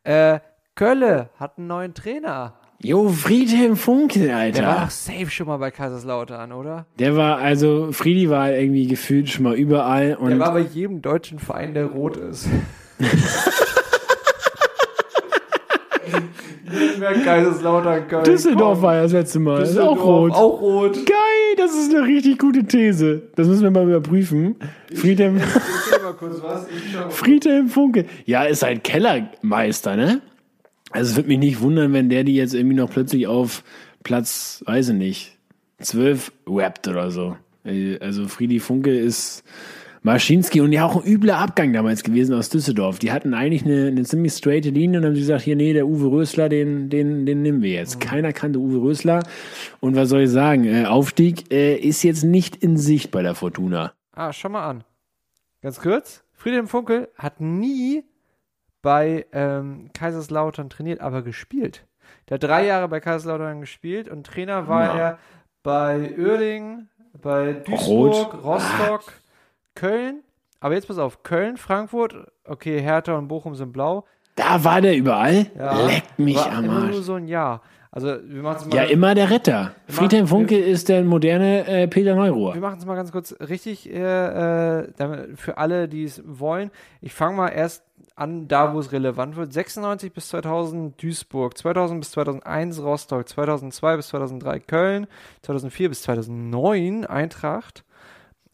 Äh, 0.03 0.39
Kölle 0.75 1.29
hat 1.39 1.57
einen 1.57 1.67
neuen 1.67 1.93
Trainer. 1.93 2.55
Jo, 2.79 3.07
Friedhelm 3.07 3.77
Funkel, 3.77 4.23
Der 4.23 4.33
war 4.35 4.39
Alter. 4.41 4.81
doch 4.85 4.89
safe 4.89 5.29
schon 5.29 5.47
mal 5.47 5.55
bei 5.55 5.71
Kaiserslautern, 5.71 6.51
oder? 6.51 6.85
Der 6.99 7.15
war, 7.15 7.37
also, 7.37 7.93
Friedi 7.93 8.29
war 8.29 8.51
irgendwie 8.51 8.87
gefühlt 8.87 9.29
schon 9.29 9.43
mal 9.43 9.53
überall 9.55 10.09
Der 10.09 10.19
und 10.19 10.37
war 10.39 10.51
bei 10.51 10.59
jedem 10.59 11.01
deutschen 11.01 11.39
Verein, 11.39 11.73
der 11.73 11.85
rot 11.85 12.17
ist. 12.17 12.49
Mehr 17.03 17.21
Kaiserslautern, 17.21 18.07
Köln. 18.07 18.23
Düsseldorf 18.25 18.75
komm. 18.75 18.81
war 18.83 18.95
ja 18.95 19.03
das 19.03 19.11
letzte 19.11 19.39
Mal. 19.39 19.59
Das 19.59 19.69
ist 19.69 19.75
Düsseldorf, 19.75 19.99
auch 19.99 20.05
rot. 20.05 20.31
Auch 20.31 20.61
rot. 20.61 20.93
Geil, 21.05 21.55
das 21.57 21.73
ist 21.73 21.93
eine 21.93 22.07
richtig 22.07 22.39
gute 22.39 22.63
These. 22.63 23.23
Das 23.35 23.47
müssen 23.47 23.63
wir 23.63 23.71
mal 23.71 23.83
überprüfen. 23.83 24.55
Friedhelm. 24.93 25.41
Friedhelm 27.09 27.67
Funke. 27.67 28.05
Ja, 28.25 28.43
ist 28.43 28.63
halt 28.63 28.83
Kellermeister, 28.83 29.97
ne? 29.97 30.21
Also 30.91 31.11
es 31.11 31.15
würde 31.17 31.27
mich 31.29 31.39
nicht 31.39 31.59
wundern, 31.59 31.91
wenn 31.91 32.09
der 32.09 32.23
die 32.23 32.35
jetzt 32.35 32.53
irgendwie 32.53 32.75
noch 32.75 32.89
plötzlich 32.89 33.27
auf 33.27 33.63
Platz, 34.03 34.63
weiß 34.65 34.89
ich 34.89 34.95
nicht, 34.95 35.37
zwölf 35.79 36.31
rappt 36.47 36.87
oder 36.87 37.11
so. 37.11 37.35
Also 37.99 38.27
Friedi 38.27 38.59
Funke 38.59 38.97
ist 38.97 39.43
Maschinski 40.03 40.59
und 40.61 40.71
ja 40.73 40.85
auch 40.85 40.97
ein 40.97 41.09
übler 41.09 41.37
Abgang 41.37 41.71
damals 41.73 42.03
gewesen 42.03 42.35
aus 42.35 42.49
Düsseldorf. 42.49 42.99
Die 42.99 43.11
hatten 43.11 43.33
eigentlich 43.33 43.65
eine, 43.65 43.87
eine 43.87 44.03
ziemlich 44.03 44.33
straighte 44.33 44.69
Linie 44.69 44.99
und 44.99 45.05
haben 45.05 45.13
gesagt, 45.13 45.41
hier, 45.41 45.55
nee, 45.55 45.73
der 45.73 45.87
Uwe 45.87 46.11
Rösler, 46.11 46.49
den, 46.49 46.89
den, 46.89 47.25
den 47.25 47.41
nehmen 47.41 47.61
wir 47.61 47.71
jetzt. 47.71 47.99
Keiner 48.01 48.33
kannte 48.33 48.59
Uwe 48.59 48.81
Rösler. 48.81 49.23
Und 49.79 49.95
was 49.95 50.09
soll 50.09 50.21
ich 50.21 50.29
sagen? 50.29 50.65
Äh, 50.65 50.85
Aufstieg 50.85 51.51
äh, 51.53 51.75
ist 51.75 52.03
jetzt 52.03 52.23
nicht 52.23 52.55
in 52.57 52.77
Sicht 52.77 53.11
bei 53.11 53.21
der 53.23 53.33
Fortuna. 53.33 53.93
Ah, 54.11 54.33
schau 54.33 54.49
mal 54.49 54.67
an. 54.69 54.83
Ganz 55.61 55.79
kurz. 55.79 56.23
Friedhelm 56.33 56.67
Funkel 56.67 57.07
hat 57.17 57.39
nie 57.39 58.03
bei 58.81 59.25
ähm, 59.31 59.89
Kaiserslautern 59.93 60.69
trainiert, 60.69 60.99
aber 60.99 61.21
gespielt. 61.21 61.85
Der 62.27 62.35
hat 62.35 62.43
drei 62.43 62.65
Jahre 62.65 62.89
bei 62.89 62.99
Kaiserslautern 62.99 63.61
gespielt 63.61 64.09
und 64.09 64.25
Trainer 64.27 64.67
war 64.67 64.83
Ja. 64.85 64.97
er 64.97 65.19
bei 65.63 66.13
Uerdingen, 66.17 66.89
bei 67.21 67.53
Duisburg, 67.53 68.33
Rot. 68.33 68.43
Rostock, 68.43 69.13
Köln. 69.75 70.21
Aber 70.59 70.73
jetzt 70.75 70.87
pass 70.87 70.97
auf, 70.97 71.23
Köln, 71.23 71.57
Frankfurt, 71.57 72.15
okay, 72.45 72.79
Hertha 72.81 73.17
und 73.17 73.27
Bochum 73.27 73.55
sind 73.55 73.73
blau. 73.73 74.05
Da 74.35 74.63
war 74.63 74.81
der 74.81 74.95
überall. 74.95 75.47
Ja, 75.57 75.85
Leckt 75.85 76.17
mich 76.17 76.37
war 76.37 76.51
am 76.53 76.69
Arsch. 76.69 76.91
nur 76.91 77.03
so 77.03 77.13
ein 77.15 77.27
Jahr. 77.27 77.61
Also 77.91 78.07
wir 78.23 78.41
mal. 78.65 78.75
Ja, 78.75 78.83
immer 78.85 79.13
der 79.13 79.29
Retter. 79.29 79.75
Friedhelm 79.87 80.23
wir- 80.23 80.27
Funke 80.27 80.57
ist 80.57 80.89
der 80.89 81.03
moderne 81.03 81.67
äh, 81.67 81.87
Peter 81.87 82.15
Neuruhr. 82.15 82.55
Wir 82.55 82.61
machen 82.61 82.79
es 82.79 82.85
mal 82.85 82.95
ganz 82.95 83.11
kurz 83.11 83.35
richtig 83.47 83.87
äh, 83.93 84.79
äh, 84.79 85.35
für 85.35 85.57
alle, 85.59 85.87
die 85.87 86.03
es 86.05 86.23
wollen. 86.25 86.71
Ich 87.01 87.13
fange 87.13 87.37
mal 87.37 87.49
erst 87.49 87.83
an, 88.15 88.47
da 88.47 88.73
wo 88.73 88.79
es 88.79 88.91
relevant 88.91 89.35
wird. 89.35 89.53
96 89.53 90.11
bis 90.13 90.29
2000 90.29 90.99
Duisburg, 91.01 91.55
2000 91.55 91.99
bis 91.99 92.11
2001 92.11 92.81
Rostock, 92.81 93.27
2002 93.29 93.97
bis 93.97 94.07
2003 94.07 94.59
Köln, 94.61 95.07
2004 95.43 95.89
bis 95.89 96.01
2009 96.03 97.05
Eintracht. 97.05 97.83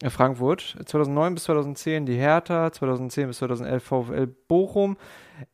Äh, 0.02 0.10
Frankfurt, 0.10 0.76
2009 0.86 1.34
bis 1.34 1.44
2010 1.44 2.06
die 2.06 2.16
Hertha, 2.16 2.70
2010 2.72 3.28
bis 3.28 3.38
2011 3.38 3.82
VfL 3.82 4.26
Bochum, 4.48 4.96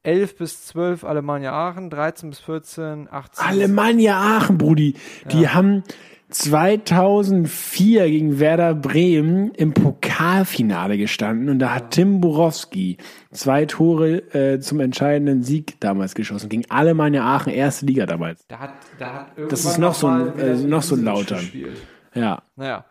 11 0.03 0.37
bis 0.37 0.67
12 0.67 1.05
Alemannia 1.05 1.53
Aachen, 1.53 1.91
13 1.91 2.31
bis 2.31 2.41
14 2.41 3.09
18 3.11 3.45
Alemannia 3.47 4.17
Aachen, 4.19 4.59
Brudi. 4.59 4.95
Die 5.33 5.49
haben 5.49 5.83
2004 6.29 8.09
gegen 8.11 8.41
Werder 8.41 8.75
Bremen 8.75 9.53
im 9.55 9.73
Pokalfinale 9.75 10.99
gestanden 10.99 11.49
und 11.49 11.59
da 11.61 11.75
hat 11.75 11.93
Tim 11.93 12.21
Borowski 12.21 12.97
zwei 13.31 13.65
Tore 13.67 14.35
äh, 14.35 14.59
zum 14.61 14.81
entscheidenden 14.81 15.43
Sieg 15.45 15.81
damals 15.81 16.15
geschossen. 16.15 16.49
Gegen 16.49 16.65
Alemannia 16.69 17.23
Aachen, 17.25 17.53
erste 17.53 17.87
Liga 17.87 18.07
damals. 18.07 18.45
Da 18.49 18.59
hat, 18.59 18.71
da 18.99 19.13
hat 19.13 19.27
Das 19.51 19.61
ist 19.61 19.79
irgendwann 19.79 19.81
noch 19.83 19.95
so 19.95 20.07
ein- 20.09 20.39
äh, 20.39 20.55
noch 20.57 20.83
so 20.83 20.95
ein 20.97 21.05
Lautern. 21.05 21.39
gespielt. 21.39 21.77
Ja. 22.15 22.43
Naja. 22.57 22.85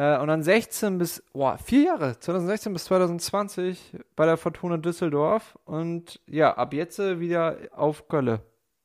Äh, 0.00 0.18
und 0.18 0.28
dann 0.28 0.42
16 0.42 0.96
bis, 0.96 1.22
boah, 1.34 1.58
vier 1.58 1.82
Jahre, 1.82 2.18
2016 2.18 2.72
bis 2.72 2.84
2020 2.84 3.96
bei 4.16 4.24
der 4.24 4.38
Fortuna 4.38 4.78
Düsseldorf. 4.78 5.58
Und 5.66 6.20
ja, 6.26 6.56
ab 6.56 6.72
jetzt 6.72 6.98
äh, 6.98 7.20
wieder 7.20 7.58
auf 7.72 8.08
Kölle. 8.08 8.40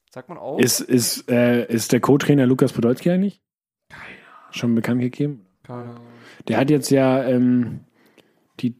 Sagt 0.10 0.28
man 0.28 0.38
auch? 0.38 0.60
Ist, 0.60 0.82
ist, 0.82 1.32
äh, 1.32 1.65
ist 1.67 1.93
der 1.93 2.01
Co-Trainer 2.01 2.45
Lukas 2.45 2.73
Podolski 2.73 3.12
eigentlich? 3.12 3.41
Schon 4.51 4.75
bekannt 4.75 4.99
gegeben? 4.99 5.45
Keine. 5.63 5.95
Der 6.49 6.58
hat 6.58 6.69
jetzt 6.69 6.89
ja 6.89 7.23
ähm, 7.23 7.86
die, 8.60 8.75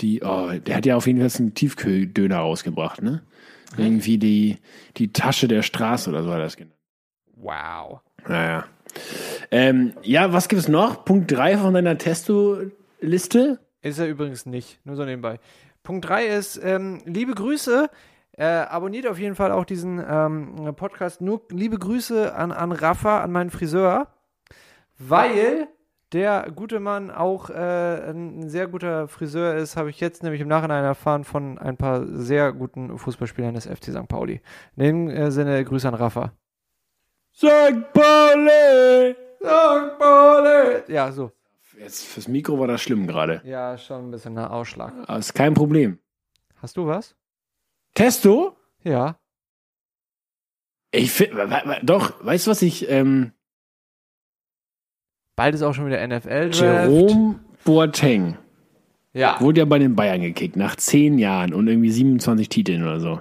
die, 0.00 0.22
oh, 0.22 0.52
der 0.64 0.76
hat 0.76 0.86
ja 0.86 0.94
auf 0.94 1.08
jeden 1.08 1.18
Fall 1.18 1.40
einen 1.40 1.54
Tiefkühldöner 1.54 2.38
rausgebracht, 2.38 3.02
ne? 3.02 3.22
Irgendwie 3.76 4.18
die, 4.18 4.58
die 4.96 5.12
Tasche 5.12 5.48
der 5.48 5.62
Straße 5.62 6.10
oder 6.10 6.22
so 6.22 6.30
hat 6.30 6.38
er 6.38 6.44
das 6.44 6.56
genannt. 6.56 6.76
Wow. 7.34 8.00
Naja. 8.28 8.66
Ähm, 9.50 9.94
ja, 10.02 10.32
was 10.32 10.48
gibt 10.48 10.60
es 10.60 10.68
noch? 10.68 11.04
Punkt 11.04 11.30
3 11.30 11.58
von 11.58 11.74
deiner 11.74 11.98
Testo-Liste? 11.98 13.60
Ist 13.82 13.98
er 13.98 14.08
übrigens 14.08 14.46
nicht, 14.46 14.78
nur 14.84 14.96
so 14.96 15.04
nebenbei. 15.04 15.38
Punkt 15.82 16.08
3 16.08 16.26
ist, 16.26 16.60
ähm, 16.62 17.00
liebe 17.06 17.34
Grüße, 17.34 17.88
äh, 18.32 18.44
abonniert 18.44 19.06
auf 19.06 19.18
jeden 19.18 19.34
Fall 19.34 19.52
auch 19.52 19.64
diesen 19.64 20.02
ähm, 20.06 20.74
Podcast. 20.76 21.20
Nur 21.20 21.42
liebe 21.50 21.78
Grüße 21.78 22.34
an, 22.34 22.52
an 22.52 22.72
Rafa, 22.72 23.20
an 23.20 23.32
meinen 23.32 23.50
Friseur, 23.50 24.08
weil 24.98 25.68
der 26.12 26.50
gute 26.54 26.80
Mann 26.80 27.10
auch 27.10 27.50
äh, 27.50 28.10
ein 28.10 28.48
sehr 28.48 28.66
guter 28.66 29.08
Friseur 29.08 29.54
ist, 29.54 29.76
habe 29.76 29.90
ich 29.90 30.00
jetzt 30.00 30.22
nämlich 30.22 30.40
im 30.40 30.48
Nachhinein 30.48 30.84
erfahren 30.84 31.24
von 31.24 31.58
ein 31.58 31.76
paar 31.76 32.06
sehr 32.06 32.52
guten 32.52 32.98
Fußballspielern 32.98 33.54
des 33.54 33.66
FC 33.66 33.86
St. 33.90 34.08
Pauli. 34.08 34.40
In 34.76 34.82
dem 34.82 35.08
äh, 35.08 35.30
Sinne 35.30 35.64
Grüße 35.64 35.86
an 35.86 35.94
Rafa. 35.94 36.32
St. 37.34 37.92
Pauli! 37.92 39.14
St. 39.36 39.98
Pauli! 39.98 40.82
Ja, 40.92 41.10
so. 41.12 41.32
Jetzt 41.78 42.04
fürs 42.06 42.28
Mikro 42.28 42.58
war 42.58 42.66
das 42.66 42.82
schlimm 42.82 43.06
gerade. 43.06 43.40
Ja, 43.44 43.78
schon 43.78 44.08
ein 44.08 44.10
bisschen 44.10 44.36
ein 44.36 44.44
Ausschlag. 44.46 44.92
Aber 45.06 45.18
ist 45.18 45.34
kein 45.34 45.54
Problem. 45.54 45.98
Hast 46.60 46.76
du 46.76 46.86
was? 46.86 47.16
Testo? 47.94 48.56
Ja. 48.84 49.18
Ich 50.90 51.10
finde, 51.12 51.80
doch, 51.82 52.24
weißt 52.24 52.46
du 52.46 52.50
was 52.50 52.62
ich, 52.62 52.88
ähm, 52.90 53.32
Bald 55.36 55.54
ist 55.54 55.62
auch 55.62 55.72
schon 55.72 55.86
wieder 55.86 56.06
NFL. 56.06 56.50
-Draft. 56.50 56.60
Jerome 56.60 57.40
Boateng 57.64 58.36
Ja. 59.14 59.40
wurde 59.40 59.60
ja 59.60 59.64
bei 59.64 59.78
den 59.78 59.96
Bayern 59.96 60.20
gekickt, 60.20 60.56
nach 60.56 60.76
zehn 60.76 61.18
Jahren 61.18 61.54
und 61.54 61.66
irgendwie 61.68 61.90
27 61.90 62.48
Titeln 62.50 62.82
oder 62.82 63.00
so. 63.00 63.20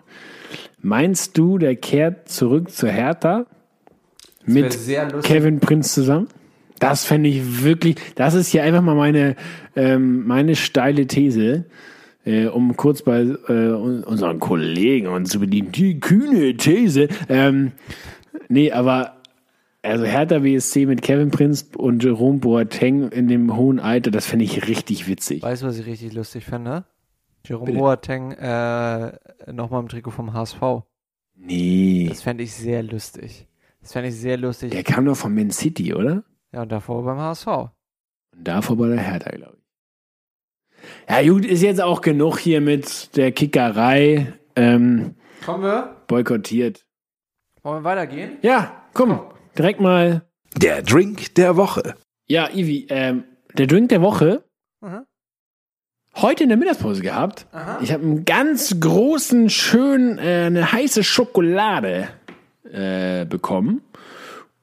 Meinst 0.82 1.38
du, 1.38 1.58
der 1.58 1.76
kehrt 1.78 2.28
zurück 2.28 2.72
zur 2.72 2.90
Hertha 2.90 3.46
mit. 4.46 4.78
Kevin 5.24 5.60
Prinz 5.60 5.94
zusammen? 5.94 6.28
Das 6.80 7.04
fände 7.06 7.28
ich 7.30 7.64
wirklich, 7.64 7.96
das 8.16 8.34
ist 8.36 8.48
hier 8.48 8.64
einfach 8.64 8.82
mal 8.82 8.96
meine, 8.96 9.36
ähm, 9.76 10.26
meine 10.26 10.56
steile 10.56 11.08
These, 11.08 11.66
äh, 12.26 12.46
um 12.46 12.78
kurz 12.78 13.02
bei 13.02 13.20
äh, 13.22 13.52
un- 13.52 14.04
unseren 14.06 14.40
Kollegen 14.40 15.08
uns 15.08 15.30
zu 15.30 15.40
bedienen. 15.42 15.72
Die 15.74 16.00
kühne 16.00 16.56
These. 16.56 17.10
Ähm, 17.28 17.74
nee, 18.48 18.72
aber 18.72 19.18
also 19.82 20.06
Hertha 20.06 20.40
BSC 20.40 20.86
mit 20.86 21.02
Kevin 21.02 21.32
Prinz 21.32 21.70
und 21.76 22.02
Jerome 22.04 22.40
Boateng 22.40 23.10
in 23.10 23.28
dem 23.28 23.56
hohen 23.58 23.80
Alter, 23.80 24.10
das 24.12 24.26
fände 24.26 24.46
ich 24.46 24.68
richtig 24.68 25.08
witzig. 25.08 25.42
Weißt 25.44 25.64
du, 25.64 25.68
was 25.68 25.78
ich 25.80 25.86
richtig 25.86 26.14
lustig 26.14 26.46
finde? 26.46 26.86
Jerome 27.46 27.66
Bitte. 27.66 27.78
Boateng 27.80 28.32
äh, 28.32 29.12
nochmal 29.52 29.82
im 29.82 29.90
Trikot 29.90 30.12
vom 30.12 30.32
HSV. 30.34 30.62
Nee, 31.36 32.06
Das 32.10 32.22
fände 32.22 32.44
ich 32.44 32.54
sehr 32.54 32.84
lustig. 32.84 33.48
Das 33.90 33.94
fände 33.94 34.10
ich 34.10 34.18
sehr 34.18 34.38
lustig. 34.38 34.70
der 34.70 34.84
kam 34.84 35.06
doch 35.06 35.18
von 35.18 35.34
Man 35.34 35.50
City, 35.50 35.96
oder? 35.96 36.24
Ja, 36.54 36.62
und 36.62 36.72
davor 36.72 37.04
beim 37.04 37.18
HSV. 37.18 37.48
Und 37.48 37.72
davor 38.48 38.78
bei 38.78 38.88
der 38.90 39.00
Hertha, 39.00 39.32
glaube 39.32 39.58
ich. 39.58 41.10
Ja, 41.10 41.28
gut, 41.34 41.44
ist 41.44 41.64
jetzt 41.64 41.82
auch 41.82 42.02
genug 42.02 42.38
hier 42.38 42.62
mit 42.62 43.18
der 43.18 43.32
Kickerei 43.32 44.32
ähm, 44.56 45.16
Kommen 45.44 45.64
wir? 45.64 45.96
boykottiert. 46.06 46.86
Wollen 47.64 47.80
wir 47.80 47.84
weitergehen? 47.84 48.38
Ja, 48.44 48.84
komm, 48.94 49.22
direkt 49.58 49.82
mal. 49.82 50.22
Der 50.56 50.84
Drink 50.84 51.34
der 51.34 51.58
Woche. 51.58 51.96
Ja, 52.28 52.48
Ivi, 52.54 52.86
ähm, 52.92 53.24
der 53.56 53.66
Drink 53.66 53.90
der 53.90 54.04
Woche 54.04 54.44
Mhm. 54.82 55.06
heute 56.18 56.44
in 56.44 56.50
der 56.50 56.60
Mittagspause 56.60 57.02
gehabt. 57.02 57.48
Ich 57.82 57.92
habe 57.92 58.04
einen 58.04 58.24
ganz 58.24 58.80
großen, 58.80 59.50
schön, 59.50 60.20
äh, 60.20 60.44
eine 60.46 60.72
heiße 60.72 61.04
Schokolade 61.04 62.08
äh, 62.72 63.26
bekommen. 63.26 63.82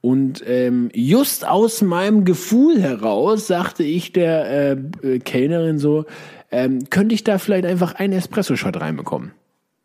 Und 0.01 0.43
ähm, 0.47 0.89
just 0.93 1.47
aus 1.47 1.81
meinem 1.81 2.23
Gefühl 2.23 2.81
heraus 2.81 3.47
sagte 3.47 3.83
ich 3.83 4.13
der 4.13 4.45
äh, 4.49 4.71
äh, 5.03 5.19
Kellnerin 5.19 5.79
so, 5.79 6.05
ähm, 6.51 6.89
könnte 6.89 7.15
ich 7.15 7.23
da 7.23 7.39
vielleicht 7.39 7.65
einfach 7.65 7.95
einen 7.95 8.13
Espresso-Shot 8.13 8.79
reinbekommen? 8.79 9.33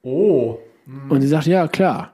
Oh. 0.02 0.58
Und 1.08 1.22
sie 1.22 1.28
sagte, 1.28 1.50
ja, 1.50 1.66
klar. 1.66 2.12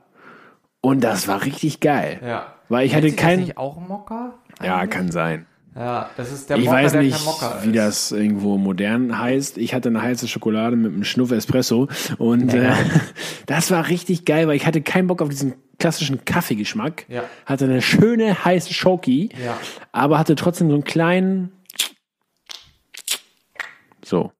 Und 0.81 1.03
das 1.03 1.29
war 1.29 1.45
richtig 1.45 1.81
geil. 1.81 2.21
Ja. 2.25 2.55
Weil 2.69 2.87
ich 2.87 2.95
hatte 2.95 3.07
Nennt 3.07 3.19
sich 3.19 3.21
das 3.21 3.31
kein... 3.31 3.41
nicht 3.41 3.59
auch 3.59 3.79
Mokka? 3.79 4.35
Ja, 4.63 4.87
kann 4.87 5.11
sein. 5.11 5.47
Ja, 5.79 6.11
das 6.17 6.33
ist 6.33 6.51
der 6.51 6.57
Ich 6.59 6.65
Mokka, 6.65 6.77
weiß 6.77 6.93
der 6.93 7.03
nicht, 7.03 7.25
wie 7.63 7.69
ist. 7.69 7.77
das 7.77 8.13
irgendwo 8.13 8.59
modern 8.59 9.19
heißt. 9.19 9.59
Ich 9.59 9.75
hatte 9.75 9.89
eine 9.91 10.03
heiße 10.03 10.27
Schokolade 10.27 10.75
mit 10.77 10.93
einem 10.93 11.05
Schnuff 11.05 11.31
Espresso 11.31 11.89
und 12.19 12.53
äh, 12.53 12.73
das 13.47 13.71
war 13.71 13.89
richtig 13.89 14.25
geil, 14.25 14.49
weil 14.49 14.57
ich 14.57 14.67
hatte 14.67 14.83
keinen 14.83 15.07
Bock 15.07 15.23
auf 15.23 15.29
diesen 15.29 15.55
klassischen 15.79 16.25
Kaffeegeschmack. 16.25 17.05
Ja. 17.09 17.23
Hatte 17.47 17.67
eine 17.67 17.81
schöne 17.81 18.45
heiße 18.45 18.75
Schoki, 18.75 19.29
Ja. 19.45 19.57
aber 19.93 20.19
hatte 20.19 20.35
trotzdem 20.35 20.69
so 20.69 20.75
einen 20.75 20.85
kleinen 20.85 21.53
so, 24.05 24.33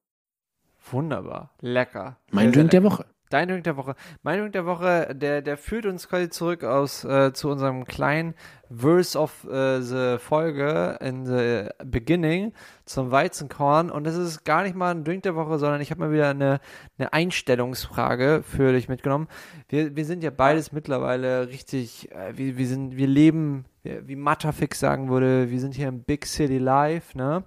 Wunderbar. 0.91 1.51
Lecker. 1.61 2.17
mein 2.31 2.51
Drink 2.51 2.71
der. 2.71 2.83
Woche. 2.83 3.05
Dein 3.29 3.47
Drink 3.47 3.63
der 3.63 3.77
Woche. 3.77 3.95
Mein 4.23 4.39
Drink 4.39 4.53
der 4.53 4.65
Woche, 4.65 5.15
der, 5.15 5.41
der 5.41 5.57
führt 5.57 5.85
uns 5.85 6.09
quasi 6.09 6.29
zurück 6.29 6.63
aus 6.63 7.03
äh, 7.03 7.31
zu 7.31 7.49
unserem 7.49 7.85
kleinen 7.85 8.33
Verse 8.71 9.17
of 9.17 9.45
äh, 9.45 9.81
the 9.81 10.17
Folge 10.17 10.97
in 10.99 11.25
the 11.25 11.69
beginning 11.85 12.53
zum 12.85 13.11
Weizenkorn. 13.11 13.91
Und 13.91 14.05
das 14.05 14.15
ist 14.15 14.45
gar 14.45 14.63
nicht 14.63 14.75
mal 14.75 14.91
ein 14.91 15.03
Drink 15.03 15.23
der 15.23 15.35
Woche, 15.35 15.59
sondern 15.59 15.79
ich 15.79 15.91
habe 15.91 16.01
mal 16.01 16.11
wieder 16.11 16.29
eine, 16.29 16.59
eine 16.97 17.13
Einstellungsfrage 17.13 18.43
für 18.43 18.73
dich 18.73 18.89
mitgenommen. 18.89 19.27
Wir, 19.67 19.95
wir 19.95 20.05
sind 20.05 20.23
ja 20.23 20.31
beides 20.31 20.71
mittlerweile 20.71 21.49
richtig, 21.49 22.11
äh, 22.11 22.35
wir, 22.35 22.57
wir 22.57 22.67
sind, 22.67 22.97
wir 22.97 23.07
leben, 23.07 23.65
wie 23.83 24.07
wie 24.07 24.15
Matterfix 24.15 24.79
sagen 24.79 25.09
würde, 25.09 25.49
wir 25.49 25.59
sind 25.59 25.73
hier 25.75 25.87
im 25.87 26.03
Big 26.03 26.25
City 26.25 26.57
Life, 26.57 27.17
ne? 27.17 27.43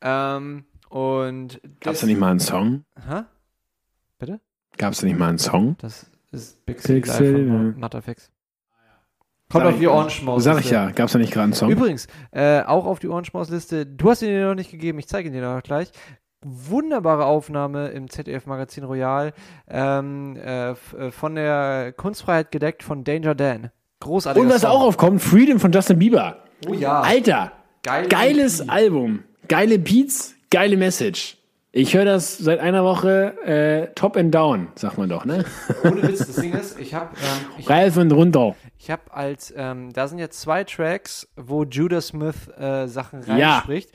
Ähm, 0.00 0.64
und 0.88 1.60
Gab's 1.80 2.00
da 2.00 2.06
nicht 2.06 2.20
mal 2.20 2.30
einen 2.30 2.40
Song? 2.40 2.84
Hä? 3.08 3.22
Bitte? 4.18 4.40
Gab's 4.76 5.00
da 5.00 5.06
nicht 5.06 5.18
mal 5.18 5.28
einen 5.28 5.38
Song? 5.38 5.76
Das 5.78 6.06
ist 6.32 6.64
Big 6.66 6.80
City 6.80 7.08
City, 7.08 7.46
von 7.46 7.72
ja. 7.72 7.78
Matterfix. 7.78 8.30
Kommt 9.50 9.64
Sag 9.64 9.74
auf 9.74 9.78
die 9.78 9.86
Orange 9.86 10.22
Maus. 10.24 10.42
Sag 10.42 10.60
ich 10.60 10.70
ja, 10.70 10.90
gab's 10.90 11.12
da 11.12 11.18
nicht 11.18 11.32
gerade 11.32 11.44
einen 11.44 11.52
Song? 11.52 11.70
Übrigens, 11.70 12.08
äh, 12.32 12.62
auch 12.62 12.86
auf 12.86 12.98
die 12.98 13.08
Orange 13.08 13.30
Maus 13.34 13.50
Liste. 13.50 13.86
Du 13.86 14.10
hast 14.10 14.22
ihn 14.22 14.28
dir 14.28 14.46
noch 14.46 14.54
nicht 14.54 14.70
gegeben, 14.70 14.98
ich 14.98 15.06
zeige 15.06 15.28
ihn 15.28 15.34
dir 15.34 15.42
noch 15.42 15.62
gleich. 15.62 15.90
Wunderbare 16.42 17.24
Aufnahme 17.24 17.88
im 17.88 18.10
ZDF 18.10 18.46
Magazin 18.46 18.84
Royal 18.84 19.32
ähm, 19.68 20.36
äh, 20.36 20.70
äh, 20.70 20.74
von 21.10 21.34
der 21.36 21.94
Kunstfreiheit 21.96 22.50
gedeckt 22.50 22.82
von 22.82 23.04
Danger 23.04 23.34
Dan. 23.34 23.70
Großartig. 24.00 24.42
Und 24.42 24.50
was 24.50 24.64
auch 24.64 24.82
aufkommt, 24.82 25.22
Freedom 25.22 25.60
von 25.60 25.72
Justin 25.72 25.98
Bieber. 25.98 26.38
Oh 26.68 26.74
ja. 26.74 27.00
Alter, 27.00 27.52
Geile 27.84 28.08
geiles 28.08 28.60
EP. 28.60 28.70
Album, 28.70 29.24
geile 29.46 29.78
Beats, 29.78 30.34
geile 30.50 30.76
Message. 30.78 31.36
Ich 31.76 31.92
höre 31.94 32.04
das 32.04 32.38
seit 32.38 32.60
einer 32.60 32.84
Woche 32.84 33.36
äh, 33.44 33.92
top 33.96 34.16
and 34.16 34.32
down, 34.32 34.68
sagt 34.76 34.96
man 34.96 35.08
doch, 35.08 35.24
ne? 35.24 35.44
Ohne 35.82 36.04
Witz, 36.04 36.18
das 36.24 36.36
Ding 36.36 36.52
ist, 36.52 36.78
ich 36.78 36.94
habe 36.94 37.10
ähm, 37.16 37.64
Ralf 37.66 37.96
und 37.96 38.12
runter. 38.12 38.54
ich 38.78 38.92
hab 38.92 39.14
als, 39.16 39.52
ähm, 39.56 39.92
da 39.92 40.06
sind 40.06 40.20
jetzt 40.20 40.40
zwei 40.40 40.62
Tracks, 40.62 41.26
wo 41.36 41.64
Judah 41.64 42.00
Smith 42.00 42.46
äh, 42.56 42.86
Sachen 42.86 43.22
Ja. 43.36 43.54
reinspricht. 43.56 43.90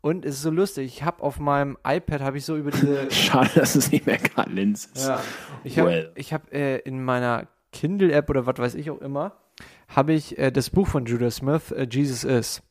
Und 0.00 0.24
es 0.24 0.36
ist 0.36 0.42
so 0.42 0.50
lustig, 0.50 0.86
ich 0.86 1.02
habe 1.02 1.24
auf 1.24 1.40
meinem 1.40 1.76
iPad, 1.84 2.20
habe 2.20 2.38
ich 2.38 2.44
so 2.44 2.56
über 2.56 2.70
diese 2.70 3.10
Schade, 3.10 3.50
dass 3.56 3.74
es 3.74 3.90
nicht 3.90 4.06
mehr 4.06 4.18
Karl 4.18 4.52
Linz 4.52 4.88
ist. 4.94 5.08
Ja. 5.08 5.20
Ich 5.64 5.76
habe 5.80 5.90
Well. 5.90 6.12
ich 6.14 6.32
hab, 6.32 6.52
äh, 6.54 6.76
in 6.78 7.02
meiner 7.02 7.48
Kindle-App 7.72 8.30
oder 8.30 8.46
was 8.46 8.58
weiß 8.58 8.74
ich 8.76 8.90
auch 8.92 9.00
immer, 9.00 9.32
habe 9.88 10.12
ich 10.12 10.38
äh, 10.38 10.52
das 10.52 10.70
Buch 10.70 10.86
von 10.86 11.04
Judah 11.04 11.32
Smith, 11.32 11.72
äh, 11.72 11.88
Jesus 11.90 12.22
Is. 12.22 12.62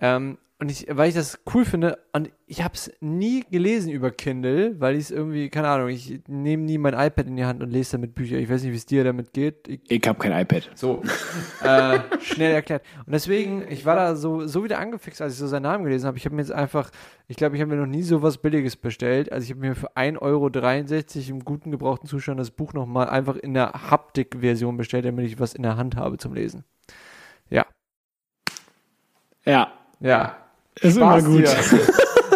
Ähm, 0.00 0.38
und 0.60 0.70
ich, 0.70 0.86
weil 0.90 1.08
ich 1.08 1.14
das 1.14 1.40
cool 1.54 1.64
finde, 1.64 1.98
und 2.12 2.30
ich 2.46 2.62
habe 2.62 2.74
es 2.74 2.92
nie 3.00 3.44
gelesen 3.50 3.90
über 3.90 4.10
Kindle, 4.10 4.78
weil 4.78 4.94
ich 4.94 5.04
es 5.04 5.10
irgendwie, 5.10 5.48
keine 5.48 5.68
Ahnung, 5.68 5.88
ich 5.88 6.20
nehme 6.28 6.64
nie 6.64 6.76
mein 6.76 6.92
iPad 6.92 7.28
in 7.28 7.36
die 7.36 7.46
Hand 7.46 7.62
und 7.62 7.70
lese 7.70 7.92
damit 7.92 8.14
Bücher. 8.14 8.36
Ich 8.36 8.50
weiß 8.50 8.62
nicht, 8.62 8.72
wie 8.72 8.76
es 8.76 8.84
dir 8.84 9.02
damit 9.02 9.32
geht. 9.32 9.66
Ich, 9.68 9.80
Ich 9.90 10.06
habe 10.06 10.18
kein 10.18 10.32
iPad. 10.32 10.70
so, 10.74 11.02
äh, 11.64 12.00
schnell 12.20 12.52
erklärt. 12.52 12.84
Und 13.06 13.12
deswegen, 13.12 13.64
ich 13.70 13.86
war 13.86 13.96
da 13.96 14.14
so, 14.16 14.46
so 14.46 14.62
wieder 14.62 14.78
angefixt, 14.78 15.22
als 15.22 15.32
ich 15.32 15.38
so 15.38 15.46
seinen 15.46 15.62
Namen 15.62 15.84
gelesen 15.84 16.06
habe. 16.06 16.18
Ich 16.18 16.26
habe 16.26 16.34
mir 16.34 16.42
jetzt 16.42 16.52
einfach, 16.52 16.90
ich 17.26 17.38
glaube, 17.38 17.56
ich 17.56 17.62
habe 17.62 17.74
mir 17.74 17.80
noch 17.80 17.86
nie 17.86 18.02
so 18.02 18.20
was 18.20 18.36
Billiges 18.36 18.76
bestellt. 18.76 19.32
Also 19.32 19.44
ich 19.44 19.50
habe 19.52 19.60
mir 19.60 19.74
für 19.74 19.96
1,63 19.96 20.20
Euro 20.20 21.30
im 21.30 21.44
guten 21.44 21.70
gebrauchten 21.70 22.06
Zustand 22.06 22.38
das 22.38 22.50
Buch 22.50 22.74
nochmal 22.74 23.08
einfach 23.08 23.36
in 23.36 23.54
der 23.54 23.72
Haptik-Version 23.90 24.76
bestellt, 24.76 25.06
damit 25.06 25.24
ich 25.26 25.40
was 25.40 25.54
in 25.54 25.62
der 25.62 25.78
Hand 25.78 25.96
habe 25.96 26.18
zum 26.18 26.34
Lesen. 26.34 26.64
Ja. 27.48 27.64
Ja, 29.46 29.72
Ja. 30.00 30.36
Ist 30.80 30.96
immer 30.96 31.20
Spaß 31.20 31.24
gut. 31.24 31.38
dir. 31.40 31.56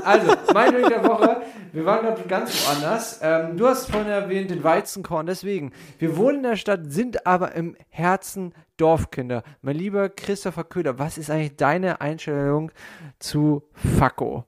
Also, 0.05 0.33
mein 0.53 0.73
Drink 0.73 0.89
der 0.89 1.05
Woche. 1.05 1.43
Wir 1.73 1.85
waren 1.87 2.05
gerade 2.05 2.23
ganz 2.29 2.67
woanders. 2.67 3.21
Ähm, 3.23 3.57
du 3.57 3.67
hast 3.67 3.91
vorhin 3.91 4.09
erwähnt 4.09 4.51
den 4.51 4.63
Weizenkorn. 4.63 5.27
Deswegen, 5.27 5.73
wir 5.99 6.17
wohnen 6.17 6.37
in 6.37 6.43
der 6.43 6.57
Stadt, 6.57 6.81
sind 6.85 7.27
aber 7.27 7.55
im 7.55 7.75
Herzen 7.89 8.55
Dorfkinder. 8.77 9.43
Mein 9.63 9.77
lieber 9.77 10.09
Christopher 10.09 10.65
Köder, 10.65 10.99
was 10.99 11.19
ist 11.19 11.31
eigentlich 11.31 11.57
deine 11.57 12.01
Einstellung 12.01 12.71
zu 13.19 13.65
Fakko? 13.73 14.45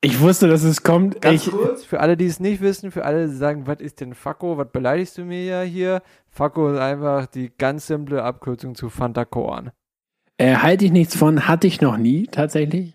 Ich 0.00 0.20
wusste, 0.20 0.48
dass 0.48 0.64
es 0.64 0.82
kommt. 0.82 1.20
Ganz 1.22 1.46
ich, 1.46 1.52
kurz, 1.52 1.84
für 1.84 2.00
alle, 2.00 2.16
die 2.16 2.26
es 2.26 2.40
nicht 2.40 2.60
wissen, 2.60 2.90
für 2.90 3.04
alle, 3.04 3.28
die 3.28 3.34
sagen, 3.34 3.66
was 3.66 3.80
ist 3.80 4.00
denn 4.00 4.14
Fakko? 4.14 4.58
Was 4.58 4.68
beleidigst 4.72 5.16
du 5.18 5.24
mir 5.24 5.44
ja 5.44 5.62
hier? 5.62 6.02
Fakko 6.28 6.72
ist 6.72 6.78
einfach 6.78 7.26
die 7.26 7.52
ganz 7.56 7.86
simple 7.86 8.22
Abkürzung 8.22 8.74
zu 8.74 8.90
Fanta 8.90 9.24
Korn. 9.24 9.70
Äh, 10.44 10.56
halte 10.56 10.84
ich 10.84 10.92
nichts 10.92 11.16
von, 11.16 11.48
hatte 11.48 11.66
ich 11.66 11.80
noch 11.80 11.96
nie, 11.96 12.26
tatsächlich. 12.26 12.94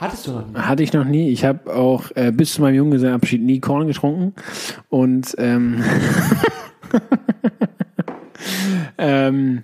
Hattest 0.00 0.26
du 0.26 0.32
noch 0.32 0.46
nie? 0.48 0.54
Hatte 0.58 0.82
ich 0.82 0.92
noch 0.92 1.04
nie. 1.04 1.30
Ich 1.30 1.44
habe 1.44 1.74
auch 1.74 2.10
äh, 2.14 2.32
bis 2.32 2.54
zu 2.54 2.62
meinem 2.62 2.74
Junggesellenabschied 2.74 3.42
nie 3.42 3.60
Korn 3.60 3.86
getrunken. 3.86 4.34
Und 4.88 5.34
ähm, 5.38 5.82
ähm, 8.98 9.62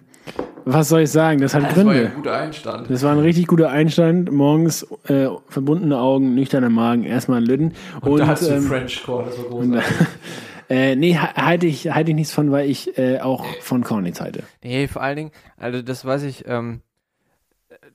was 0.64 0.88
soll 0.88 1.00
ich 1.02 1.10
sagen? 1.10 1.40
Das 1.40 1.54
hat 1.54 1.74
Gründe. 1.74 2.12
guter 2.14 2.36
Einstand. 2.36 2.90
Das 2.90 3.02
war 3.02 3.12
ein 3.12 3.18
richtig 3.18 3.46
guter 3.48 3.70
Einstand. 3.70 4.30
Morgens 4.30 4.86
äh, 5.08 5.26
verbundene 5.48 5.98
Augen, 5.98 6.34
nüchterner 6.34 6.70
Magen, 6.70 7.02
erstmal 7.04 7.38
ein 7.40 7.46
Lütten. 7.46 7.72
Und, 8.02 8.20
da 8.20 8.26
hast 8.28 8.42
du 8.48 8.54
ähm, 8.54 8.62
French 8.62 9.02
Corn, 9.04 9.26
das 9.26 9.38
war 9.38 9.52
und, 9.52 9.72
großartig. 9.72 10.06
äh, 10.70 10.96
nee, 10.96 11.16
ha- 11.16 11.34
halte 11.34 11.66
ich, 11.66 11.90
halte 11.92 12.10
ich 12.12 12.16
nichts 12.16 12.32
von, 12.32 12.52
weil 12.52 12.70
ich 12.70 12.96
äh, 12.98 13.18
auch 13.20 13.44
von 13.60 13.82
Korn 13.82 14.04
nichts 14.04 14.20
halte. 14.20 14.44
Nee, 14.62 14.86
vor 14.86 15.02
allen 15.02 15.16
Dingen, 15.16 15.30
also 15.56 15.82
das 15.82 16.04
weiß 16.04 16.22
ich, 16.22 16.44
ähm, 16.46 16.82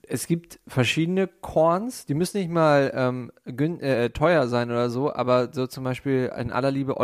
es 0.08 0.26
gibt 0.26 0.60
verschiedene 0.66 1.26
Korns, 1.26 2.06
die 2.06 2.14
müssen 2.14 2.38
nicht 2.38 2.50
mal 2.50 2.92
ähm, 2.94 3.32
gün 3.44 3.80
äh, 3.80 4.10
teuer 4.10 4.48
sein 4.48 4.70
oder 4.70 4.90
so, 4.90 5.12
aber 5.12 5.52
so 5.52 5.66
zum 5.66 5.84
Beispiel 5.84 6.30
in 6.38 6.52
aller 6.52 6.70
Liebe 6.70 6.94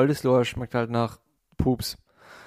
schmeckt 0.44 0.74
halt 0.74 0.90
nach 0.90 1.18
Pups. 1.56 1.96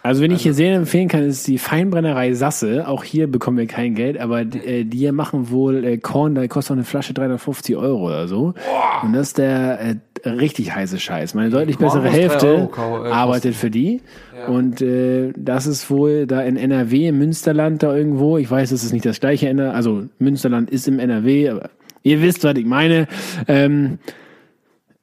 Also, 0.05 0.21
wenn 0.21 0.29
ich 0.29 0.43
hier 0.43 0.53
sehr 0.53 0.75
empfehlen 0.75 1.07
kann, 1.07 1.23
ist 1.23 1.47
die 1.47 1.57
Feinbrennerei 1.57 2.33
Sasse. 2.33 2.87
Auch 2.87 3.03
hier 3.03 3.25
bekommen 3.25 3.57
wir 3.57 3.65
kein 3.65 3.95
Geld, 3.95 4.19
aber 4.19 4.45
die, 4.45 4.59
äh, 4.59 4.83
die 4.83 5.11
machen 5.11 5.49
wohl 5.49 5.83
äh, 5.83 5.97
Korn, 5.97 6.35
da 6.35 6.45
kostet 6.45 6.73
auch 6.73 6.75
eine 6.75 6.83
Flasche 6.83 7.15
350 7.15 7.75
Euro 7.75 8.05
oder 8.05 8.27
so. 8.27 8.53
Und 9.01 9.13
das 9.13 9.29
ist 9.29 9.39
der 9.39 9.81
äh, 9.81 9.95
richtig 10.25 10.73
heiße 10.73 10.99
Scheiß. 10.99 11.33
Meine 11.33 11.49
deutlich 11.49 11.77
bessere 11.77 12.09
Hälfte 12.09 12.69
arbeitet 12.75 13.55
für 13.55 13.69
die. 13.69 14.01
Ja. 14.35 14.47
Und 14.47 14.81
äh, 14.81 15.33
das 15.35 15.67
ist 15.67 15.89
wohl 15.89 16.27
da 16.27 16.41
in 16.41 16.57
NRW, 16.57 17.07
im 17.07 17.17
Münsterland 17.17 17.83
da 17.83 17.95
irgendwo. 17.95 18.37
Ich 18.37 18.49
weiß, 18.49 18.71
es 18.71 18.83
ist 18.83 18.93
nicht 18.93 19.05
das 19.05 19.19
gleiche, 19.19 19.47
NR 19.49 19.73
also 19.73 20.03
Münsterland 20.19 20.69
ist 20.69 20.87
im 20.87 20.99
NRW, 20.99 21.49
aber 21.49 21.69
ihr 22.03 22.21
wisst, 22.21 22.43
was 22.43 22.55
ich 22.55 22.65
meine. 22.65 23.07
Ähm, 23.47 23.99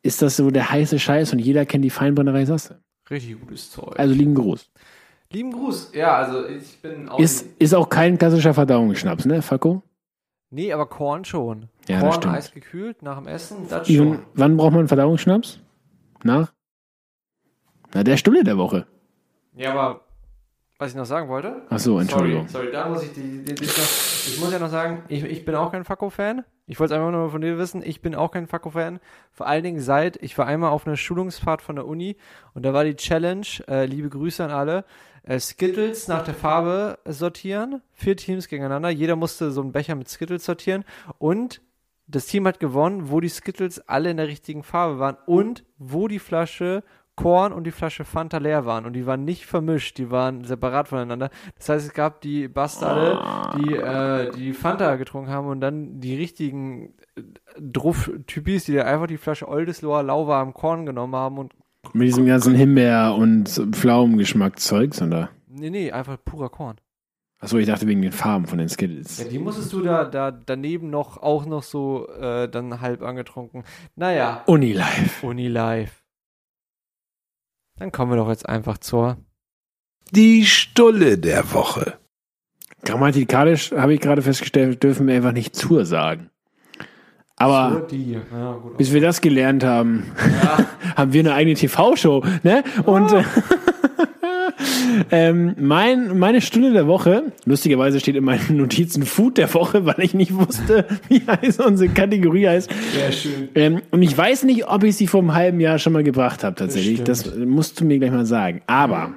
ist 0.03 0.21
das 0.21 0.37
so 0.37 0.51
der 0.51 0.71
heiße 0.71 0.99
Scheiß 0.99 1.33
und 1.33 1.39
jeder 1.39 1.65
kennt 1.65 1.85
die 1.85 1.91
Feinbrennerei 1.91 2.45
Sasse. 2.45 2.81
Richtig 3.09 3.41
gutes 3.41 3.71
Zeug. 3.71 3.99
Also 3.99 4.15
liegen 4.15 4.35
groß. 4.35 4.69
Lieben 5.33 5.53
Gruß. 5.53 5.93
Ja, 5.95 6.17
also 6.17 6.47
ich 6.47 6.81
bin 6.83 7.09
auch. 7.09 7.19
Ist, 7.19 7.47
ist 7.59 7.75
auch 7.75 7.89
kein 7.89 8.19
klassischer 8.19 8.53
Verdauungsschnaps, 8.53 9.25
ne, 9.25 9.41
Fakko? 9.41 9.83
Nee, 10.53 10.73
aber 10.73 10.87
Korn 10.87 11.25
schon. 11.25 11.69
Ja, 11.89 11.97
das 11.97 12.01
Korn 12.01 12.13
stimmt. 12.15 12.35
eisgekühlt 12.35 13.03
nach 13.03 13.19
dem 13.19 13.27
Essen, 13.27 13.69
das 13.69 13.89
schon. 13.89 14.21
wann 14.35 14.57
braucht 14.57 14.73
man 14.73 14.87
Verdauungsschnaps? 14.87 15.61
Nach? 16.23 16.53
Na, 17.93 18.05
der 18.05 18.17
Stunde 18.17 18.45
der 18.45 18.57
Woche. 18.57 18.87
Ja, 19.55 19.73
aber 19.73 20.03
was 20.79 20.91
ich 20.91 20.97
noch 20.97 21.07
sagen 21.07 21.29
wollte. 21.29 21.63
Ach 21.71 21.79
so, 21.79 21.99
Entschuldigung. 21.99 22.49
Sorry, 22.49 22.67
sorry, 22.67 22.73
da 22.73 22.89
muss 22.89 23.05
ich 23.05 23.13
die, 23.13 23.45
die, 23.45 23.55
die, 23.55 23.65
Ich 23.65 24.41
muss 24.41 24.53
ja 24.53 24.59
noch 24.59 24.69
sagen, 24.71 25.05
ich, 25.09 25.23
ich 25.23 25.45
bin 25.45 25.55
auch 25.55 25.71
kein 25.71 25.85
Fakko-Fan. 25.85 26.45
Ich 26.67 26.81
wollte 26.81 26.95
es 26.95 26.99
einfach 26.99 27.13
nur 27.13 27.31
von 27.31 27.41
dir 27.41 27.57
wissen, 27.59 27.83
ich 27.85 28.03
bin 28.03 28.15
auch 28.17 28.33
kein 28.33 28.49
Fakko-Fan. 28.49 28.99
Vor 29.31 29.47
allen 29.47 29.63
Dingen 29.63 29.81
seit, 29.81 30.17
ich 30.23 30.37
war 30.39 30.47
einmal 30.47 30.71
auf 30.71 30.87
einer 30.87 30.97
Schulungsfahrt 30.97 31.63
von 31.63 31.77
der 31.77 31.87
Uni 31.87 32.17
und 32.55 32.65
da 32.65 32.73
war 32.73 32.83
die 32.83 32.97
Challenge, 32.97 33.47
äh, 33.69 33.85
liebe 33.87 34.09
Grüße 34.09 34.43
an 34.45 34.51
alle, 34.51 34.85
Skittles 35.39 36.09
nach 36.09 36.25
der 36.25 36.35
Farbe 36.35 36.99
sortieren. 37.05 37.83
Vier 37.93 38.17
Teams 38.17 38.49
gegeneinander. 38.49 38.91
Jeder 38.91 39.17
musste 39.17 39.51
so 39.53 39.61
einen 39.61 39.73
Becher 39.73 39.95
mit 39.95 40.09
Skittles 40.09 40.45
sortieren 40.45 40.85
und 41.19 41.61
das 42.09 42.27
Team 42.27 42.47
hat 42.47 42.61
gewonnen, 42.61 43.11
wo 43.11 43.21
die 43.21 43.29
Skittles 43.29 43.89
alle 43.89 44.11
in 44.11 44.17
der 44.17 44.29
richtigen 44.29 44.63
Farbe 44.63 44.99
waren 44.99 45.17
und 45.27 45.65
wo 45.79 46.09
die 46.09 46.19
Flasche 46.19 46.83
Korn 47.15 47.53
und 47.53 47.65
die 47.65 47.73
Flasche 47.73 48.05
Fanta 48.05 48.39
leer 48.39 48.65
waren 48.65 48.87
und 48.87 48.95
die 48.95 49.07
waren 49.07 49.25
nicht 49.25 49.45
vermischt, 49.45 49.99
die 49.99 50.11
waren 50.11 50.45
separat 50.45 50.89
voneinander. 50.89 51.29
Das 51.59 51.69
heißt, 51.69 51.87
es 51.87 51.93
gab 51.93 52.23
die 52.23 52.49
Bastarde, 52.49 53.21
die 53.59 53.75
äh, 53.75 54.31
die 54.31 54.55
Fanta 54.55 54.97
getrunken 54.97 55.31
haben 55.31 55.47
und 55.47 55.61
dann 55.61 56.01
die 56.01 56.17
richtigen 56.17 56.95
äh, 57.15 57.23
Druff-Typis, 57.61 58.65
die 58.65 58.81
einfach 58.81 59.09
die 59.09 59.19
Flasche 59.19 59.47
Oldesloher 59.47 60.03
lauwarm 60.03 60.55
Korn 60.55 60.87
genommen 60.87 61.15
haben 61.15 61.37
und 61.37 61.53
Mit 61.93 62.09
diesem 62.09 62.27
ganzen 62.27 62.55
Himbeer- 62.55 63.15
und 63.17 63.49
Pflaumengeschmack-Zeugs, 63.49 65.03
oder? 65.03 65.31
nee, 65.49 65.71
nee, 65.71 65.93
einfach 65.93 66.17
purer 66.25 66.49
Korn. 66.49 66.77
Achso, 67.41 67.59
ich 67.59 67.67
dachte 67.67 67.89
wegen 67.89 68.03
den 68.03 68.13
Farben 68.13 68.47
von 68.47 68.59
den 68.59 68.69
Skittles. 68.69 69.19
Ja, 69.19 69.25
die 69.25 69.39
musstest 69.39 69.73
du 69.73 69.83
da, 69.83 70.05
da 70.05 70.31
daneben 70.31 70.91
noch 70.91 71.21
auch 71.21 71.45
noch 71.45 71.65
so 71.65 72.09
äh, 72.09 72.49
dann 72.49 72.81
halb 72.81 73.03
angetrunken. 73.03 73.65
Naja, 73.97 74.45
Unilife. 74.47 75.27
Uni 75.27 75.49
live. 75.49 76.05
Dann 77.79 77.91
kommen 77.91 78.13
wir 78.13 78.17
doch 78.17 78.29
jetzt 78.29 78.49
einfach 78.49 78.79
zur 78.79 79.17
Die 80.13 80.47
Stulle 80.47 81.19
der 81.19 81.53
Woche. 81.53 81.99
Grammatikalisch 82.85 83.73
habe 83.73 83.95
ich 83.95 84.01
gerade 84.01 84.23
festgestellt, 84.23 84.83
dürfen 84.83 85.09
wir 85.09 85.17
einfach 85.17 85.33
nicht 85.33 85.57
zur 85.57 85.85
sagen. 85.85 86.31
Aber. 87.43 87.87
Ja, 87.91 88.53
gut. 88.53 88.77
bis 88.77 88.93
wir 88.93 89.01
das 89.01 89.21
gelernt 89.21 89.65
haben, 89.65 90.05
haben 90.97 91.13
wir 91.13 91.21
eine 91.21 91.35
eigene 91.35 91.57
TV-Show, 91.57 92.25
ne? 92.43 92.63
Und 92.85 93.13
äh, 93.13 93.25
ähm, 95.11 95.55
mein, 95.59 96.19
meine 96.19 96.41
Stunde 96.41 96.73
der 96.73 96.87
Woche, 96.87 97.33
lustigerweise 97.45 98.01
steht 98.01 98.17
in 98.17 98.25
meinen 98.25 98.57
Notizen 98.57 99.05
Food 99.05 99.39
der 99.39 99.53
Woche, 99.55 99.87
weil 99.87 100.01
ich 100.01 100.15
nicht 100.15 100.35
wusste, 100.35 100.87
wie 101.09 101.23
heißt 101.27 101.61
unsere 101.61 101.93
Kategorie 101.93 102.47
heißt. 102.49 102.71
Sehr 102.95 103.13
schön. 103.13 103.49
Ähm, 103.55 103.83
und 103.91 104.03
ich 104.03 104.17
weiß 104.17 104.45
nicht, 104.45 104.69
ob 104.69 104.85
ich 104.85 104.97
sie 104.97 105.07
vor 105.07 105.21
einem 105.21 105.35
halben 105.35 105.61
Jahr 105.61 105.79
schon 105.79 105.93
mal 105.93 106.05
gebracht 106.05 106.45
habe, 106.45 106.55
tatsächlich. 106.55 107.03
Das, 107.03 107.25
Bestimmt. 107.25 107.49
musst 107.49 107.81
du 107.81 107.85
mir 107.85 107.99
gleich 107.99 108.13
mal 108.13 108.27
sagen. 108.27 108.63
Aber 108.67 109.15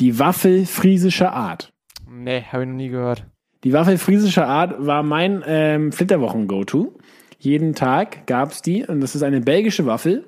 die 0.00 0.18
Waffel 0.18 0.66
friesischer 0.66 1.32
Art. 1.32 1.72
Nee, 2.10 2.42
habe 2.50 2.62
ich 2.62 2.68
noch 2.68 2.76
nie 2.76 2.88
gehört. 2.88 3.26
Die 3.64 3.74
Waffel 3.74 3.98
friesischer 3.98 4.46
Art 4.46 4.74
war 4.78 5.02
mein 5.02 5.44
ähm, 5.46 5.92
Flitterwochen-Go-To. 5.92 6.94
Jeden 7.40 7.74
Tag 7.74 8.26
gab's 8.26 8.62
die 8.62 8.86
und 8.86 9.00
das 9.00 9.14
ist 9.14 9.22
eine 9.22 9.40
belgische 9.40 9.86
Waffel. 9.86 10.24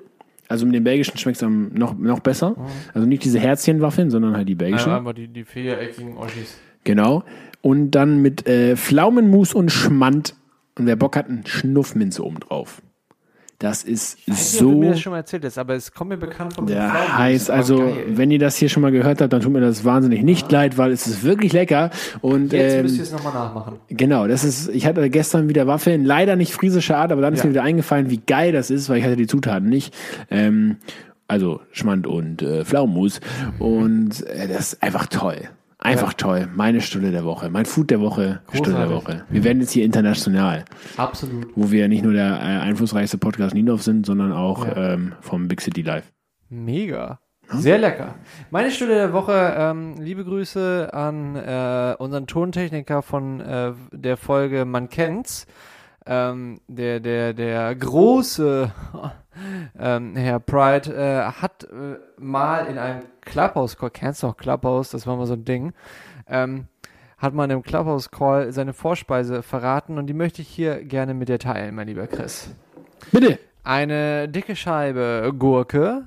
Also 0.49 0.65
mit 0.65 0.75
den 0.75 0.83
belgischen 0.83 1.17
schmeckt's 1.17 1.41
am 1.41 1.69
noch, 1.73 1.97
noch 1.97 2.19
besser. 2.19 2.55
Also 2.93 3.07
nicht 3.07 3.23
diese 3.23 3.39
Herzchenwaffeln, 3.39 4.11
sondern 4.11 4.35
halt 4.35 4.47
die 4.47 4.55
belgischen. 4.55 4.89
Ja, 4.89 4.97
aber 4.97 5.13
die, 5.13 5.27
die 5.27 5.45
viereckigen 5.45 6.17
Oschis. 6.17 6.59
Genau. 6.83 7.23
Und 7.61 7.91
dann 7.91 8.21
mit 8.21 8.45
äh, 8.45 8.75
Pflaumenmus 8.75 9.53
und 9.53 9.71
Schmand. 9.71 10.35
Und 10.77 10.85
wer 10.85 10.95
Bock 10.95 11.15
hat, 11.15 11.29
ein 11.29 11.43
Schnuffminze 11.45 12.23
oben 12.23 12.39
drauf. 12.41 12.82
Das 13.63 13.83
ist 13.83 14.17
Ich 14.25 14.33
weiß 14.33 14.53
nicht, 14.53 14.61
ob 14.61 14.67
du 14.67 14.73
so 14.73 14.79
mir 14.79 14.89
das 14.89 14.99
schon 14.99 15.11
mal 15.11 15.17
erzählt 15.19 15.45
hast, 15.45 15.57
aber 15.57 15.73
es 15.75 15.93
kommt 15.93 16.09
mir 16.09 16.17
bekannt 16.17 16.53
vor. 16.53 16.65
der 16.65 17.17
heiß. 17.17 17.49
Also, 17.49 17.95
wenn 18.07 18.29
ihr 18.29 18.37
das 18.39 18.57
hier 18.57 18.67
schon 18.67 18.81
mal 18.81 18.91
gehört 18.91 19.21
habt, 19.21 19.31
dann 19.31 19.39
tut 19.39 19.53
mir 19.53 19.61
das 19.61 19.85
wahnsinnig 19.85 20.21
nicht 20.21 20.51
leid, 20.51 20.77
weil 20.77 20.91
es 20.91 21.07
ist 21.07 21.23
wirklich 21.23 21.53
lecker. 21.53 21.89
Und 22.19 22.51
Jetzt 22.51 22.73
ähm, 22.75 22.81
müsst 22.81 22.97
ihr 22.97 23.03
es 23.03 23.11
nochmal 23.13 23.33
nachmachen. 23.33 23.77
genau, 23.87 24.27
das 24.27 24.43
ist, 24.43 24.67
ich 24.69 24.85
hatte 24.85 25.09
gestern 25.09 25.47
wieder 25.47 25.65
Waffeln, 25.65 26.03
leider 26.03 26.35
nicht 26.35 26.51
friesische 26.53 26.97
Art, 26.97 27.13
aber 27.13 27.21
dann 27.21 27.33
ist 27.33 27.39
Ja. 27.39 27.45
mir 27.45 27.51
wieder 27.51 27.63
eingefallen, 27.63 28.09
wie 28.09 28.17
geil 28.17 28.51
das 28.51 28.69
ist, 28.69 28.89
weil 28.89 28.97
ich 28.97 29.05
hatte 29.05 29.15
die 29.15 29.27
Zutaten 29.27 29.69
nicht. 29.69 29.93
Ähm, 30.29 30.75
also 31.29 31.61
Schmand 31.71 32.05
und 32.05 32.41
äh, 32.41 32.65
Pflaumenmus. 32.65 33.21
Und 33.59 34.25
äh, 34.27 34.49
das 34.49 34.73
ist 34.73 34.83
einfach 34.83 35.07
toll. 35.07 35.37
Einfach 35.83 36.13
toll. 36.13 36.47
Meine 36.55 36.79
Stunde 36.81 37.11
der 37.11 37.25
Woche. 37.25 37.49
Mein 37.49 37.65
Food 37.65 37.91
der 37.91 37.99
Woche, 37.99 38.41
Stunde 38.53 38.71
der 38.71 38.87
Großartig. 38.87 39.19
Woche. 39.19 39.25
Wir 39.29 39.43
werden 39.43 39.59
jetzt 39.59 39.71
hier 39.71 39.83
international, 39.83 40.63
Absolut. 40.97 41.47
wo 41.55 41.71
wir 41.71 41.87
nicht 41.89 42.03
nur 42.03 42.13
der 42.13 42.31
äh, 42.39 42.59
einflussreichste 42.61 43.17
Podcast 43.17 43.53
Niendorf 43.53 43.83
sind, 43.83 44.05
sondern 44.05 44.31
auch 44.31 44.65
Ja. 44.65 44.93
ähm, 44.93 45.13
vom 45.19 45.47
Big 45.47 45.59
City 45.61 45.81
Live. 45.81 46.11
Mega. 46.49 47.19
Sehr 47.49 47.77
lecker. 47.77 48.15
Meine 48.49 48.71
Stunde 48.71 48.95
der 48.95 49.11
Woche, 49.13 49.53
ähm, 49.57 49.95
liebe 49.99 50.23
Grüße 50.23 50.89
an 50.93 51.35
äh, 51.35 51.95
unseren 51.99 52.25
Tontechniker 52.25 53.01
von 53.01 53.41
äh, 53.41 53.73
der 53.91 54.15
Folge 54.15 54.63
Man 54.65 54.89
kennt's. 54.89 55.45
Ähm, 56.05 56.59
der, 56.67 56.99
der, 56.99 57.33
der 57.33 57.73
große 57.75 58.71
ähm, 59.79 60.15
Herr 60.15 60.39
Pride 60.39 60.93
äh, 60.93 61.31
hat 61.31 61.63
äh, 61.63 61.97
mal 62.17 62.65
in 62.65 62.77
einem 62.77 63.03
Clubhouse-Call, 63.21 63.91
kennst 63.91 64.23
du 64.23 64.27
auch 64.27 64.37
Clubhouse, 64.37 64.89
das 64.89 65.07
war 65.07 65.15
mal 65.15 65.25
so 65.25 65.33
ein 65.33 65.45
Ding, 65.45 65.73
ähm, 66.27 66.67
hat 67.17 67.33
mal 67.33 67.45
in 67.45 67.51
einem 67.51 67.63
Clubhouse-Call 67.63 68.51
seine 68.51 68.73
Vorspeise 68.73 69.43
verraten 69.43 69.97
und 69.97 70.07
die 70.07 70.13
möchte 70.13 70.41
ich 70.41 70.49
hier 70.49 70.83
gerne 70.83 71.13
mit 71.13 71.29
dir 71.29 71.39
teilen, 71.39 71.75
mein 71.75 71.87
lieber 71.87 72.07
Chris 72.07 72.49
Bitte. 73.11 73.39
eine 73.63 74.27
dicke 74.27 74.57
Scheibe 74.57 75.33
Gurke, 75.39 76.05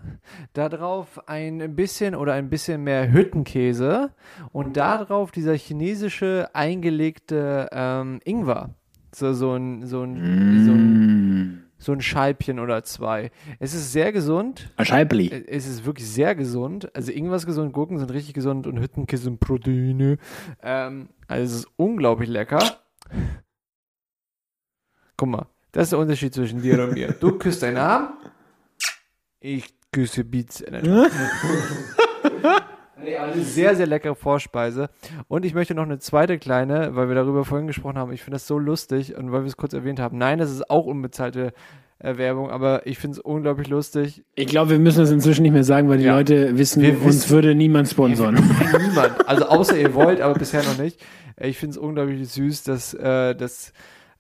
da 0.53 0.69
drauf 0.69 1.27
ein 1.27 1.75
bisschen 1.75 2.15
oder 2.15 2.35
ein 2.35 2.51
bisschen 2.51 2.85
mehr 2.85 3.11
Hüttenkäse 3.11 4.11
und 4.53 4.77
da 4.77 5.03
drauf 5.03 5.31
dieser 5.31 5.55
chinesische 5.55 6.51
eingelegte 6.53 7.71
ähm, 7.73 8.21
Ingwer. 8.25 8.75
So, 9.17 9.33
so 9.33 9.55
ein, 9.55 9.87
so 9.87 10.03
ein, 10.03 10.67
so 10.67 10.73
ein, 10.73 11.65
so 11.79 11.93
ein 11.93 12.03
Scheibchen 12.03 12.61
oder 12.61 12.85
zwei. 12.85 13.31
Es 13.59 13.73
ist 13.73 13.91
sehr 13.91 14.13
gesund. 14.13 14.71
Ein 14.77 14.85
Scheibli. 14.85 15.29
Äh, 15.29 15.47
Es 15.49 15.67
ist 15.67 15.87
wirklich 15.87 16.07
sehr 16.07 16.35
gesund. 16.35 16.95
Also 16.95 17.13
irgendwas 17.13 17.47
gesund, 17.47 17.73
Gurken 17.73 17.99
sind 17.99 18.13
richtig 18.13 18.35
gesund 18.35 18.67
und 18.67 18.79
Hüttenkäse 18.79 19.23
sind 19.23 19.41
Proteine. 19.41 20.19
Ähm, 20.63 21.09
also 21.29 21.45
es 21.45 21.61
ist 21.61 21.69
unglaublich 21.77 22.29
lecker. 22.29 22.59
Guck 25.17 25.29
mal, 25.31 25.47
das 25.73 25.85
ist 25.85 25.93
der 25.93 25.99
Unterschied 25.99 26.35
zwischen 26.35 26.61
dir 26.61 26.85
und 26.85 26.93
mir. 26.93 27.13
Du 27.13 27.39
küsst 27.39 27.63
deinen 27.63 27.79
Arm, 27.79 28.19
ich 29.41 29.73
küsse 29.93 30.25
Beats. 30.25 30.63
Nee, 33.03 33.17
eine 33.17 33.43
sehr, 33.43 33.75
sehr 33.77 33.87
leckere 33.87 34.15
Vorspeise. 34.15 34.89
Und 35.29 35.45
ich 35.45 35.55
möchte 35.55 35.75
noch 35.75 35.83
eine 35.85 35.99
zweite 35.99 36.39
kleine, 36.39 36.97
weil 36.97 37.09
wir 37.09 37.15
darüber 37.15 37.45
vorhin 37.45 37.67
gesprochen 37.67 37.99
haben. 37.99 38.13
Ich 38.13 38.23
finde 38.23 38.37
das 38.37 38.47
so 38.47 38.59
lustig 38.59 39.15
und 39.17 39.33
weil 39.33 39.43
wir 39.43 39.49
es 39.49 39.57
kurz 39.57 39.75
erwähnt 39.75 40.01
haben. 40.01 40.17
Nein, 40.19 40.39
das 40.39 40.51
ist 40.51 40.71
auch 40.71 40.87
unbezahlte 40.87 41.53
Werbung, 41.99 42.51
aber 42.51 42.87
ich 42.87 42.99
finde 42.99 43.15
es 43.17 43.21
unglaublich 43.21 43.69
lustig. 43.69 44.23
Ich 44.35 44.47
glaube, 44.47 44.71
wir 44.73 44.79
müssen 44.79 44.99
das 44.99 45.11
inzwischen 45.11 45.43
nicht 45.43 45.53
mehr 45.53 45.65
sagen, 45.65 45.89
weil 45.89 45.99
die 45.99 46.05
Ja. 46.05 46.17
Leute 46.17 46.57
wissen, 46.59 46.83
Wir 46.83 46.93
uns 46.95 47.05
wissen- 47.05 47.31
würde 47.31 47.55
niemand 47.55 47.89
sponsern. 47.89 48.35
Niemand. 48.81 49.27
Also 49.27 49.47
außer 49.47 49.79
ihr 49.79 49.95
wollt, 49.95 50.21
aber 50.21 50.35
bisher 50.35 50.63
noch 50.63 50.77
nicht. 50.79 51.03
Ich 51.41 51.59
finde 51.59 51.73
es 51.73 51.79
unglaublich 51.79 52.29
süß, 52.29 52.65
dass, 52.65 52.93
äh, 52.95 53.35
dass 53.35 53.73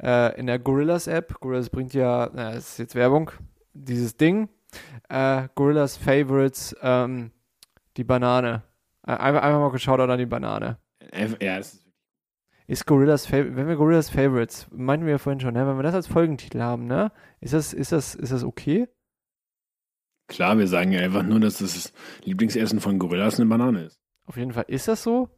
äh, 0.02 0.38
in 0.40 0.46
der 0.46 0.58
Gorillas 0.58 1.06
App, 1.06 1.38
Gorillas 1.40 1.68
bringt 1.70 1.92
ja, 1.92 2.30
na, 2.32 2.52
das 2.52 2.70
ist 2.70 2.78
jetzt 2.78 2.94
Werbung, 2.94 3.30
dieses 3.74 4.16
Ding, 4.16 4.48
äh, 5.10 5.42
Gorillas 5.54 5.96
Favorites, 5.98 6.74
ähm, 6.82 7.30
die 7.96 8.04
Banane. 8.04 8.62
Äh, 9.06 9.12
einfach, 9.12 9.42
einfach 9.42 9.60
mal 9.60 9.70
geschaut 9.70 10.00
an 10.00 10.18
die 10.18 10.26
Banane. 10.26 10.78
ja, 11.40 11.58
das 11.58 11.74
ist 11.74 11.86
Ist 12.66 12.86
Gorillas 12.86 13.26
Favorites, 13.26 13.56
wenn 13.56 13.68
wir 13.68 13.76
Gorillas 13.76 14.10
Favorites, 14.10 14.66
meinten 14.72 15.06
wir 15.06 15.12
ja 15.12 15.18
vorhin 15.18 15.40
schon, 15.40 15.54
ne? 15.54 15.66
wenn 15.66 15.76
wir 15.76 15.82
das 15.82 15.94
als 15.94 16.06
Folgentitel 16.06 16.60
haben, 16.60 16.86
ne? 16.86 17.12
Ist 17.40 17.54
das, 17.54 17.72
ist 17.72 17.92
das, 17.92 18.14
ist 18.14 18.32
das 18.32 18.42
okay? 18.44 18.88
klar, 20.28 20.58
wir 20.58 20.66
sagen 20.66 20.90
ja 20.90 21.00
einfach 21.00 21.22
nur, 21.22 21.38
dass 21.38 21.58
das 21.58 21.92
Lieblingsessen 22.24 22.80
von 22.80 22.98
Gorillas 22.98 23.38
eine 23.38 23.48
Banane 23.48 23.84
ist. 23.84 24.00
Auf 24.26 24.36
jeden 24.36 24.52
Fall. 24.52 24.64
Ist 24.66 24.88
das 24.88 25.04
so? 25.04 25.28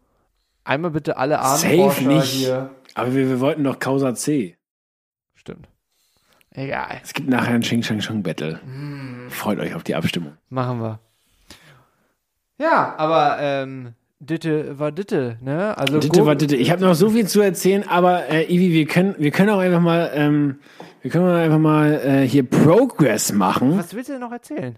Einmal 0.65 0.93
bitte 0.93 1.19
alle 1.19 1.35
Safe 1.35 1.67
Abendforscher 1.67 2.09
nicht. 2.09 2.25
hier. 2.33 2.71
Aber 2.95 3.15
wir, 3.15 3.29
wir 3.29 3.41
wollten 3.41 3.65
doch 3.65 3.79
Causa 3.79 4.15
C. 4.15 4.57
Stimmt. 5.35 5.69
Egal. 6.51 7.01
Es 7.03 7.13
gibt 7.13 7.29
nachher 7.29 7.55
ein 7.55 7.61
Xing 7.61 7.83
Shang 7.83 8.01
Shang 8.01 8.23
Battle. 8.23 8.59
Freut 9.29 9.59
euch 9.59 9.75
auf 9.75 9.85
die 9.85 9.95
Abstimmung. 9.95 10.39
Machen 10.49 10.81
wir. 10.81 11.01
Ja, 12.59 12.95
aber 12.99 13.39
ähm, 13.41 13.95
Ditte 14.21 14.79
war 14.79 14.91
Ditte, 14.91 15.39
ne? 15.41 15.79
Also 15.79 16.01
Ditte 16.01 16.27
war 16.27 16.35
Ditte. 16.35 16.57
Ich 16.57 16.71
habe 16.73 16.83
noch 16.83 16.95
so 16.95 17.11
viel 17.11 17.27
zu 17.29 17.41
erzählen, 17.41 17.85
aber 17.89 18.29
äh, 18.29 18.53
Ivi, 18.53 18.73
wir 18.73 18.87
können, 18.87 19.15
wir 19.19 19.31
können 19.31 19.51
auch 19.51 19.61
einfach 19.61 19.81
mal, 19.81 20.11
ähm, 20.13 20.59
wir 21.03 21.11
können 21.11 21.31
einfach 21.31 21.59
mal 21.59 21.93
äh, 22.05 22.29
hier 22.29 22.43
Progress 22.43 23.33
machen. 23.33 23.79
Was 23.79 23.95
willst 23.95 24.09
du 24.09 24.15
denn 24.15 24.21
noch 24.23 24.33
erzählen? 24.33 24.77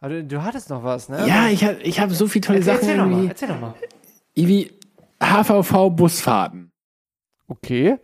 Also, 0.00 0.22
du 0.22 0.42
hattest 0.42 0.70
noch 0.70 0.82
was, 0.82 1.08
ne? 1.08 1.26
Ja, 1.26 1.48
ich 1.48 1.64
habe 1.64 1.76
ich 1.82 2.00
hab 2.00 2.10
so 2.10 2.26
viele 2.26 2.46
tolle 2.46 2.58
erzähl, 2.58 2.74
Sachen 2.74 2.88
erzähl 2.88 2.96
noch 2.96 3.06
mal, 3.06 3.28
erzähl 3.28 3.48
noch 3.48 3.60
mal. 3.60 3.74
Ivi, 4.34 4.70
HVV-Busfahrten. 5.20 6.72
Okay. 7.48 7.98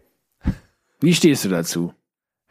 Wie 1.01 1.15
stehst 1.15 1.45
du 1.47 1.49
dazu? 1.49 1.95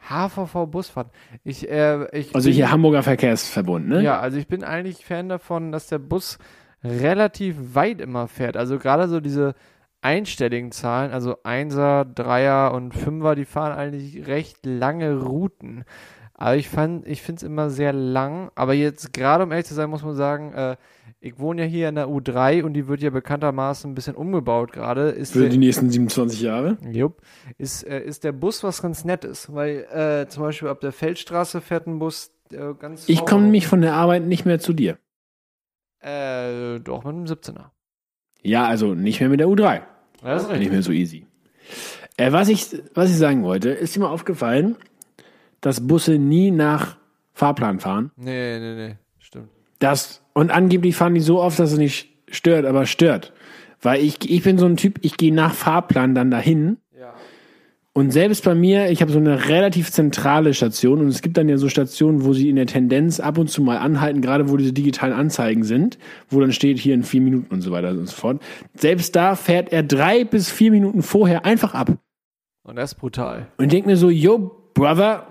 HVV 0.08 0.66
Busfahrt. 0.66 1.10
Ich, 1.44 1.68
äh, 1.70 2.06
ich 2.16 2.34
Also 2.34 2.48
bin- 2.48 2.54
hier 2.54 2.70
Hamburger 2.70 3.02
Verkehrsverbund, 3.02 3.88
ne? 3.88 4.02
Ja, 4.02 4.18
also 4.20 4.38
ich 4.38 4.48
bin 4.48 4.64
eigentlich 4.64 5.04
Fan 5.04 5.28
davon, 5.28 5.72
dass 5.72 5.86
der 5.88 5.98
Bus 5.98 6.38
relativ 6.82 7.56
weit 7.74 8.00
immer 8.00 8.26
fährt. 8.28 8.56
Also 8.56 8.78
gerade 8.78 9.08
so 9.08 9.20
diese 9.20 9.54
einstelligen 10.02 10.72
Zahlen, 10.72 11.12
also 11.12 11.36
Einser, 11.44 12.04
Dreier 12.06 12.72
und 12.72 12.94
Fünfer, 12.94 13.34
die 13.34 13.44
fahren 13.44 13.76
eigentlich 13.76 14.26
recht 14.26 14.64
lange 14.64 15.20
Routen. 15.20 15.84
Aber 16.34 16.56
ich 16.56 16.70
fand, 16.70 17.06
ich 17.06 17.20
finde 17.20 17.40
es 17.40 17.42
immer 17.42 17.68
sehr 17.68 17.92
lang. 17.92 18.50
Aber 18.54 18.72
jetzt 18.72 19.12
gerade 19.12 19.44
um 19.44 19.52
ehrlich 19.52 19.66
zu 19.66 19.74
sein, 19.74 19.90
muss 19.90 20.02
man 20.02 20.14
sagen, 20.16 20.54
äh, 20.54 20.76
ich 21.20 21.38
wohne 21.38 21.62
ja 21.62 21.68
hier 21.68 21.88
in 21.90 21.94
der 21.96 22.08
U3 22.08 22.62
und 22.62 22.72
die 22.72 22.88
wird 22.88 23.02
ja 23.02 23.10
bekanntermaßen 23.10 23.90
ein 23.90 23.94
bisschen 23.94 24.14
umgebaut 24.16 24.72
gerade. 24.72 25.12
Für 25.26 25.40
der- 25.40 25.48
die 25.50 25.58
nächsten 25.58 25.90
27 25.90 26.40
Jahre. 26.40 26.78
Jupp. 26.90 27.20
Ist, 27.58 27.86
äh, 27.86 28.00
ist 28.02 28.24
der 28.24 28.32
Bus 28.32 28.62
was 28.64 28.80
ganz 28.82 29.04
Nettes, 29.04 29.52
weil 29.52 29.84
äh, 29.92 30.28
zum 30.28 30.42
Beispiel 30.44 30.68
ab 30.68 30.80
der 30.80 30.92
Feldstraße 30.92 31.60
fährt 31.60 31.86
ein 31.86 31.98
Bus 31.98 32.32
äh, 32.52 32.74
ganz 32.78 33.08
Ich 33.08 33.24
komme 33.26 33.42
nämlich 33.44 33.66
von 33.66 33.82
der 33.82 33.94
Arbeit 33.94 34.24
nicht 34.24 34.46
mehr 34.46 34.58
zu 34.58 34.72
dir. 34.72 34.98
Äh, 36.00 36.80
doch, 36.80 37.04
mit 37.04 37.14
einem 37.14 37.24
17er. 37.26 37.66
Ja, 38.42 38.64
also 38.66 38.94
nicht 38.94 39.20
mehr 39.20 39.28
mit 39.28 39.40
der 39.40 39.48
U3. 39.48 39.62
Ja, 39.62 39.82
das 40.22 40.44
ist 40.44 40.52
Nicht 40.58 40.72
mehr 40.72 40.82
so 40.82 40.92
easy. 40.92 41.26
Äh, 42.16 42.32
was, 42.32 42.48
ich, 42.48 42.66
was 42.94 43.10
ich 43.10 43.16
sagen 43.18 43.42
wollte, 43.42 43.70
ist 43.70 43.94
dir 43.94 44.00
mal 44.00 44.08
aufgefallen, 44.08 44.76
dass 45.60 45.86
Busse 45.86 46.18
nie 46.18 46.50
nach 46.50 46.96
Fahrplan 47.34 47.80
fahren? 47.80 48.10
Nee, 48.16 48.58
nee, 48.58 48.74
nee. 48.74 48.96
Stimmt. 49.18 49.50
Das, 49.80 50.22
und 50.32 50.50
angeblich 50.50 50.94
fahren 50.94 51.14
die 51.14 51.20
so 51.20 51.40
oft, 51.40 51.58
dass 51.58 51.72
es 51.72 51.78
nicht 51.78 52.08
stört, 52.30 52.64
aber 52.64 52.86
stört. 52.86 53.32
Weil 53.82 54.02
ich, 54.02 54.30
ich 54.30 54.42
bin 54.42 54.58
so 54.58 54.66
ein 54.66 54.76
Typ, 54.76 54.98
ich 55.02 55.16
gehe 55.16 55.34
nach 55.34 55.54
Fahrplan 55.54 56.14
dann 56.14 56.30
dahin. 56.30 56.76
Ja. 56.98 57.14
Und 57.92 58.12
selbst 58.12 58.44
bei 58.44 58.54
mir, 58.54 58.90
ich 58.90 59.00
habe 59.00 59.10
so 59.10 59.18
eine 59.18 59.48
relativ 59.48 59.90
zentrale 59.90 60.54
Station 60.54 61.00
und 61.00 61.08
es 61.08 61.22
gibt 61.22 61.36
dann 61.38 61.48
ja 61.48 61.56
so 61.56 61.68
Stationen, 61.68 62.24
wo 62.24 62.34
sie 62.34 62.48
in 62.48 62.56
der 62.56 62.66
Tendenz 62.66 63.20
ab 63.20 63.38
und 63.38 63.50
zu 63.50 63.62
mal 63.62 63.78
anhalten, 63.78 64.20
gerade 64.20 64.50
wo 64.50 64.56
diese 64.56 64.72
digitalen 64.72 65.14
Anzeigen 65.14 65.64
sind, 65.64 65.98
wo 66.28 66.40
dann 66.40 66.52
steht 66.52 66.78
hier 66.78 66.94
in 66.94 67.02
vier 67.02 67.22
Minuten 67.22 67.52
und 67.52 67.62
so 67.62 67.72
weiter 67.72 67.90
und 67.90 68.06
so 68.06 68.14
fort. 68.14 68.42
Selbst 68.74 69.16
da 69.16 69.34
fährt 69.34 69.72
er 69.72 69.82
drei 69.82 70.24
bis 70.24 70.50
vier 70.50 70.70
Minuten 70.70 71.02
vorher 71.02 71.46
einfach 71.46 71.74
ab. 71.74 71.96
Und 72.62 72.76
das 72.76 72.92
ist 72.92 72.98
brutal. 72.98 73.48
Und 73.56 73.64
ich 73.64 73.70
denk 73.70 73.86
mir 73.86 73.96
so, 73.96 74.10
yo, 74.10 74.52
Brother, 74.74 75.26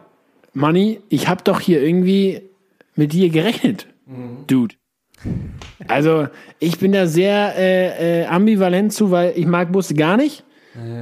Money, 0.54 1.02
ich 1.10 1.30
hab 1.30 1.46
doch 1.46 1.60
hier 1.60 1.82
irgendwie 1.82 2.42
mit 2.96 3.14
dir 3.14 3.30
gerechnet, 3.30 3.88
Dude. 4.48 4.76
Also, 5.88 6.28
ich 6.60 6.80
bin 6.80 6.94
da 6.94 7.08
sehr 7.08 7.56
äh, 7.58 8.22
äh, 8.22 8.26
ambivalent 8.26 8.94
zu, 8.94 9.12
weil 9.12 9.34
ich 9.36 9.46
mag 9.46 9.72
Busse 9.72 9.94
gar 9.94 10.18
nicht, 10.18 10.44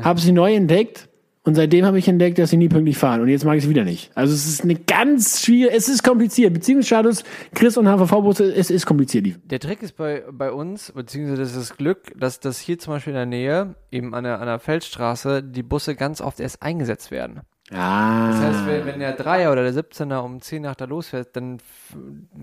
habe 0.02 0.20
sie 0.20 0.32
neu 0.32 0.56
entdeckt 0.56 1.08
und 1.48 1.56
seitdem 1.56 1.86
habe 1.86 1.98
ich 1.98 2.10
entdeckt, 2.10 2.40
dass 2.40 2.50
sie 2.50 2.58
nie 2.58 2.68
pünktlich 2.68 2.98
fahren 2.98 3.22
und 3.22 3.30
jetzt 3.30 3.46
mag 3.46 3.56
ich 3.56 3.64
sie 3.64 3.70
wieder 3.70 3.86
nicht. 3.86 4.12
Also 4.16 4.34
es 4.34 4.48
ist 4.48 4.64
eine 4.64 4.76
ganz 4.76 5.46
schwierige, 5.46 5.74
es 5.74 5.88
ist 5.88 6.04
kompliziert. 6.04 6.54
Beziehungsstatus, 6.54 7.24
Chris 7.56 7.78
und 7.78 7.88
HVV-Busse, 7.88 8.54
es 8.54 8.70
ist 8.70 8.86
kompliziert. 8.86 9.28
Der 9.46 9.62
Trick 9.62 9.82
ist 9.82 9.96
bei, 9.96 10.26
bei 10.30 10.52
uns, 10.52 10.92
beziehungsweise 10.92 11.42
das 11.42 11.52
ist 11.52 11.58
das 11.58 11.78
Glück, 11.78 12.12
dass 12.20 12.42
das 12.42 12.60
hier 12.60 12.78
zum 12.80 12.96
Beispiel 12.96 13.12
in 13.12 13.18
der 13.18 13.26
Nähe, 13.28 13.76
eben 13.92 14.14
an 14.14 14.26
der, 14.26 14.42
an 14.42 14.48
der 14.48 14.60
Feldstraße, 14.60 15.42
die 15.42 15.64
Busse 15.64 15.96
ganz 15.96 16.20
oft 16.20 16.42
erst 16.42 16.64
eingesetzt 16.64 17.12
werden. 17.12 17.40
Ah. 17.72 18.30
Das 18.32 18.42
heißt, 18.42 18.68
wenn, 18.68 18.86
wenn 18.86 19.00
der 19.00 19.14
Dreier 19.14 19.52
oder 19.52 19.70
der 19.70 19.74
17er 19.74 20.20
um 20.20 20.40
10 20.40 20.62
nach 20.62 20.76
da 20.76 20.86
losfährt, 20.86 21.36
dann 21.36 21.58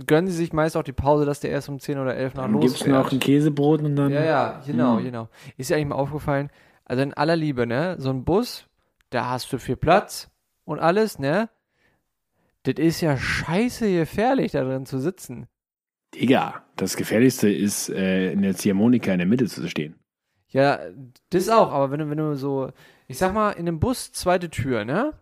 gönnen 0.06 0.28
sie 0.30 0.36
sich 0.36 0.52
meist 0.52 0.76
auch 0.76 0.82
die 0.82 0.92
Pause, 0.92 1.24
dass 1.24 1.40
der 1.40 1.50
erst 1.50 1.68
um 1.68 1.80
10 1.80 1.98
oder 1.98 2.14
11 2.14 2.34
nach 2.34 2.42
dann 2.42 2.52
losfährt. 2.52 2.72
gibt's 2.72 2.86
noch 2.86 3.10
ein 3.10 3.20
Käsebrot 3.20 3.80
und 3.82 3.96
dann. 3.96 4.12
Ja, 4.12 4.24
ja, 4.24 4.62
genau, 4.66 4.98
genau. 4.98 5.28
Ist 5.56 5.70
dir 5.70 5.76
eigentlich 5.76 5.88
mal 5.88 5.94
aufgefallen, 5.94 6.50
also 6.84 7.02
in 7.02 7.14
aller 7.14 7.36
Liebe, 7.36 7.66
ne, 7.66 7.96
so 7.98 8.10
ein 8.10 8.24
Bus, 8.24 8.66
da 9.10 9.30
hast 9.30 9.52
du 9.52 9.58
viel 9.58 9.76
Platz 9.76 10.30
und 10.64 10.78
alles, 10.78 11.18
ne? 11.18 11.48
Das 12.64 12.74
ist 12.78 13.00
ja 13.00 13.16
scheiße 13.16 13.90
gefährlich, 13.90 14.52
da 14.52 14.64
drin 14.64 14.86
zu 14.86 14.98
sitzen. 14.98 15.46
Digga, 16.14 16.62
das 16.76 16.96
Gefährlichste 16.96 17.50
ist, 17.50 17.88
äh, 17.88 18.32
in 18.32 18.42
der 18.42 18.56
Ziehharmonika 18.56 19.12
in 19.12 19.18
der 19.18 19.26
Mitte 19.26 19.46
zu 19.46 19.66
stehen. 19.68 19.96
Ja, 20.48 20.78
das 21.30 21.48
auch, 21.48 21.72
aber 21.72 21.90
wenn 21.90 22.00
du, 22.00 22.10
wenn 22.10 22.18
du 22.18 22.36
so, 22.36 22.70
ich 23.06 23.18
sag 23.18 23.34
mal, 23.34 23.52
in 23.52 23.68
einem 23.68 23.80
Bus, 23.80 24.12
zweite 24.12 24.50
Tür, 24.50 24.84
ne? 24.84 25.12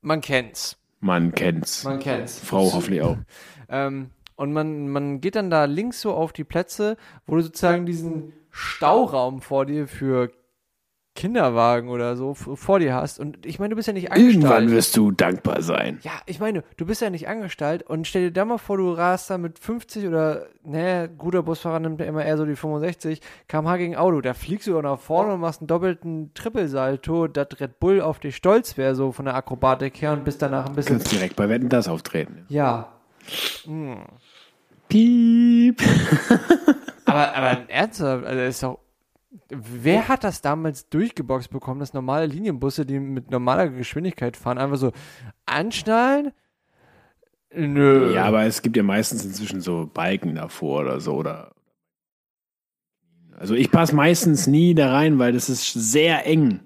Man 0.00 0.20
kennt's. 0.20 0.76
Man 1.00 1.32
kennt's. 1.32 1.84
Man 1.84 1.98
kennt's. 1.98 2.38
Frau 2.38 2.72
hoffentlich 2.72 3.02
auch. 3.02 3.18
Ähm, 3.72 4.10
und 4.34 4.52
man, 4.52 4.88
man 4.88 5.20
geht 5.20 5.36
dann 5.36 5.48
da 5.48 5.66
links 5.66 6.00
so 6.00 6.12
auf 6.12 6.32
die 6.32 6.42
Plätze, 6.42 6.96
wo 7.24 7.36
du 7.36 7.42
sozusagen 7.42 7.86
diesen 7.86 8.32
Stauraum 8.50 9.42
vor 9.42 9.64
dir 9.64 9.86
für 9.86 10.32
Kinderwagen 11.20 11.90
oder 11.90 12.16
so 12.16 12.32
vor 12.32 12.78
dir 12.78 12.94
hast. 12.94 13.20
Und 13.20 13.44
ich 13.44 13.58
meine, 13.58 13.68
du 13.68 13.76
bist 13.76 13.88
ja 13.88 13.92
nicht 13.92 14.10
angestellt. 14.10 14.36
Irgendwann 14.36 14.70
wirst 14.70 14.96
du 14.96 15.10
dankbar 15.10 15.60
sein. 15.60 15.98
Ja, 16.00 16.12
ich 16.24 16.40
meine, 16.40 16.64
du 16.78 16.86
bist 16.86 17.02
ja 17.02 17.10
nicht 17.10 17.28
angestellt 17.28 17.82
und 17.82 18.06
stell 18.06 18.22
dir 18.22 18.30
da 18.30 18.46
mal 18.46 18.56
vor, 18.56 18.78
du 18.78 18.90
rast 18.90 19.28
da 19.28 19.36
mit 19.36 19.58
50 19.58 20.06
oder, 20.06 20.46
ne, 20.64 21.10
guter 21.18 21.42
Busfahrer 21.42 21.78
nimmt 21.78 22.00
ja 22.00 22.06
immer 22.06 22.24
eher 22.24 22.38
so 22.38 22.46
die 22.46 22.56
65 22.56 23.20
km/h 23.48 23.76
gegen 23.76 23.96
Auto. 23.96 24.22
Da 24.22 24.32
fliegst 24.32 24.66
du 24.66 24.80
nach 24.80 24.98
vorne 24.98 25.34
und 25.34 25.40
machst 25.40 25.60
einen 25.60 25.66
doppelten 25.68 26.32
Trippelsalto, 26.32 27.26
dass 27.26 27.48
Red 27.60 27.78
Bull 27.80 28.00
auf 28.00 28.18
dich 28.18 28.34
stolz 28.34 28.78
wäre, 28.78 28.94
so 28.94 29.12
von 29.12 29.26
der 29.26 29.34
Akrobatik 29.34 30.00
her 30.00 30.14
und 30.14 30.24
bist 30.24 30.40
danach 30.40 30.68
ein 30.68 30.74
bisschen. 30.74 30.96
Kannst 30.96 31.12
direkt 31.12 31.36
bei 31.36 31.50
Wetten 31.50 31.68
das 31.68 31.86
auftreten. 31.86 32.46
Ja. 32.48 32.94
Piep. 34.88 35.82
Aber, 37.04 37.34
aber 37.34 37.68
ernsthaft, 37.68 38.24
also 38.24 38.40
ist 38.40 38.62
doch. 38.62 38.78
Wer 39.48 40.08
hat 40.08 40.24
das 40.24 40.42
damals 40.42 40.88
durchgeboxt 40.88 41.50
bekommen, 41.50 41.80
dass 41.80 41.92
normale 41.92 42.26
Linienbusse, 42.26 42.84
die 42.84 42.98
mit 42.98 43.30
normaler 43.30 43.68
Geschwindigkeit 43.68 44.36
fahren, 44.36 44.58
einfach 44.58 44.76
so 44.76 44.92
anschnallen? 45.46 46.32
Nö. 47.54 48.12
Ja, 48.14 48.24
aber 48.24 48.44
es 48.44 48.62
gibt 48.62 48.76
ja 48.76 48.82
meistens 48.82 49.24
inzwischen 49.24 49.60
so 49.60 49.88
Balken 49.92 50.34
davor 50.34 50.80
oder 50.80 51.00
so 51.00 51.14
oder. 51.14 51.54
Also 53.36 53.54
ich 53.54 53.70
passe 53.70 53.94
meistens 53.94 54.46
nie 54.46 54.74
da 54.74 54.92
rein, 54.92 55.18
weil 55.18 55.32
das 55.32 55.48
ist 55.48 55.72
sehr 55.72 56.26
eng. 56.26 56.60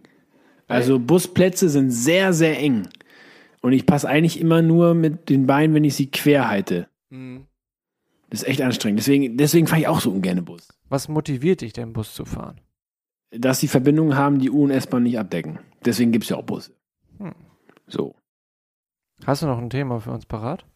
Also 0.67 0.99
Busplätze 0.99 1.69
sind 1.69 1.91
sehr, 1.91 2.33
sehr 2.33 2.59
eng. 2.59 2.89
Und 3.61 3.73
ich 3.73 3.87
passe 3.87 4.09
eigentlich 4.09 4.41
immer 4.41 4.61
nur 4.61 4.95
mit 4.95 5.29
den 5.29 5.47
Beinen, 5.47 5.75
wenn 5.75 5.85
ich 5.85 5.95
sie 5.95 6.11
quer 6.11 6.49
halte. 6.49 6.89
Mhm. 7.11 7.47
Das 8.29 8.43
ist 8.43 8.49
echt 8.49 8.61
anstrengend. 8.61 8.99
Deswegen, 8.99 9.37
deswegen 9.37 9.67
fahre 9.67 9.81
ich 9.83 9.89
auch 9.89 10.01
so 10.01 10.11
ungern 10.11 10.45
Bus. 10.45 10.69
Was 10.89 11.09
motiviert 11.09 11.61
dich 11.61 11.73
denn, 11.73 11.93
Bus 11.93 12.15
zu 12.15 12.25
fahren? 12.25 12.61
Dass 13.31 13.61
die 13.61 13.69
Verbindungen 13.69 14.17
haben, 14.17 14.39
die 14.39 14.51
U- 14.51 14.65
und 14.65 14.71
S-Bahn 14.71 15.03
nicht 15.03 15.19
abdecken. 15.19 15.59
Deswegen 15.85 16.13
gibt 16.13 16.25
es 16.25 16.31
ja 16.31 16.37
auch 16.37 16.45
Busse. 16.45 16.73
Hm. 17.19 17.35
So. 17.87 18.15
Hast 19.27 19.43
du 19.43 19.47
noch 19.47 19.59
ein 19.59 19.71
Thema 19.71 20.01
für 20.01 20.11
uns 20.13 20.27
parat? 20.27 20.67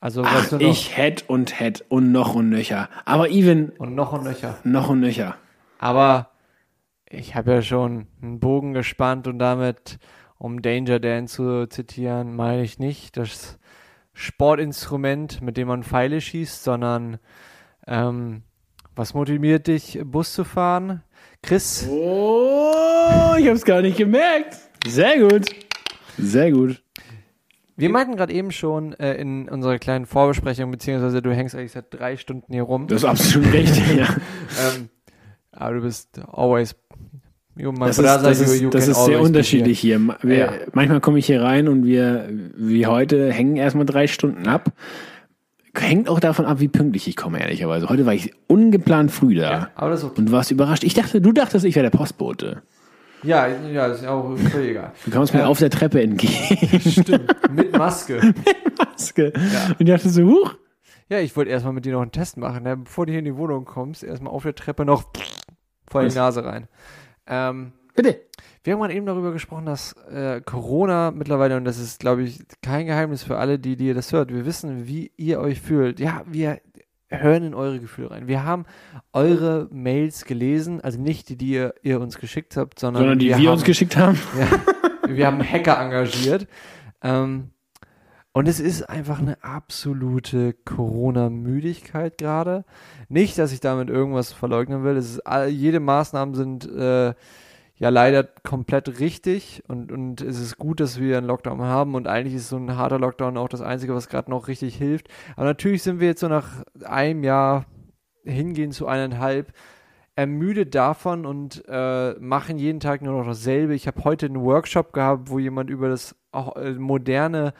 Also, 0.00 0.22
Ach, 0.24 0.34
was 0.34 0.50
du 0.50 0.56
noch. 0.56 0.62
ich 0.62 0.96
hätt 0.96 1.28
und 1.28 1.58
hätt 1.58 1.84
und 1.88 2.12
noch 2.12 2.34
und 2.34 2.50
nöcher. 2.50 2.88
Aber 3.06 3.30
even 3.30 3.70
Und 3.70 3.94
noch 3.94 4.12
und 4.12 4.24
nöcher. 4.24 4.58
noch 4.64 4.90
und 4.90 5.00
nöcher. 5.00 5.36
Aber 5.78 6.30
ich 7.08 7.34
habe 7.34 7.52
ja 7.52 7.62
schon 7.62 8.06
einen 8.20 8.40
Bogen 8.40 8.72
gespannt 8.72 9.26
und 9.26 9.38
damit, 9.38 9.98
um 10.38 10.60
Danger 10.60 11.00
Dan 11.00 11.28
zu 11.28 11.66
zitieren, 11.68 12.34
meine 12.36 12.62
ich 12.62 12.78
nicht 12.78 13.16
das 13.16 13.58
Sportinstrument, 14.12 15.40
mit 15.40 15.56
dem 15.56 15.68
man 15.68 15.82
Pfeile 15.82 16.20
schießt, 16.20 16.62
sondern 16.62 17.18
ähm, 17.86 18.42
was 18.96 19.14
motiviert 19.14 19.66
dich, 19.66 20.00
Bus 20.04 20.32
zu 20.32 20.44
fahren? 20.44 21.02
Chris, 21.42 21.86
Oh, 21.88 23.34
ich 23.38 23.46
hab's 23.48 23.64
gar 23.64 23.82
nicht 23.82 23.96
gemerkt. 23.98 24.56
Sehr 24.86 25.18
gut. 25.28 25.44
Sehr 26.18 26.50
gut. 26.50 26.82
wir 27.76 27.90
meinten 27.90 28.16
gerade 28.16 28.32
eben 28.32 28.50
schon 28.52 28.94
äh, 28.94 29.14
in 29.14 29.48
unserer 29.48 29.78
kleinen 29.78 30.06
Vorbesprechung, 30.06 30.70
beziehungsweise 30.70 31.20
du 31.22 31.30
hängst 31.34 31.54
eigentlich 31.54 31.72
seit 31.72 31.92
drei 31.92 32.16
Stunden 32.16 32.52
hier 32.52 32.62
rum. 32.62 32.86
Das 32.88 33.02
ist 33.02 33.04
absolut 33.04 33.52
richtig, 33.52 33.96
ja. 33.96 34.06
ähm, 34.76 34.88
aber 35.52 35.74
du 35.76 35.80
bist 35.82 36.18
always. 36.32 36.74
You, 37.58 37.72
my 37.72 37.86
Das 37.86 37.98
ist, 37.98 38.04
das 38.04 38.38
you- 38.38 38.44
ist, 38.44 38.60
you 38.60 38.70
das 38.70 38.86
ist 38.88 39.04
sehr 39.06 39.20
unterschiedlich 39.20 39.78
hier. 39.80 39.98
Ma- 39.98 40.18
Wir, 40.22 40.36
Ja. 40.36 40.52
Manchmal 40.74 41.00
komme 41.00 41.18
ich 41.18 41.26
hier 41.26 41.42
rein 41.42 41.68
und 41.68 41.84
wir, 41.86 42.28
wie 42.54 42.86
heute, 42.86 43.32
hängen 43.32 43.56
erstmal 43.56 43.86
drei 43.86 44.06
Stunden 44.08 44.46
ab. 44.46 44.72
Hängt 45.78 46.08
auch 46.08 46.20
davon 46.20 46.46
ab, 46.46 46.60
wie 46.60 46.68
pünktlich 46.68 47.06
ich 47.08 47.16
komme, 47.16 47.40
ehrlicherweise. 47.40 47.88
Heute 47.88 48.06
war 48.06 48.14
ich 48.14 48.32
ungeplant 48.46 49.10
früh 49.10 49.34
da. 49.34 49.48
hier. 49.48 49.70
Aber 49.74 49.90
das 49.90 50.00
ist 50.00 50.06
okay. 50.06 50.20
Und 50.20 50.32
warst 50.32 50.50
überrascht. 50.50 50.84
Ich 50.84 50.94
dachte, 50.94 51.20
du 51.20 51.32
dachtest, 51.32 51.64
ich 51.64 51.74
wäre 51.74 51.90
der 51.90 51.96
Postbote. 51.96 52.62
Ja, 53.22 53.46
ja, 53.48 53.86
ist 53.86 54.02
ja 54.02 54.10
auch 54.10 54.36
völlig 54.36 54.70
egal. 54.70 54.92
Du 55.04 55.10
kamst 55.10 55.34
mir 55.34 55.46
auf 55.46 55.58
der 55.58 55.70
Treppe 55.70 56.00
entgegen. 56.02 56.80
Stimmt. 56.90 57.34
Mit 57.50 57.76
Maske. 57.76 58.34
Maske. 58.78 59.32
Und 59.78 59.80
ich 59.80 59.86
dachte 59.86 60.08
so, 60.08 60.22
huch. 60.22 60.54
Ja, 61.08 61.18
ich 61.18 61.36
wollte 61.36 61.50
erstmal 61.50 61.72
mit 61.72 61.84
dir 61.84 61.92
noch 61.92 62.02
einen 62.02 62.12
Test 62.12 62.36
machen. 62.36 62.64
Ne? 62.64 62.76
Bevor 62.76 63.06
du 63.06 63.12
hier 63.12 63.20
in 63.20 63.24
die 63.24 63.36
Wohnung 63.36 63.64
kommst, 63.64 64.02
erstmal 64.02 64.32
auf 64.32 64.42
der 64.42 64.54
Treppe 64.54 64.84
noch 64.84 65.04
vor 65.88 66.04
die? 66.04 66.14
Nase 66.14 66.44
rein. 66.44 66.68
Ähm, 67.26 67.72
Bitte. 67.94 68.20
Wir 68.66 68.72
haben 68.72 68.80
gerade 68.80 68.94
eben 68.94 69.06
darüber 69.06 69.32
gesprochen, 69.32 69.64
dass 69.66 69.92
äh, 70.10 70.40
Corona 70.40 71.12
mittlerweile, 71.12 71.56
und 71.56 71.64
das 71.64 71.78
ist, 71.78 72.00
glaube 72.00 72.24
ich, 72.24 72.40
kein 72.62 72.86
Geheimnis 72.86 73.22
für 73.22 73.38
alle, 73.38 73.58
die, 73.58 73.76
die 73.76 73.86
ihr 73.86 73.94
das 73.94 74.12
hört, 74.12 74.32
wir 74.34 74.44
wissen, 74.44 74.86
wie 74.86 75.12
ihr 75.16 75.40
euch 75.40 75.60
fühlt. 75.60 76.00
Ja, 76.00 76.22
wir 76.26 76.60
hören 77.08 77.44
in 77.44 77.54
eure 77.54 77.78
Gefühle 77.78 78.10
rein. 78.10 78.26
Wir 78.26 78.44
haben 78.44 78.64
eure 79.12 79.68
Mails 79.70 80.24
gelesen, 80.24 80.80
also 80.80 81.00
nicht 81.00 81.28
die, 81.28 81.36
die 81.36 81.52
ihr, 81.52 81.74
ihr 81.82 82.00
uns 82.00 82.18
geschickt 82.18 82.56
habt, 82.56 82.80
sondern, 82.80 83.02
Sondern 83.04 83.18
die 83.20 83.28
wir, 83.28 83.36
haben, 83.36 83.46
uns 83.46 83.62
geschickt 83.64 83.96
haben. 83.96 84.18
ja, 85.08 85.14
wir 85.16 85.26
haben 85.28 85.40
Hacker 85.42 85.78
engagiert. 85.80 86.48
Ähm, 87.02 87.50
und 88.32 88.48
es 88.48 88.58
ist 88.60 88.82
einfach 88.82 89.18
eine 89.20 89.42
absolute 89.44 90.52
Corona-Müdigkeit 90.52 92.18
gerade. 92.18 92.64
Nicht, 93.08 93.38
dass 93.38 93.52
ich 93.52 93.60
damit 93.60 93.88
irgendwas 93.88 94.32
verleugnen 94.32 94.84
will. 94.84 94.96
Es 94.96 95.08
ist, 95.10 95.20
all- 95.26 95.48
jede 95.48 95.80
Maßnahmen 95.80 96.34
sind 96.34 96.66
äh, 96.70 97.14
ja 97.78 97.90
leider 97.90 98.24
komplett 98.24 99.00
richtig 99.00 99.62
und, 99.68 99.92
und 99.92 100.20
es 100.20 100.40
ist 100.40 100.56
gut, 100.58 100.80
dass 100.80 100.98
wir 100.98 101.18
einen 101.18 101.26
Lockdown 101.26 101.60
haben 101.60 101.94
und 101.94 102.06
eigentlich 102.08 102.34
ist 102.34 102.48
so 102.48 102.56
ein 102.56 102.76
harter 102.76 102.98
Lockdown 102.98 103.36
auch 103.36 103.48
das 103.48 103.60
Einzige, 103.60 103.94
was 103.94 104.08
gerade 104.08 104.30
noch 104.30 104.48
richtig 104.48 104.76
hilft. 104.76 105.08
Aber 105.36 105.44
natürlich 105.44 105.82
sind 105.82 106.00
wir 106.00 106.08
jetzt 106.08 106.20
so 106.20 106.28
nach 106.28 106.64
einem 106.84 107.22
Jahr 107.22 107.66
hingehen 108.24 108.72
zu 108.72 108.86
eineinhalb 108.86 109.52
ermüdet 110.16 110.74
davon 110.74 111.26
und 111.26 111.62
äh, 111.68 112.14
machen 112.14 112.58
jeden 112.58 112.80
Tag 112.80 113.02
nur 113.02 113.18
noch 113.18 113.26
dasselbe. 113.26 113.74
Ich 113.74 113.86
habe 113.86 114.02
heute 114.04 114.26
einen 114.26 114.40
Workshop 114.40 114.94
gehabt, 114.94 115.28
wo 115.28 115.38
jemand 115.38 115.68
über 115.68 115.90
das 115.90 116.16
äh, 116.32 116.72
moderne 116.72 117.52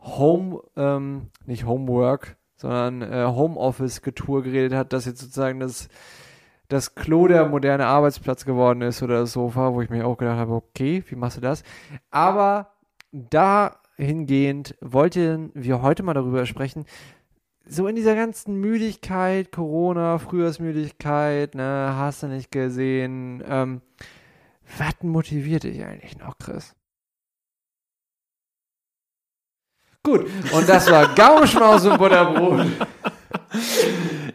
Home, 0.00 0.62
ähm, 0.76 1.28
nicht 1.44 1.66
Homework, 1.66 2.36
sondern 2.56 3.02
äh, 3.02 3.26
Homeoffice-Getue 3.26 4.42
geredet 4.42 4.72
hat, 4.72 4.94
dass 4.94 5.04
jetzt 5.04 5.20
sozusagen 5.20 5.60
das, 5.60 5.88
das 6.68 6.94
Klo 6.94 7.26
der 7.26 7.46
moderne 7.48 7.86
Arbeitsplatz 7.86 8.44
geworden 8.44 8.82
ist 8.82 9.02
oder 9.02 9.20
das 9.20 9.32
Sofa, 9.32 9.72
wo 9.72 9.80
ich 9.80 9.90
mir 9.90 10.06
auch 10.06 10.18
gedacht 10.18 10.38
habe, 10.38 10.52
okay, 10.52 11.02
wie 11.08 11.16
machst 11.16 11.38
du 11.38 11.40
das? 11.40 11.62
Aber 12.10 12.70
dahingehend 13.12 14.76
wollten 14.80 15.50
wir 15.54 15.80
heute 15.80 16.02
mal 16.02 16.14
darüber 16.14 16.44
sprechen, 16.44 16.84
so 17.66 17.86
in 17.86 17.96
dieser 17.96 18.14
ganzen 18.14 18.56
Müdigkeit, 18.56 19.52
Corona, 19.52 20.18
Frühjahrsmüdigkeit, 20.18 21.54
ne, 21.54 21.94
hast 21.96 22.22
du 22.22 22.26
nicht 22.28 22.50
gesehen, 22.50 23.42
ähm, 23.46 23.82
was 24.78 24.94
motiviert 25.02 25.64
dich 25.64 25.84
eigentlich 25.84 26.18
noch, 26.18 26.38
Chris? 26.38 26.74
Gut, 30.02 30.26
und 30.52 30.68
das 30.68 30.90
war 30.90 31.14
Gaumenschmaus 31.14 31.84
und 31.86 31.98
Butterbrot. 31.98 32.66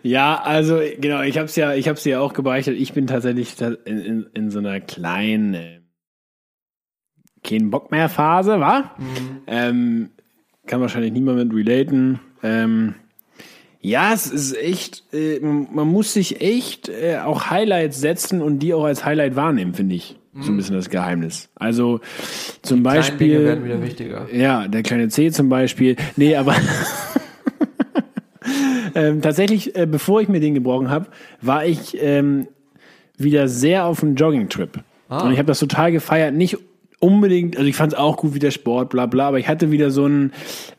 Ja, 0.02 0.42
also 0.42 0.80
genau, 1.00 1.22
ich 1.22 1.38
hab's 1.38 1.56
ja, 1.56 1.74
ich 1.74 1.88
hab's 1.88 2.04
ja 2.06 2.20
auch 2.20 2.34
gebeichtet. 2.34 2.78
Ich 2.80 2.94
bin 2.94 3.08
tatsächlich 3.08 3.56
ta- 3.56 3.76
in, 3.86 4.00
in, 4.00 4.26
in 4.34 4.52
so 4.52 4.60
einer 4.60 4.80
kleinen 4.82 5.54
äh, 5.54 5.80
kein 7.44 7.70
Bock 7.70 7.92
mehr 7.92 8.10
Phase, 8.10 8.60
wa? 8.60 8.96
Ähm, 9.48 10.12
kann 10.66 10.82
wahrscheinlich 10.82 11.12
niemand 11.12 11.38
mit 11.38 11.54
relaten. 11.54 12.20
Ähm, 12.42 12.96
ja, 13.82 14.14
es 14.14 14.28
ist 14.28 14.56
echt, 14.58 15.04
äh, 15.14 15.40
man 15.42 15.88
muss 15.90 16.14
sich 16.14 16.40
echt 16.42 16.88
äh, 16.90 17.18
auch 17.18 17.50
Highlights 17.50 18.00
setzen 18.00 18.42
und 18.42 18.60
die 18.60 18.74
auch 18.74 18.86
als 18.86 19.04
Highlight 19.06 19.36
wahrnehmen, 19.36 19.74
finde 19.74 19.96
ich. 19.96 20.18
So 20.40 20.52
ein 20.52 20.58
bisschen 20.58 20.74
das 20.76 20.90
Geheimnis. 20.90 21.50
Also 21.54 22.00
zum 22.64 22.82
Kleine 22.82 23.02
Beispiel. 23.02 23.28
Dinge 23.28 23.44
werden 23.44 23.66
wieder 23.66 23.82
wichtiger. 23.84 24.28
Ja, 24.34 24.68
der 24.68 24.82
kleine 24.82 25.10
C 25.10 25.30
zum 25.30 25.48
Beispiel. 25.48 25.96
Nee, 26.16 26.36
aber 26.36 26.56
ähm, 28.96 29.22
tatsächlich, 29.22 29.76
äh, 29.76 29.86
bevor 29.86 30.22
ich 30.22 30.30
mir 30.30 30.40
den 30.40 30.54
gebrochen 30.54 30.90
habe, 30.90 31.08
war 31.42 31.66
ich 31.66 31.98
ähm, 32.02 32.48
wieder 33.18 33.48
sehr 33.48 33.86
auf 33.86 34.04
einem 34.04 34.16
Jogging-Trip. 34.16 34.80
Ah. 35.10 35.24
Und 35.24 35.32
ich 35.32 35.38
habe 35.38 35.48
das 35.48 35.60
total 35.60 35.92
gefeiert. 35.92 36.34
Nicht 36.34 36.58
unbedingt, 37.04 37.58
also 37.58 37.68
ich 37.68 37.76
fand 37.76 37.92
es 37.92 38.00
auch 38.00 38.16
gut 38.16 38.34
wie 38.34 38.40
der 38.40 38.52
Sport, 38.52 38.90
bla 38.90 39.08
bla, 39.08 39.28
aber 39.28 39.38
ich 39.38 39.50
hatte 39.50 39.72
wieder 39.72 39.92
so 39.92 40.08
ein 40.08 40.32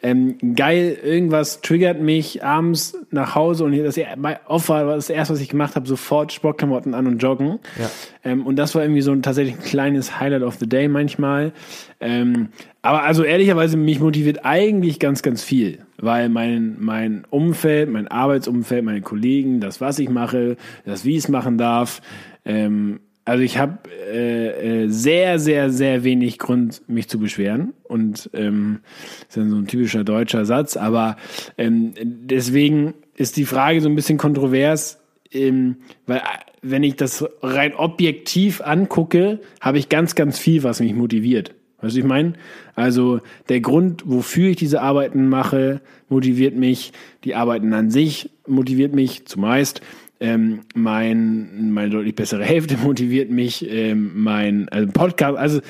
ähm, 0.02 0.36
geil, 0.56 0.96
irgendwas 1.04 1.60
triggert 1.60 2.00
mich 2.00 2.42
abends 2.42 2.96
nach 3.10 3.34
Hause 3.34 3.64
und 3.64 3.76
das 3.76 4.00
mein 4.16 4.36
oft 4.46 4.70
war 4.70 4.86
das 4.86 5.10
erste, 5.10 5.34
was 5.34 5.40
ich 5.42 5.50
gemacht 5.50 5.76
habe, 5.76 5.86
sofort 5.86 6.32
Sportklamotten 6.32 6.94
an 6.94 7.06
und 7.06 7.18
joggen. 7.18 7.58
Ja. 7.78 7.90
Ähm, 8.24 8.46
und 8.46 8.56
das 8.56 8.74
war 8.74 8.82
irgendwie 8.82 9.02
so 9.02 9.12
ein 9.12 9.22
tatsächlich 9.22 9.56
ein 9.56 9.62
kleines 9.62 10.18
Highlight 10.18 10.42
of 10.42 10.54
the 10.54 10.66
Day 10.66 10.88
manchmal. 10.88 11.52
Ähm, 12.00 12.48
aber 12.80 13.02
also 13.02 13.22
ehrlicherweise, 13.22 13.76
mich 13.76 14.00
motiviert 14.00 14.46
eigentlich 14.46 14.98
ganz, 14.98 15.20
ganz 15.20 15.42
viel, 15.42 15.80
weil 15.98 16.30
mein, 16.30 16.76
mein 16.80 17.26
Umfeld, 17.28 17.90
mein 17.90 18.08
Arbeitsumfeld, 18.08 18.82
meine 18.82 19.02
Kollegen, 19.02 19.60
das, 19.60 19.82
was 19.82 19.98
ich 19.98 20.08
mache, 20.08 20.56
das, 20.86 21.04
wie 21.04 21.12
ich 21.12 21.24
es 21.24 21.28
machen 21.28 21.58
darf, 21.58 22.00
ähm, 22.46 23.00
also 23.24 23.42
ich 23.42 23.56
habe 23.58 23.78
äh, 24.12 24.82
äh, 24.84 24.88
sehr, 24.88 25.38
sehr, 25.38 25.70
sehr 25.70 26.04
wenig 26.04 26.38
Grund, 26.38 26.82
mich 26.88 27.08
zu 27.08 27.18
beschweren. 27.18 27.72
Und 27.84 28.28
ähm, 28.34 28.80
ist 29.28 29.36
dann 29.36 29.50
so 29.50 29.56
ein 29.56 29.66
typischer 29.66 30.04
deutscher 30.04 30.44
Satz. 30.44 30.76
Aber 30.76 31.16
ähm, 31.56 31.94
deswegen 32.02 32.94
ist 33.16 33.36
die 33.36 33.46
Frage 33.46 33.80
so 33.80 33.88
ein 33.88 33.94
bisschen 33.94 34.18
kontrovers, 34.18 35.00
ähm, 35.32 35.76
weil 36.06 36.18
äh, 36.18 36.22
wenn 36.60 36.82
ich 36.82 36.96
das 36.96 37.24
rein 37.42 37.74
objektiv 37.74 38.60
angucke, 38.60 39.40
habe 39.60 39.78
ich 39.78 39.88
ganz, 39.88 40.14
ganz 40.14 40.38
viel, 40.38 40.62
was 40.62 40.80
mich 40.80 40.94
motiviert. 40.94 41.54
Weißt 41.80 41.96
du, 41.96 42.00
ich 42.00 42.06
meine? 42.06 42.34
Also 42.74 43.20
der 43.48 43.60
Grund, 43.60 44.02
wofür 44.06 44.50
ich 44.50 44.56
diese 44.56 44.80
Arbeiten 44.80 45.28
mache, 45.28 45.80
motiviert 46.08 46.56
mich. 46.56 46.92
Die 47.24 47.34
Arbeiten 47.34 47.72
an 47.74 47.90
sich 47.90 48.30
motiviert 48.46 48.94
mich 48.94 49.26
zumeist. 49.26 49.82
Ähm, 50.24 50.60
mein, 50.74 51.70
meine 51.72 51.90
deutlich 51.90 52.14
bessere 52.14 52.44
Hälfte 52.44 52.76
motiviert 52.82 53.30
mich. 53.30 53.70
Ähm, 53.70 54.12
mein 54.14 54.70
also 54.70 54.90
Podcast, 54.90 55.36
also 55.36 55.60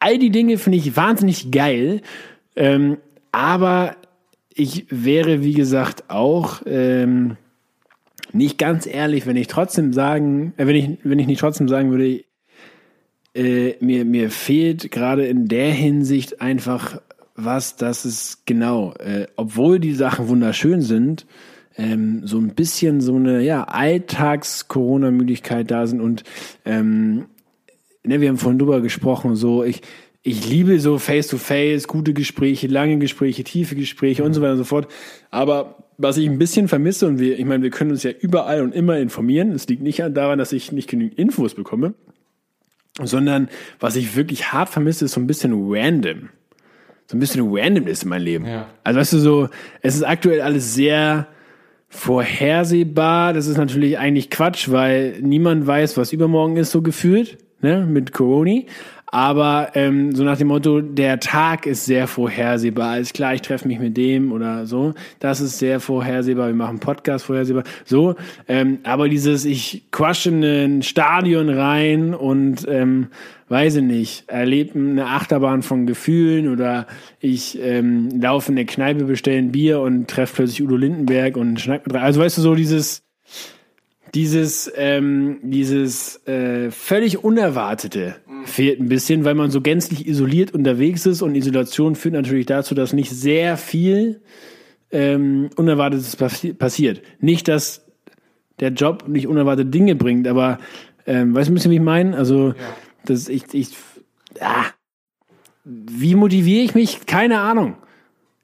all 0.00 0.18
die 0.18 0.30
Dinge 0.30 0.58
finde 0.58 0.78
ich 0.78 0.96
wahnsinnig 0.96 1.52
geil. 1.52 2.00
Ähm, 2.56 2.96
aber 3.30 3.94
ich 4.52 4.86
wäre, 4.90 5.44
wie 5.44 5.54
gesagt, 5.54 6.10
auch 6.10 6.62
ähm, 6.66 7.36
nicht 8.32 8.58
ganz 8.58 8.84
ehrlich, 8.86 9.26
wenn 9.26 9.36
ich 9.36 9.46
trotzdem 9.46 9.92
sagen, 9.92 10.54
äh, 10.56 10.66
wenn 10.66 10.74
ich, 10.74 10.98
wenn 11.04 11.20
ich 11.20 11.28
nicht 11.28 11.40
trotzdem 11.40 11.68
sagen 11.68 11.92
würde, 11.92 12.24
äh, 13.36 13.76
mir, 13.78 14.04
mir 14.04 14.30
fehlt 14.30 14.90
gerade 14.90 15.26
in 15.26 15.46
der 15.46 15.70
Hinsicht 15.70 16.40
einfach 16.40 17.00
was, 17.36 17.76
dass 17.76 18.04
es 18.04 18.42
genau, 18.44 18.94
äh, 18.94 19.28
obwohl 19.36 19.78
die 19.78 19.94
Sachen 19.94 20.26
wunderschön 20.26 20.80
sind, 20.80 21.26
ähm, 21.76 22.26
so 22.26 22.38
ein 22.38 22.54
bisschen 22.54 23.00
so 23.00 23.16
eine 23.16 23.42
ja, 23.42 23.64
Alltags-Corona-Müdigkeit 23.64 25.70
da 25.70 25.86
sind 25.86 26.00
und 26.00 26.24
ähm, 26.64 27.26
ne, 28.04 28.20
wir 28.20 28.28
haben 28.28 28.38
vorhin 28.38 28.58
drüber 28.58 28.80
gesprochen, 28.80 29.36
so 29.36 29.64
ich, 29.64 29.82
ich 30.22 30.48
liebe 30.48 30.78
so 30.80 30.98
Face-to-Face, 30.98 31.88
gute 31.88 32.12
Gespräche, 32.12 32.66
lange 32.68 32.98
Gespräche, 32.98 33.44
tiefe 33.44 33.74
Gespräche 33.74 34.22
und 34.22 34.34
so 34.34 34.40
weiter 34.40 34.52
und 34.52 34.58
so 34.58 34.64
fort. 34.64 34.88
Aber 35.30 35.88
was 35.98 36.16
ich 36.16 36.28
ein 36.28 36.38
bisschen 36.38 36.68
vermisse, 36.68 37.06
und 37.06 37.18
wir, 37.18 37.38
ich 37.38 37.44
meine, 37.44 37.62
wir 37.62 37.70
können 37.70 37.90
uns 37.90 38.02
ja 38.02 38.10
überall 38.10 38.62
und 38.62 38.74
immer 38.74 38.98
informieren. 38.98 39.52
Es 39.52 39.68
liegt 39.68 39.82
nicht 39.82 39.98
daran, 39.98 40.38
dass 40.38 40.52
ich 40.52 40.72
nicht 40.72 40.88
genügend 40.88 41.18
Infos 41.18 41.54
bekomme, 41.54 41.94
sondern 43.02 43.48
was 43.80 43.96
ich 43.96 44.16
wirklich 44.16 44.52
hart 44.52 44.68
vermisse, 44.68 45.06
ist 45.06 45.12
so 45.12 45.20
ein 45.20 45.26
bisschen 45.26 45.52
random. 45.54 46.28
So 47.06 47.16
ein 47.16 47.20
bisschen 47.20 47.52
Randomness 47.52 48.04
in 48.04 48.08
meinem 48.08 48.24
Leben. 48.24 48.46
Ja. 48.46 48.68
Also 48.84 49.00
weißt 49.00 49.12
du 49.14 49.18
so, 49.18 49.48
es 49.80 49.96
ist 49.96 50.04
aktuell 50.04 50.40
alles 50.40 50.74
sehr 50.74 51.26
vorhersehbar. 51.92 53.34
Das 53.34 53.46
ist 53.46 53.58
natürlich 53.58 53.98
eigentlich 53.98 54.30
Quatsch, 54.30 54.70
weil 54.70 55.18
niemand 55.20 55.66
weiß, 55.66 55.96
was 55.98 56.12
übermorgen 56.12 56.56
ist, 56.56 56.70
so 56.70 56.80
gefühlt, 56.82 57.38
ne, 57.60 57.86
mit 57.86 58.12
Corona. 58.12 58.62
Aber 59.14 59.72
ähm, 59.74 60.14
so 60.14 60.24
nach 60.24 60.38
dem 60.38 60.48
Motto, 60.48 60.80
der 60.80 61.20
Tag 61.20 61.66
ist 61.66 61.84
sehr 61.84 62.08
vorhersehbar. 62.08 62.92
Alles 62.92 63.12
klar, 63.12 63.34
ich 63.34 63.42
treffe 63.42 63.68
mich 63.68 63.78
mit 63.78 63.94
dem 63.98 64.32
oder 64.32 64.66
so. 64.66 64.94
Das 65.20 65.42
ist 65.42 65.58
sehr 65.58 65.80
vorhersehbar. 65.80 66.46
Wir 66.46 66.54
machen 66.54 66.80
Podcast 66.80 67.26
vorhersehbar. 67.26 67.64
So, 67.84 68.14
ähm, 68.48 68.78
aber 68.84 69.10
dieses, 69.10 69.44
ich 69.44 69.84
quasche 69.90 70.30
in 70.30 70.42
ein 70.42 70.82
Stadion 70.82 71.50
rein 71.50 72.14
und 72.14 72.66
ähm, 72.66 73.08
weiß 73.50 73.76
ich 73.76 73.82
nicht, 73.82 74.30
erlebe 74.30 74.78
eine 74.78 75.04
Achterbahn 75.04 75.60
von 75.60 75.86
Gefühlen 75.86 76.48
oder 76.48 76.86
ich 77.20 77.58
ähm, 77.60 78.08
laufe 78.18 78.50
in 78.50 78.56
der 78.56 78.64
Kneipe, 78.64 79.04
bestelle 79.04 79.36
ein 79.36 79.52
Bier 79.52 79.80
und 79.80 80.08
treffe 80.08 80.36
plötzlich 80.36 80.62
Udo 80.62 80.76
Lindenberg 80.76 81.36
und 81.36 81.60
schnack 81.60 81.86
mit 81.86 81.94
rein. 81.94 82.02
Also 82.02 82.18
weißt 82.18 82.38
du, 82.38 82.40
so 82.40 82.54
dieses 82.54 83.02
dieses, 84.14 84.70
ähm, 84.76 85.38
dieses 85.42 86.26
äh, 86.26 86.70
völlig 86.70 87.24
Unerwartete 87.24 88.16
fehlt 88.44 88.80
ein 88.80 88.88
bisschen, 88.88 89.24
weil 89.24 89.34
man 89.34 89.50
so 89.50 89.60
gänzlich 89.60 90.06
isoliert 90.06 90.52
unterwegs 90.52 91.06
ist 91.06 91.22
und 91.22 91.34
Isolation 91.34 91.94
führt 91.94 92.14
natürlich 92.14 92.46
dazu, 92.46 92.74
dass 92.74 92.92
nicht 92.92 93.10
sehr 93.10 93.56
viel 93.56 94.20
ähm, 94.90 95.48
Unerwartetes 95.56 96.16
passi 96.16 96.52
passiert. 96.52 97.02
Nicht, 97.20 97.48
dass 97.48 97.86
der 98.60 98.70
Job 98.70 99.08
nicht 99.08 99.26
unerwartete 99.26 99.70
Dinge 99.70 99.94
bringt, 99.94 100.28
aber 100.28 100.58
ähm, 101.06 101.34
weißt 101.34 101.48
du 101.48 101.52
ein 101.52 101.54
bisschen, 101.54 101.70
wie 101.70 101.76
ich 101.76 101.82
meine? 101.82 102.16
Also, 102.16 102.48
ja. 102.48 102.54
das 103.06 103.28
ich, 103.28 103.44
ich 103.54 103.70
ah, 104.40 104.66
wie 105.64 106.14
motiviere 106.14 106.64
ich 106.64 106.74
mich? 106.74 107.06
Keine 107.06 107.40
Ahnung 107.40 107.76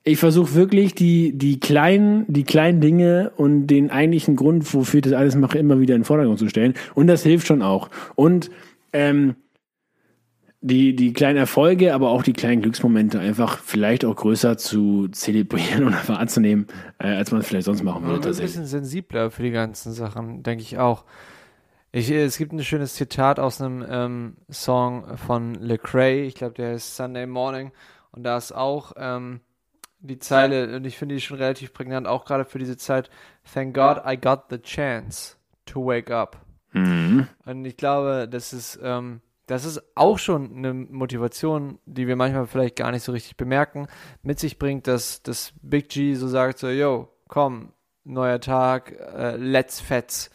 ich 0.09 0.19
versuche 0.19 0.55
wirklich 0.55 0.95
die, 0.95 1.37
die 1.37 1.61
kleinen, 1.61 2.25
die 2.29 2.45
kleinen 2.45 2.81
Dinge 2.81 3.33
und 3.37 3.67
den 3.67 3.91
eigentlichen 3.91 4.37
Grund, 4.37 4.73
wofür 4.75 4.99
ich 4.99 5.05
das 5.05 5.13
alles 5.13 5.37
mache, 5.37 5.59
immer 5.59 5.81
wieder 5.81 5.95
in 5.95 6.01
den 6.01 6.07
Vordergrund 6.07 6.39
zu 6.39 6.49
stellen. 6.49 6.75
Und 6.95 7.07
das 7.07 7.23
hilft 7.23 7.47
schon 7.47 7.63
auch. 7.63 7.91
Und 8.15 8.51
ähm, 8.93 9.37
die, 10.61 10.97
die 10.97 11.13
kleinen 11.13 11.39
Erfolge, 11.39 11.95
aber 11.95 12.11
auch 12.11 12.23
die 12.23 12.33
kleinen 12.33 12.63
Glücksmomente 12.63 13.21
einfach 13.21 13.59
vielleicht 13.59 14.05
auch 14.05 14.17
größer 14.17 14.57
zu 14.57 15.09
zelebrieren 15.09 15.85
oder 15.87 16.09
wahrzunehmen, 16.09 16.67
äh, 16.99 17.09
als 17.09 17.31
man 17.31 17.41
es 17.41 17.47
vielleicht 17.47 17.67
sonst 17.67 17.85
machen 17.85 18.07
würde. 18.07 18.29
ein 18.29 18.37
bisschen 18.37 18.67
sensibler 18.67 19.31
für 19.31 19.43
die 19.43 19.51
ganzen 19.51 19.93
Sachen, 19.93 20.43
denke 20.43 20.63
ich 20.63 20.79
auch. 20.79 21.05
Ich, 21.93 22.11
es 22.11 22.37
gibt 22.37 22.53
ein 22.53 22.63
schönes 22.65 22.95
Zitat 22.95 23.39
aus 23.39 23.61
einem 23.61 23.85
ähm, 23.89 24.37
Song 24.51 25.17
von 25.17 25.55
Lecrae, 25.55 26.27
ich 26.27 26.35
glaube, 26.35 26.55
der 26.55 26.75
ist 26.75 26.97
Sunday 26.97 27.27
Morning, 27.27 27.71
und 28.11 28.25
da 28.25 28.37
ist 28.37 28.53
auch, 28.53 28.93
ähm, 28.97 29.41
die 30.01 30.19
Zeile, 30.19 30.77
und 30.77 30.85
ich 30.85 30.97
finde 30.97 31.15
die 31.15 31.21
schon 31.21 31.39
relativ 31.39 31.73
prägnant, 31.73 32.07
auch 32.07 32.25
gerade 32.25 32.45
für 32.45 32.59
diese 32.59 32.77
Zeit. 32.77 33.11
Thank 33.53 33.75
God 33.75 34.03
I 34.07 34.17
got 34.17 34.45
the 34.51 34.59
chance 34.59 35.37
to 35.67 35.85
wake 35.85 36.11
up. 36.11 36.45
Mhm. 36.73 37.27
Und 37.45 37.65
ich 37.65 37.77
glaube, 37.77 38.29
das 38.31 38.53
ist, 38.53 38.79
ähm, 38.83 39.21
das 39.47 39.65
ist 39.65 39.83
auch 39.97 40.19
schon 40.19 40.57
eine 40.57 40.75
Motivation, 40.75 41.79
die 41.87 42.07
wir 42.07 42.17
manchmal 42.17 42.47
vielleicht 42.47 42.77
gar 42.77 42.91
nicht 42.91 43.03
so 43.03 43.13
richtig 43.13 43.37
bemerken, 43.37 43.89
mit 44.23 44.39
sich 44.39 44.59
bringt, 44.59 44.87
dass 44.87 45.23
das 45.23 45.53
Big 45.63 45.89
G 45.89 46.15
so 46.15 46.29
sagt, 46.29 46.59
so, 46.59 46.69
yo, 46.69 47.09
komm, 47.29 47.73
neuer 48.05 48.41
Tag, 48.41 48.93
äh, 48.93 49.37
let's 49.37 49.81
fetz. 49.81 50.31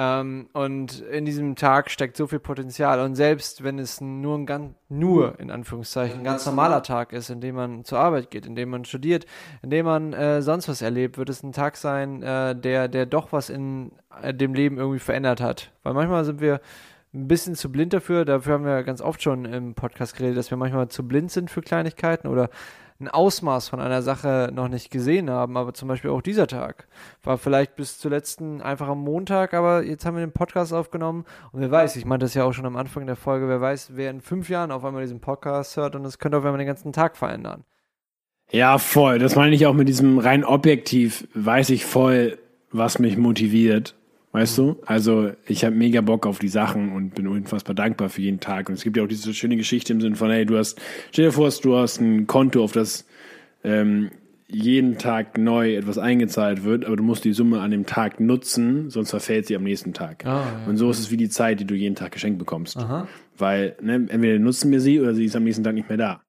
Ähm, 0.00 0.48
und 0.52 1.00
in 1.00 1.24
diesem 1.24 1.56
Tag 1.56 1.90
steckt 1.90 2.16
so 2.16 2.28
viel 2.28 2.38
Potenzial. 2.38 3.00
Und 3.00 3.16
selbst 3.16 3.64
wenn 3.64 3.80
es 3.80 4.00
nur 4.00 4.38
ein 4.38 4.46
ganz, 4.46 4.76
nur 4.88 5.40
in 5.40 5.50
Anführungszeichen, 5.50 6.20
ein 6.20 6.24
ganz 6.24 6.46
normaler 6.46 6.84
Tag 6.84 7.12
ist, 7.12 7.30
in 7.30 7.40
dem 7.40 7.56
man 7.56 7.84
zur 7.84 7.98
Arbeit 7.98 8.30
geht, 8.30 8.46
in 8.46 8.54
dem 8.54 8.70
man 8.70 8.84
studiert, 8.84 9.26
in 9.60 9.70
dem 9.70 9.86
man 9.86 10.12
äh, 10.12 10.40
sonst 10.40 10.68
was 10.68 10.82
erlebt, 10.82 11.18
wird 11.18 11.28
es 11.30 11.42
ein 11.42 11.50
Tag 11.50 11.76
sein, 11.76 12.22
äh, 12.22 12.54
der, 12.54 12.86
der 12.86 13.06
doch 13.06 13.32
was 13.32 13.50
in 13.50 13.90
äh, 14.22 14.32
dem 14.32 14.54
Leben 14.54 14.78
irgendwie 14.78 15.00
verändert 15.00 15.40
hat. 15.40 15.72
Weil 15.82 15.94
manchmal 15.94 16.24
sind 16.24 16.40
wir 16.40 16.60
ein 17.12 17.26
bisschen 17.26 17.56
zu 17.56 17.72
blind 17.72 17.92
dafür. 17.92 18.24
Dafür 18.24 18.54
haben 18.54 18.64
wir 18.64 18.84
ganz 18.84 19.00
oft 19.00 19.20
schon 19.20 19.46
im 19.46 19.74
Podcast 19.74 20.16
geredet, 20.16 20.38
dass 20.38 20.52
wir 20.52 20.58
manchmal 20.58 20.86
zu 20.86 21.08
blind 21.08 21.32
sind 21.32 21.50
für 21.50 21.60
Kleinigkeiten 21.60 22.28
oder 22.28 22.50
ein 23.00 23.08
Ausmaß 23.08 23.68
von 23.68 23.80
einer 23.80 24.02
Sache 24.02 24.50
noch 24.52 24.68
nicht 24.68 24.90
gesehen 24.90 25.30
haben, 25.30 25.56
aber 25.56 25.72
zum 25.72 25.88
Beispiel 25.88 26.10
auch 26.10 26.22
dieser 26.22 26.46
Tag 26.48 26.88
war 27.22 27.38
vielleicht 27.38 27.76
bis 27.76 27.98
zuletzt 27.98 28.40
ein 28.40 28.60
einfacher 28.60 28.96
Montag, 28.96 29.54
aber 29.54 29.84
jetzt 29.84 30.04
haben 30.04 30.16
wir 30.16 30.26
den 30.26 30.32
Podcast 30.32 30.72
aufgenommen 30.72 31.24
und 31.52 31.60
wer 31.60 31.70
weiß, 31.70 31.96
ich 31.96 32.04
meinte 32.04 32.26
das 32.26 32.34
ja 32.34 32.44
auch 32.44 32.52
schon 32.52 32.66
am 32.66 32.76
Anfang 32.76 33.06
der 33.06 33.16
Folge, 33.16 33.48
wer 33.48 33.60
weiß, 33.60 33.92
wer 33.94 34.10
in 34.10 34.20
fünf 34.20 34.48
Jahren 34.48 34.72
auf 34.72 34.84
einmal 34.84 35.02
diesen 35.02 35.20
Podcast 35.20 35.76
hört 35.76 35.94
und 35.94 36.04
es 36.04 36.18
könnte 36.18 36.38
auf 36.38 36.44
einmal 36.44 36.58
den 36.58 36.66
ganzen 36.66 36.92
Tag 36.92 37.16
verändern. 37.16 37.64
Ja, 38.50 38.78
voll. 38.78 39.18
Das 39.18 39.36
meine 39.36 39.54
ich 39.54 39.66
auch 39.66 39.74
mit 39.74 39.88
diesem 39.88 40.18
rein 40.18 40.44
objektiv, 40.44 41.28
weiß 41.34 41.70
ich 41.70 41.84
voll, 41.84 42.38
was 42.72 42.98
mich 42.98 43.16
motiviert 43.16 43.97
Weißt 44.32 44.58
du? 44.58 44.76
Also 44.84 45.32
ich 45.46 45.64
habe 45.64 45.74
mega 45.74 46.00
Bock 46.02 46.26
auf 46.26 46.38
die 46.38 46.48
Sachen 46.48 46.92
und 46.92 47.14
bin 47.14 47.26
unfassbar 47.26 47.74
dankbar 47.74 48.10
für 48.10 48.20
jeden 48.20 48.40
Tag. 48.40 48.68
Und 48.68 48.74
es 48.74 48.84
gibt 48.84 48.96
ja 48.96 49.02
auch 49.02 49.08
diese 49.08 49.32
schöne 49.32 49.56
Geschichte 49.56 49.92
im 49.92 50.00
Sinne 50.00 50.16
von, 50.16 50.30
hey, 50.30 50.44
du 50.44 50.58
hast, 50.58 50.80
stell 51.12 51.26
dir 51.26 51.32
vor, 51.32 51.50
du 51.50 51.76
hast 51.76 52.00
ein 52.00 52.26
Konto, 52.26 52.62
auf 52.62 52.72
das 52.72 53.06
ähm, 53.64 54.10
jeden 54.46 54.98
Tag 54.98 55.38
neu 55.38 55.76
etwas 55.76 55.98
eingezahlt 55.98 56.64
wird, 56.64 56.84
aber 56.84 56.96
du 56.96 57.02
musst 57.02 57.24
die 57.24 57.32
Summe 57.32 57.60
an 57.60 57.70
dem 57.70 57.86
Tag 57.86 58.18
nutzen, 58.18 58.90
sonst 58.90 59.10
verfällt 59.10 59.46
sie 59.46 59.56
am 59.56 59.62
nächsten 59.62 59.92
Tag. 59.92 60.24
Oh, 60.24 60.28
ja. 60.28 60.62
Und 60.66 60.78
so 60.78 60.90
ist 60.90 60.98
es 60.98 61.10
wie 61.10 61.18
die 61.18 61.28
Zeit, 61.28 61.60
die 61.60 61.66
du 61.66 61.74
jeden 61.74 61.94
Tag 61.94 62.12
geschenkt 62.12 62.38
bekommst. 62.38 62.76
Aha. 62.76 63.06
Weil 63.36 63.76
ne, 63.80 64.06
entweder 64.08 64.38
nutzen 64.38 64.70
wir 64.72 64.80
sie 64.80 65.00
oder 65.00 65.14
sie 65.14 65.26
ist 65.26 65.36
am 65.36 65.44
nächsten 65.44 65.64
Tag 65.64 65.74
nicht 65.74 65.88
mehr 65.88 65.98
da. 65.98 66.22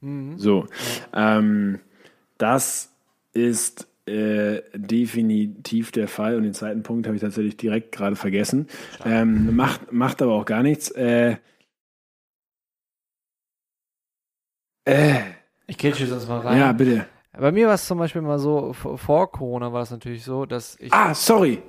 Mhm. 0.00 0.38
So. 0.38 0.66
Ja. 1.12 1.38
Ähm, 1.38 1.78
das 2.38 2.92
ist 3.32 3.88
äh, 4.06 4.62
definitiv 4.74 5.92
der 5.92 6.08
Fall 6.08 6.36
und 6.36 6.42
den 6.42 6.54
zweiten 6.54 6.82
Punkt 6.82 7.06
habe 7.06 7.16
ich 7.16 7.22
tatsächlich 7.22 7.56
direkt 7.56 7.92
gerade 7.92 8.16
vergessen. 8.16 8.68
Ähm, 9.04 9.56
macht, 9.56 9.92
macht 9.92 10.20
aber 10.20 10.32
auch 10.32 10.44
gar 10.44 10.62
nichts. 10.62 10.90
Äh, 10.90 11.36
äh, 14.84 15.20
ich 15.66 15.78
gehe 15.78 15.94
sonst 15.94 16.28
mal 16.28 16.40
rein. 16.40 16.58
Ja, 16.58 16.72
bitte. 16.72 17.06
Bei 17.32 17.50
mir 17.50 17.66
war 17.66 17.74
es 17.74 17.86
zum 17.86 17.98
Beispiel 17.98 18.22
mal 18.22 18.38
so, 18.38 18.72
vor 18.74 19.32
Corona 19.32 19.72
war 19.72 19.82
es 19.82 19.90
natürlich 19.90 20.22
so, 20.22 20.46
dass 20.46 20.76
ich. 20.78 20.92
Ah, 20.92 21.14
sorry. 21.14 21.62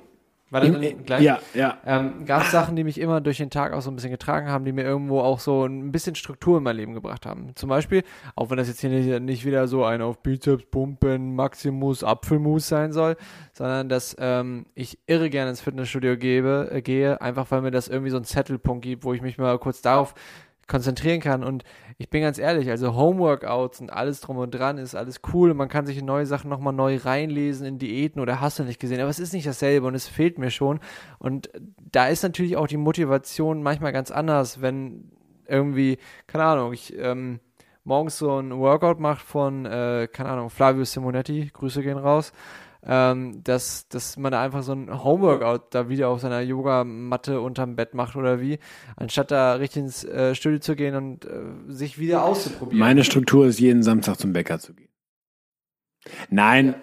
War 0.50 0.60
das 0.60 0.70
dann 0.70 1.04
gleich? 1.04 1.22
Ja, 1.22 1.40
ja. 1.54 1.78
Ähm, 1.84 2.24
Gab 2.24 2.42
es 2.42 2.52
Sachen, 2.52 2.76
die 2.76 2.84
mich 2.84 3.00
immer 3.00 3.20
durch 3.20 3.38
den 3.38 3.50
Tag 3.50 3.72
auch 3.72 3.82
so 3.82 3.90
ein 3.90 3.96
bisschen 3.96 4.12
getragen 4.12 4.48
haben, 4.48 4.64
die 4.64 4.70
mir 4.70 4.84
irgendwo 4.84 5.20
auch 5.20 5.40
so 5.40 5.64
ein 5.64 5.90
bisschen 5.90 6.14
Struktur 6.14 6.58
in 6.58 6.62
mein 6.62 6.76
Leben 6.76 6.94
gebracht 6.94 7.26
haben. 7.26 7.50
Zum 7.56 7.68
Beispiel, 7.68 8.04
auch 8.36 8.48
wenn 8.50 8.56
das 8.56 8.68
jetzt 8.68 8.80
hier 8.80 8.90
nicht, 8.90 9.22
nicht 9.22 9.44
wieder 9.44 9.66
so 9.66 9.84
ein 9.84 10.02
auf 10.02 10.22
Bizeps 10.22 10.64
pumpen, 10.70 11.34
Maximus, 11.34 12.04
Apfelmus 12.04 12.68
sein 12.68 12.92
soll, 12.92 13.16
sondern 13.52 13.88
dass 13.88 14.14
ähm, 14.20 14.66
ich 14.76 15.00
irre 15.08 15.30
gerne 15.30 15.50
ins 15.50 15.60
Fitnessstudio 15.60 16.16
gebe, 16.16 16.70
äh, 16.70 16.80
gehe, 16.80 17.20
einfach 17.20 17.50
weil 17.50 17.62
mir 17.62 17.72
das 17.72 17.88
irgendwie 17.88 18.10
so 18.10 18.16
ein 18.16 18.24
Zettelpunkt 18.24 18.84
gibt, 18.84 19.02
wo 19.02 19.12
ich 19.14 19.22
mich 19.22 19.38
mal 19.38 19.58
kurz 19.58 19.82
darauf 19.82 20.14
konzentrieren 20.68 21.20
kann. 21.20 21.42
Und 21.42 21.64
ich 21.98 22.10
bin 22.10 22.20
ganz 22.20 22.38
ehrlich, 22.38 22.68
also 22.68 22.94
Homeworkouts 22.94 23.80
und 23.80 23.90
alles 23.90 24.20
drum 24.20 24.36
und 24.36 24.50
dran 24.50 24.76
ist 24.76 24.94
alles 24.94 25.20
cool 25.32 25.50
und 25.50 25.56
man 25.56 25.68
kann 25.68 25.86
sich 25.86 25.96
in 25.96 26.04
neue 26.04 26.26
Sachen 26.26 26.50
nochmal 26.50 26.74
neu 26.74 26.98
reinlesen 26.98 27.66
in 27.66 27.78
Diäten 27.78 28.20
oder 28.20 28.40
hast 28.40 28.58
du 28.58 28.64
nicht 28.64 28.80
gesehen, 28.80 29.00
aber 29.00 29.08
es 29.08 29.18
ist 29.18 29.32
nicht 29.32 29.46
dasselbe 29.46 29.86
und 29.86 29.94
es 29.94 30.06
fehlt 30.06 30.38
mir 30.38 30.50
schon. 30.50 30.80
Und 31.18 31.50
da 31.90 32.08
ist 32.08 32.22
natürlich 32.22 32.56
auch 32.56 32.66
die 32.66 32.76
Motivation 32.76 33.62
manchmal 33.62 33.92
ganz 33.92 34.10
anders, 34.10 34.60
wenn 34.60 35.10
irgendwie, 35.46 35.96
keine 36.26 36.44
Ahnung, 36.44 36.74
ich 36.74 36.94
ähm, 36.98 37.40
morgens 37.84 38.18
so 38.18 38.40
ein 38.40 38.58
Workout 38.58 39.00
mache 39.00 39.24
von, 39.24 39.64
äh, 39.64 40.06
keine 40.12 40.28
Ahnung, 40.30 40.50
Flavio 40.50 40.84
Simonetti, 40.84 41.50
Grüße 41.54 41.82
gehen 41.82 41.98
raus 41.98 42.32
ähm, 42.86 43.42
dass, 43.44 43.88
dass 43.88 44.16
man 44.16 44.32
da 44.32 44.42
einfach 44.42 44.62
so 44.62 44.72
ein 44.72 45.02
Homeworkout 45.02 45.68
da 45.70 45.88
wieder 45.88 46.08
auf 46.08 46.20
seiner 46.20 46.40
Yogamatte 46.40 47.40
unterm 47.40 47.76
Bett 47.76 47.94
macht 47.94 48.16
oder 48.16 48.40
wie, 48.40 48.58
anstatt 48.96 49.30
da 49.30 49.54
richtig 49.54 49.82
ins 49.82 50.04
äh, 50.04 50.34
Studio 50.34 50.58
zu 50.60 50.76
gehen 50.76 50.94
und 50.94 51.24
äh, 51.24 51.28
sich 51.68 51.98
wieder 51.98 52.24
auszuprobieren. 52.24 52.78
Meine 52.78 53.04
Struktur 53.04 53.46
ist, 53.46 53.58
jeden 53.58 53.82
Samstag 53.82 54.18
zum 54.18 54.32
Bäcker 54.32 54.58
zu 54.58 54.74
gehen. 54.74 54.88
Nein, 56.30 56.74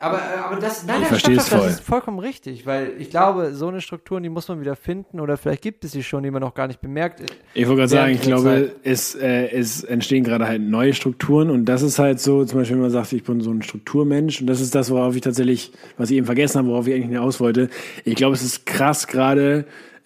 aber, 0.00 0.18
äh, 0.18 0.38
aber 0.44 0.60
das, 0.60 0.86
nein, 0.86 1.02
ich 1.02 1.08
verstehe 1.08 1.36
es 1.36 1.48
voll. 1.48 1.58
das 1.58 1.72
ist 1.72 1.80
vollkommen 1.80 2.20
richtig, 2.20 2.66
weil 2.66 2.92
ich 2.98 3.10
glaube, 3.10 3.52
so 3.54 3.66
eine 3.66 3.80
Struktur, 3.80 4.20
die 4.20 4.28
muss 4.28 4.46
man 4.46 4.60
wieder 4.60 4.76
finden 4.76 5.18
oder 5.18 5.36
vielleicht 5.36 5.62
gibt 5.62 5.84
es 5.84 5.90
sie 5.90 6.04
schon, 6.04 6.22
die 6.22 6.30
man 6.30 6.40
noch 6.40 6.54
gar 6.54 6.68
nicht 6.68 6.80
bemerkt. 6.80 7.20
Ich 7.54 7.66
wollte 7.66 7.80
gerade 7.80 7.88
sagen, 7.88 8.12
ich 8.12 8.20
glaube, 8.20 8.76
es, 8.84 9.16
äh, 9.16 9.48
es 9.48 9.82
entstehen 9.82 10.22
gerade 10.22 10.46
halt 10.46 10.62
neue 10.62 10.94
Strukturen 10.94 11.50
und 11.50 11.64
das 11.64 11.82
ist 11.82 11.98
halt 11.98 12.20
so, 12.20 12.44
zum 12.44 12.60
Beispiel, 12.60 12.76
wenn 12.76 12.82
man 12.82 12.92
sagt, 12.92 13.12
ich 13.12 13.24
bin 13.24 13.40
so 13.40 13.50
ein 13.50 13.60
Strukturmensch 13.62 14.40
und 14.40 14.46
das 14.46 14.60
ist 14.60 14.72
das, 14.72 14.90
worauf 14.90 15.16
ich 15.16 15.22
tatsächlich, 15.22 15.72
was 15.96 16.10
ich 16.10 16.16
eben 16.16 16.26
vergessen 16.26 16.58
habe, 16.58 16.68
worauf 16.68 16.86
ich 16.86 16.94
eigentlich 16.94 17.08
hinaus 17.08 17.40
wollte. 17.40 17.68
Ich 18.04 18.14
glaube, 18.14 18.34
es 18.34 18.42
ist 18.42 18.66
krass 18.66 19.08
gerade, 19.08 19.64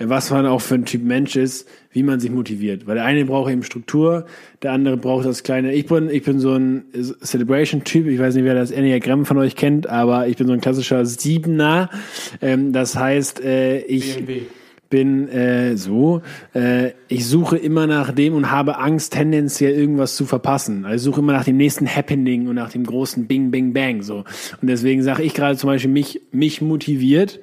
was 0.08 0.30
man 0.30 0.46
auch 0.46 0.60
für 0.60 0.74
ein 0.74 0.84
Typ 0.84 1.02
Mensch 1.02 1.36
ist, 1.36 1.68
wie 1.92 2.02
man 2.02 2.20
sich 2.20 2.30
motiviert. 2.30 2.86
Weil 2.86 2.96
der 2.96 3.04
eine 3.04 3.24
braucht 3.24 3.50
eben 3.50 3.62
Struktur, 3.62 4.26
der 4.62 4.72
andere 4.72 4.96
braucht 4.96 5.26
das 5.26 5.42
kleine. 5.42 5.72
Ich 5.72 5.86
bin, 5.86 6.10
ich 6.10 6.22
bin 6.22 6.40
so 6.40 6.54
ein 6.54 6.84
Celebration-Typ. 7.22 8.06
Ich 8.06 8.18
weiß 8.18 8.34
nicht, 8.34 8.44
wer 8.44 8.54
das 8.54 8.70
Enneagramm 8.70 9.26
von 9.26 9.38
euch 9.38 9.56
kennt, 9.56 9.86
aber 9.86 10.28
ich 10.28 10.36
bin 10.36 10.46
so 10.46 10.52
ein 10.52 10.60
klassischer 10.60 11.04
Siebener. 11.04 11.90
Ähm, 12.40 12.72
das 12.72 12.96
heißt, 12.96 13.44
äh, 13.44 13.80
ich 13.80 14.16
BMW. 14.16 14.42
bin 14.88 15.28
äh, 15.28 15.76
so, 15.76 16.22
äh, 16.54 16.92
ich 17.08 17.26
suche 17.26 17.56
immer 17.58 17.86
nach 17.86 18.12
dem 18.12 18.34
und 18.34 18.50
habe 18.50 18.78
Angst, 18.78 19.12
tendenziell 19.12 19.74
irgendwas 19.74 20.16
zu 20.16 20.24
verpassen. 20.24 20.84
Also 20.84 20.96
ich 20.96 21.02
suche 21.02 21.20
immer 21.20 21.32
nach 21.32 21.44
dem 21.44 21.56
nächsten 21.56 21.86
Happening 21.86 22.48
und 22.48 22.54
nach 22.54 22.70
dem 22.70 22.84
großen 22.84 23.26
Bing, 23.26 23.50
Bing, 23.50 23.72
Bang. 23.72 24.02
So. 24.02 24.24
Und 24.60 24.68
deswegen 24.68 25.02
sage 25.02 25.22
ich 25.22 25.34
gerade 25.34 25.56
zum 25.56 25.68
Beispiel, 25.68 25.90
mich, 25.90 26.22
mich 26.32 26.62
motiviert, 26.62 27.40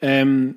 ähm, 0.00 0.56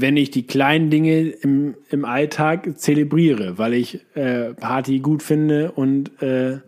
wenn 0.00 0.16
ich 0.16 0.30
die 0.30 0.46
kleinen 0.46 0.90
Dinge 0.90 1.28
im, 1.28 1.74
im 1.90 2.04
Alltag 2.04 2.78
zelebriere, 2.78 3.58
weil 3.58 3.74
ich 3.74 4.00
äh, 4.14 4.54
Party 4.54 5.00
gut 5.00 5.22
finde 5.22 5.72
und 5.72 6.22
äh, 6.22 6.58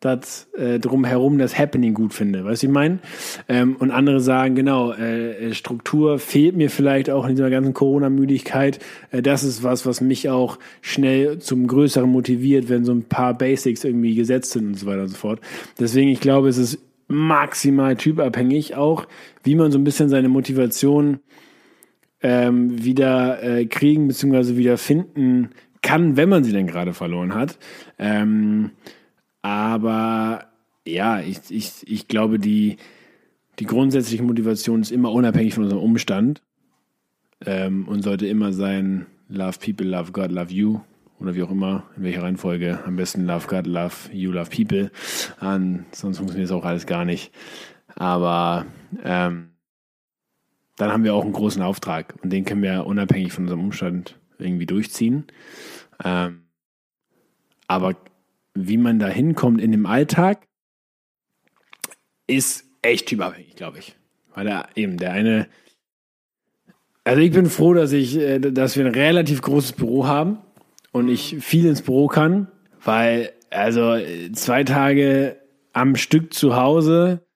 das 0.00 0.48
äh, 0.56 0.78
drumherum 0.78 1.38
das 1.38 1.58
Happening 1.58 1.92
gut 1.92 2.14
finde. 2.14 2.44
Weißt 2.44 2.62
du, 2.62 2.68
ich 2.68 2.72
meine? 2.72 3.00
Ähm, 3.48 3.76
und 3.76 3.90
andere 3.90 4.20
sagen, 4.20 4.54
genau, 4.54 4.92
äh, 4.92 5.52
Struktur 5.52 6.18
fehlt 6.18 6.56
mir 6.56 6.70
vielleicht 6.70 7.10
auch 7.10 7.26
in 7.26 7.36
dieser 7.36 7.50
ganzen 7.50 7.74
Corona-Müdigkeit. 7.74 8.78
Äh, 9.10 9.20
das 9.20 9.44
ist 9.44 9.62
was, 9.62 9.84
was 9.84 10.00
mich 10.00 10.30
auch 10.30 10.58
schnell 10.80 11.38
zum 11.38 11.66
Größeren 11.66 12.08
motiviert, 12.08 12.70
wenn 12.70 12.84
so 12.84 12.92
ein 12.92 13.04
paar 13.04 13.36
Basics 13.36 13.84
irgendwie 13.84 14.14
gesetzt 14.14 14.52
sind 14.52 14.68
und 14.68 14.74
so 14.78 14.86
weiter 14.86 15.02
und 15.02 15.08
so 15.08 15.16
fort. 15.16 15.40
Deswegen, 15.78 16.08
ich 16.08 16.20
glaube, 16.20 16.48
es 16.48 16.56
ist 16.56 16.78
maximal 17.06 17.96
typabhängig 17.96 18.76
auch, 18.76 19.06
wie 19.44 19.54
man 19.54 19.70
so 19.70 19.78
ein 19.78 19.84
bisschen 19.84 20.08
seine 20.08 20.28
Motivation 20.28 21.20
ähm, 22.22 22.84
wieder 22.84 23.42
äh, 23.42 23.66
kriegen 23.66 24.08
bzw. 24.08 24.56
wieder 24.56 24.78
finden 24.78 25.50
kann, 25.82 26.16
wenn 26.16 26.28
man 26.28 26.44
sie 26.44 26.52
denn 26.52 26.66
gerade 26.66 26.92
verloren 26.92 27.34
hat. 27.34 27.58
Ähm, 27.98 28.72
aber 29.42 30.46
ja, 30.86 31.20
ich, 31.20 31.38
ich, 31.50 31.86
ich 31.86 32.08
glaube, 32.08 32.38
die, 32.38 32.76
die 33.58 33.64
grundsätzliche 33.64 34.22
Motivation 34.22 34.82
ist 34.82 34.92
immer 34.92 35.12
unabhängig 35.12 35.54
von 35.54 35.64
unserem 35.64 35.82
Umstand 35.82 36.42
ähm, 37.46 37.88
und 37.88 38.02
sollte 38.02 38.26
immer 38.26 38.52
sein, 38.52 39.06
love 39.28 39.58
people, 39.58 39.86
love 39.86 40.12
God, 40.12 40.30
love 40.30 40.52
you 40.52 40.80
oder 41.20 41.34
wie 41.34 41.42
auch 41.42 41.50
immer, 41.50 41.84
in 41.96 42.02
welcher 42.02 42.22
Reihenfolge. 42.22 42.80
Am 42.84 42.96
besten 42.96 43.24
love 43.26 43.46
God, 43.46 43.66
love 43.66 43.94
you, 44.12 44.32
love 44.32 44.50
people. 44.50 44.90
An, 45.38 45.84
sonst 45.92 46.18
funktioniert 46.18 46.50
es 46.50 46.52
auch 46.52 46.64
alles 46.64 46.86
gar 46.86 47.04
nicht. 47.04 47.32
Aber 47.94 48.66
ähm, 49.04 49.49
dann 50.80 50.90
haben 50.90 51.04
wir 51.04 51.14
auch 51.14 51.24
einen 51.24 51.34
großen 51.34 51.62
Auftrag 51.62 52.14
und 52.22 52.30
den 52.30 52.46
können 52.46 52.62
wir 52.62 52.86
unabhängig 52.86 53.32
von 53.32 53.44
unserem 53.44 53.64
Umstand 53.64 54.18
irgendwie 54.38 54.64
durchziehen. 54.64 55.26
Ähm, 56.02 56.46
aber 57.66 57.96
wie 58.54 58.78
man 58.78 58.98
da 58.98 59.08
hinkommt 59.08 59.60
in 59.60 59.72
dem 59.72 59.84
Alltag, 59.84 60.46
ist 62.26 62.64
echt 62.80 63.08
typabhängig, 63.08 63.56
glaube 63.56 63.78
ich. 63.78 63.94
Weil 64.34 64.46
da 64.46 64.68
eben 64.74 64.96
der 64.96 65.12
eine, 65.12 65.48
also 67.04 67.20
ich 67.20 67.32
bin 67.32 67.46
froh, 67.46 67.74
dass 67.74 67.92
ich, 67.92 68.16
äh, 68.16 68.38
dass 68.38 68.76
wir 68.76 68.86
ein 68.86 68.94
relativ 68.94 69.42
großes 69.42 69.72
Büro 69.72 70.06
haben 70.06 70.38
und 70.92 71.08
ich 71.08 71.36
viel 71.40 71.66
ins 71.66 71.82
Büro 71.82 72.06
kann, 72.06 72.48
weil 72.82 73.32
also 73.50 73.98
zwei 74.32 74.64
Tage 74.64 75.36
am 75.74 75.96
Stück 75.96 76.32
zu 76.32 76.56
Hause 76.56 77.26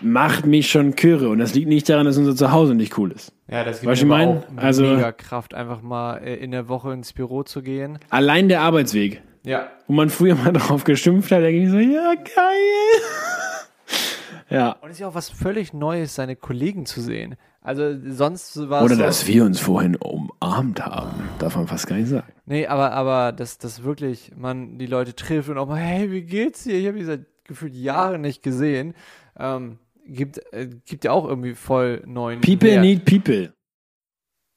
macht 0.00 0.46
mich 0.46 0.70
schon 0.70 0.94
kirre. 0.94 1.28
Und 1.28 1.38
das 1.38 1.54
liegt 1.54 1.68
nicht 1.68 1.88
daran, 1.88 2.06
dass 2.06 2.16
unser 2.16 2.36
Zuhause 2.36 2.74
nicht 2.74 2.96
cool 2.98 3.12
ist. 3.12 3.32
Ja, 3.48 3.64
das 3.64 3.80
gibt 3.80 3.90
Weißt 3.90 4.04
mir 4.04 4.14
auch 4.28 4.42
Also- 4.56 4.84
mega 4.84 5.12
Kraft, 5.12 5.54
einfach 5.54 5.82
mal 5.82 6.18
äh, 6.18 6.36
in 6.36 6.50
der 6.52 6.68
Woche 6.68 6.92
ins 6.92 7.12
Büro 7.12 7.42
zu 7.42 7.62
gehen. 7.62 7.98
Allein 8.08 8.48
der 8.48 8.62
Arbeitsweg, 8.62 9.22
Ja. 9.44 9.68
wo 9.86 9.92
man 9.94 10.08
früher 10.10 10.34
mal 10.36 10.52
drauf 10.52 10.84
geschimpft 10.84 11.30
hat, 11.32 11.42
denke 11.42 11.62
ich 11.64 11.70
so, 11.70 11.78
ja, 11.78 12.14
geil. 12.14 13.02
ja. 14.48 14.72
Und 14.80 14.88
es 14.90 14.96
ist 14.96 15.00
ja 15.00 15.08
auch 15.08 15.14
was 15.14 15.28
völlig 15.28 15.72
Neues, 15.72 16.14
seine 16.14 16.36
Kollegen 16.36 16.86
zu 16.86 17.00
sehen. 17.00 17.36
Also 17.62 17.94
sonst 18.08 18.70
war 18.70 18.82
Oder 18.84 18.92
es 18.92 18.98
so, 18.98 19.04
dass 19.04 19.26
wir 19.26 19.44
uns 19.44 19.60
vorhin 19.60 19.96
umarmt 19.96 20.80
haben. 20.84 21.10
Darf 21.38 21.56
man 21.56 21.66
fast 21.66 21.86
gar 21.86 21.96
nicht 21.96 22.08
sagen. 22.08 22.26
Nee, 22.46 22.66
aber, 22.66 22.92
aber 22.92 23.32
dass, 23.32 23.58
dass 23.58 23.84
wirklich 23.84 24.32
man 24.34 24.78
die 24.78 24.86
Leute 24.86 25.14
trifft 25.14 25.50
und 25.50 25.58
auch 25.58 25.68
mal, 25.68 25.76
hey, 25.76 26.10
wie 26.10 26.22
geht's 26.22 26.64
dir? 26.64 26.78
Ich 26.78 26.86
habe 26.86 26.96
die 26.98 27.04
seit 27.04 27.26
gefühlt 27.44 27.74
Jahren 27.74 28.22
nicht 28.22 28.42
gesehen. 28.42 28.94
Ähm, 29.40 29.78
gibt, 30.06 30.40
äh, 30.52 30.68
gibt 30.86 31.04
ja 31.04 31.12
auch 31.12 31.26
irgendwie 31.26 31.54
voll 31.54 32.02
neuen 32.06 32.40
People 32.40 32.68
Wert. 32.70 32.80
need 32.82 33.04
people. 33.04 33.52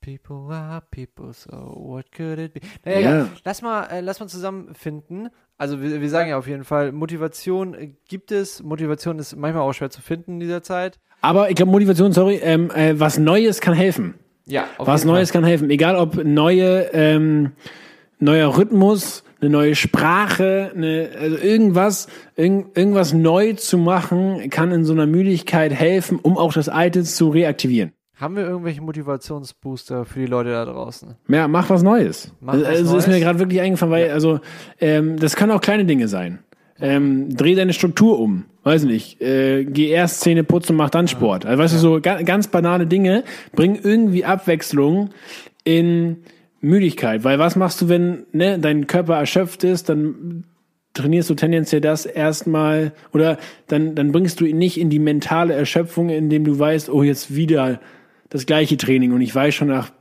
People 0.02 0.54
are 0.54 0.84
people, 0.92 1.32
so 1.32 1.50
what 1.78 2.12
could 2.12 2.38
it 2.38 2.54
be? 2.54 2.60
Naja, 2.84 3.00
Ja. 3.00 3.10
egal. 3.12 3.30
lass 3.46 3.62
mal, 3.62 3.86
äh, 3.86 4.02
lass 4.02 4.20
mal 4.20 4.28
zusammenfinden. 4.28 5.30
Also 5.58 5.82
wir, 5.82 6.02
wir 6.02 6.10
sagen 6.10 6.30
ja 6.30 6.38
auf 6.38 6.48
jeden 6.48 6.66
Fall, 6.66 6.92
Motivation 6.92 7.96
gibt 8.10 8.34
es. 8.34 8.62
Motivation 8.62 9.18
ist 9.18 9.34
manchmal 9.38 9.64
auch 9.64 9.72
schwer 9.72 9.90
zu 9.92 10.02
finden 10.02 10.34
in 10.34 10.40
dieser 10.42 10.62
Zeit. 10.62 11.00
Aber 11.22 11.50
ich 11.50 11.56
glaube, 11.56 11.72
Motivation, 11.72 12.12
sorry, 12.12 12.36
ähm, 12.44 12.70
äh, 12.72 13.00
was 13.00 13.18
Neues 13.18 13.62
kann 13.62 13.76
helfen. 13.76 14.16
Ja, 14.46 14.68
auf 14.78 14.88
Was 14.88 15.06
Neues 15.06 15.32
kann 15.32 15.46
helfen. 15.46 15.70
Egal 15.70 15.96
ob 15.96 16.22
neue, 16.22 16.90
ähm, 16.92 17.54
neuer 18.20 18.58
Rhythmus, 18.58 19.24
eine 19.44 19.52
neue 19.52 19.76
Sprache, 19.76 20.72
eine, 20.74 21.10
also 21.20 21.38
irgendwas, 21.38 22.08
irgend, 22.36 22.78
irgendwas 22.78 23.14
neu 23.14 23.54
zu 23.54 23.78
machen, 23.78 24.50
kann 24.50 24.72
in 24.72 24.86
so 24.86 24.94
einer 24.94 25.06
Müdigkeit 25.06 25.74
helfen, 25.74 26.18
um 26.22 26.38
auch 26.38 26.54
das 26.54 26.70
Alte 26.70 27.04
zu 27.04 27.30
reaktivieren. 27.30 27.92
Haben 28.16 28.38
wir 28.38 28.44
irgendwelche 28.44 28.82
Motivationsbooster 28.82 30.06
für 30.06 30.20
die 30.20 30.28
Leute 30.28 30.52
da 30.52 30.64
draußen? 30.64 31.16
Ja, 31.28 31.48
mach 31.50 31.70
was 31.70 31.84
Neues. 31.84 32.32
Mach 32.40 32.54
also 32.54 32.66
was 32.66 32.72
also 32.72 32.98
ist 32.98 33.08
Neues. 33.08 33.18
mir 33.18 33.24
gerade 33.24 33.40
wirklich 33.40 33.60
eingefallen, 33.60 33.92
weil, 33.92 34.12
also, 34.12 34.40
ähm, 34.80 35.20
das 35.20 35.36
können 35.36 35.52
auch 35.52 35.62
kleine 35.62 35.84
Dinge 35.84 36.08
sein. 36.08 36.40
Ähm, 36.80 37.36
dreh 37.36 37.56
deine 37.56 37.74
Struktur 37.74 38.20
um. 38.20 38.46
Weiß 38.64 38.86
nicht. 38.86 39.22
Äh, 39.22 39.66
geh 39.66 39.90
erst 39.90 40.22
Zähne 40.22 40.46
putzen 40.46 40.72
und 40.74 40.78
mach 40.78 40.90
dann 40.90 41.10
Sport. 41.10 41.46
Also, 41.46 41.62
weißt 41.62 41.74
du, 41.74 41.78
so 41.80 42.00
ga, 42.02 42.22
ganz 42.22 42.48
banale 42.48 42.88
Dinge 42.88 43.26
bringen 43.54 43.78
irgendwie 43.82 44.24
Abwechslung 44.24 45.10
in 45.66 46.24
Müdigkeit. 46.64 47.24
Weil 47.24 47.40
was 47.40 47.56
machst 47.56 47.82
du, 47.82 47.90
wenn 47.90 48.26
ne, 48.32 48.58
dein 48.58 48.88
Körper 48.88 49.16
erschöpft 49.18 49.64
ist, 49.64 49.90
dann 49.90 50.46
trainierst 50.94 51.30
du 51.30 51.36
tendenziell 51.36 51.82
das 51.82 52.06
erstmal 52.06 52.94
oder 53.14 53.38
dann, 53.68 53.96
dann 53.96 54.12
bringst 54.12 54.40
du 54.40 54.46
ihn 54.46 54.58
nicht 54.58 54.80
in 54.80 54.90
die 54.90 55.00
mentale 55.00 55.54
Erschöpfung, 55.54 56.10
indem 56.10 56.46
du 56.46 56.58
weißt, 56.58 56.90
oh, 56.90 57.04
jetzt 57.04 57.36
wieder 57.36 57.80
das 58.30 58.46
gleiche 58.48 58.78
Training 58.78 59.12
und 59.14 59.22
ich 59.22 59.34
weiß 59.34 59.54
schon 59.54 59.68
nach 59.68 59.92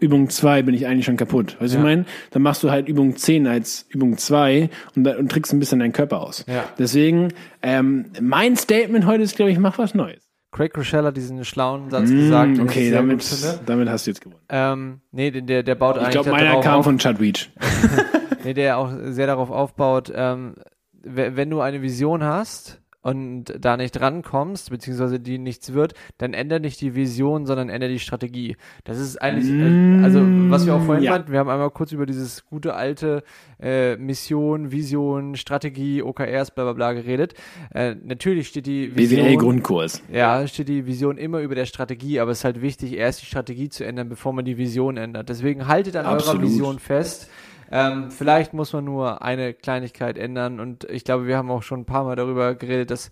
Übung 0.00 0.28
2 0.30 0.62
bin 0.62 0.74
ich 0.74 0.86
eigentlich 0.86 1.04
schon 1.06 1.16
kaputt. 1.18 1.56
Weißt 1.60 1.74
du, 1.74 1.78
Ja. 1.78 1.82
ich 1.82 1.88
meine? 1.88 2.04
Dann 2.30 2.42
machst 2.42 2.62
du 2.62 2.70
halt 2.70 2.88
Übung 2.88 3.16
10 3.16 3.46
als 3.46 3.86
Übung 3.90 4.16
2 4.18 4.70
und, 4.96 5.06
und 5.06 5.30
trickst 5.30 5.52
ein 5.52 5.58
bisschen 5.58 5.78
deinen 5.78 5.92
Körper 5.92 6.20
aus. 6.22 6.44
Ja. 6.48 6.64
Deswegen, 6.78 7.28
ähm, 7.62 8.06
mein 8.20 8.56
Statement 8.56 9.06
heute 9.06 9.22
ist, 9.22 9.36
glaube 9.36 9.52
ich, 9.52 9.58
mach 9.58 9.78
was 9.78 9.94
Neues. 9.94 10.27
Craig 10.58 10.76
Rochelle 10.76 11.06
hat 11.06 11.16
diesen 11.16 11.44
schlauen 11.44 11.88
Satz 11.88 12.10
gesagt, 12.10 12.58
Mm, 12.58 12.62
okay, 12.62 12.80
ich 12.80 12.88
sehr 12.88 12.96
damit, 12.98 13.60
damit 13.66 13.88
hast 13.88 14.06
du 14.06 14.10
jetzt 14.10 14.20
gewonnen. 14.20 14.40
Ähm, 14.48 15.00
nee, 15.12 15.30
der, 15.30 15.62
der 15.62 15.74
baut 15.76 15.96
Ich 15.96 16.02
eigentlich 16.02 16.12
glaube, 16.14 16.30
meiner 16.32 16.60
kam 16.60 16.80
auf, 16.80 16.84
von 16.84 16.98
Chad 16.98 17.20
Reach. 17.20 17.48
nee, 18.44 18.54
der 18.54 18.76
auch 18.78 18.90
sehr 19.10 19.28
darauf 19.28 19.50
aufbaut, 19.50 20.12
ähm, 20.14 20.54
we- 21.00 21.36
wenn 21.36 21.48
du 21.48 21.60
eine 21.60 21.80
Vision 21.80 22.24
hast 22.24 22.80
und 23.08 23.44
da 23.58 23.76
nicht 23.76 23.92
drankommst, 23.92 24.70
beziehungsweise 24.70 25.18
die 25.18 25.38
nichts 25.38 25.72
wird, 25.72 25.94
dann 26.18 26.34
ändere 26.34 26.60
nicht 26.60 26.80
die 26.80 26.94
Vision, 26.94 27.46
sondern 27.46 27.70
ändere 27.70 27.90
die 27.90 27.98
Strategie. 27.98 28.56
Das 28.84 28.98
ist 28.98 29.16
eigentlich, 29.16 29.50
äh, 29.50 30.04
also 30.04 30.20
was 30.50 30.66
wir 30.66 30.74
auch 30.74 30.82
vorhin 30.82 30.98
Mm, 30.98 31.04
ja. 31.04 31.10
meinten, 31.12 31.32
wir 31.32 31.38
haben 31.38 31.48
einmal 31.48 31.70
kurz 31.70 31.92
über 31.92 32.06
dieses 32.06 32.44
gute 32.46 32.74
alte 32.74 33.22
äh, 33.60 33.96
Mission, 33.96 34.72
Vision, 34.72 35.36
Strategie, 35.36 36.02
OKRs, 36.02 36.50
bla 36.50 36.64
bla 36.64 36.72
bla 36.74 36.92
geredet. 36.92 37.34
Äh, 37.74 37.94
natürlich 38.02 38.48
steht 38.48 38.66
die 38.66 38.94
Vision... 38.94 39.24
BWL-Grundkurs. 39.24 40.02
Ja, 40.12 40.46
steht 40.46 40.68
die 40.68 40.86
Vision 40.86 41.16
immer 41.16 41.40
über 41.40 41.54
der 41.54 41.66
Strategie, 41.66 42.20
aber 42.20 42.32
es 42.32 42.38
ist 42.38 42.44
halt 42.44 42.60
wichtig, 42.60 42.92
erst 42.94 43.22
die 43.22 43.26
Strategie 43.26 43.68
zu 43.68 43.84
ändern, 43.84 44.08
bevor 44.08 44.32
man 44.32 44.44
die 44.44 44.58
Vision 44.58 44.96
ändert. 44.96 45.28
Deswegen 45.28 45.66
haltet 45.66 45.96
an 45.96 46.06
Absolut. 46.06 46.42
eurer 46.42 46.50
Vision 46.50 46.78
fest. 46.78 47.30
Ähm, 47.70 48.10
vielleicht 48.10 48.54
muss 48.54 48.72
man 48.72 48.84
nur 48.84 49.22
eine 49.22 49.52
Kleinigkeit 49.52 50.16
ändern 50.16 50.58
und 50.60 50.84
ich 50.84 51.04
glaube, 51.04 51.26
wir 51.26 51.36
haben 51.36 51.50
auch 51.50 51.62
schon 51.62 51.80
ein 51.80 51.84
paar 51.84 52.04
Mal 52.04 52.16
darüber 52.16 52.54
geredet, 52.54 52.90
dass 52.90 53.10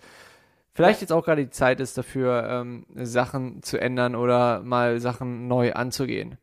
vielleicht 0.72 1.00
jetzt 1.02 1.12
auch 1.12 1.24
gerade 1.24 1.44
die 1.44 1.50
Zeit 1.50 1.80
ist 1.80 1.98
dafür, 1.98 2.48
ähm, 2.48 2.86
Sachen 2.94 3.62
zu 3.62 3.78
ändern 3.78 4.14
oder 4.14 4.62
mal 4.62 4.98
Sachen 5.00 5.46
neu 5.48 5.72
anzugehen. 5.72 6.36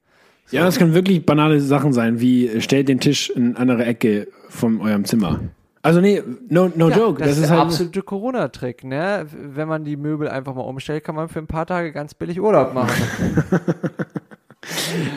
Ja, 0.51 0.63
das 0.63 0.77
können 0.77 0.93
wirklich 0.93 1.25
banale 1.25 1.59
Sachen 1.59 1.93
sein, 1.93 2.19
wie 2.19 2.47
äh, 2.47 2.61
stellt 2.61 2.87
den 2.89 2.99
Tisch 2.99 3.29
in 3.29 3.55
andere 3.55 3.85
Ecke 3.85 4.27
von 4.49 4.81
eurem 4.81 5.05
Zimmer. 5.05 5.39
Also 5.81 5.99
nee, 5.99 6.21
no, 6.47 6.71
no 6.75 6.89
Ja, 6.89 6.97
joke. 6.97 7.19
das, 7.19 7.29
Das, 7.29 7.37
ist 7.37 7.43
ist 7.43 7.49
der 7.49 7.57
halt 7.57 7.67
absolute 7.67 8.01
Corona-Trick, 8.03 8.83
ne? 8.85 9.25
Wenn 9.31 9.67
man 9.67 9.83
die 9.83 9.97
Möbel 9.97 10.29
einfach 10.29 10.55
mal 10.55 10.61
umstellt, 10.61 11.03
kann 11.03 11.15
man 11.15 11.27
für 11.27 11.39
ein 11.39 11.47
paar 11.47 11.65
Tage 11.65 11.91
ganz 11.91 12.13
billig 12.13 12.39
Urlaub 12.39 12.73
machen. 12.73 12.93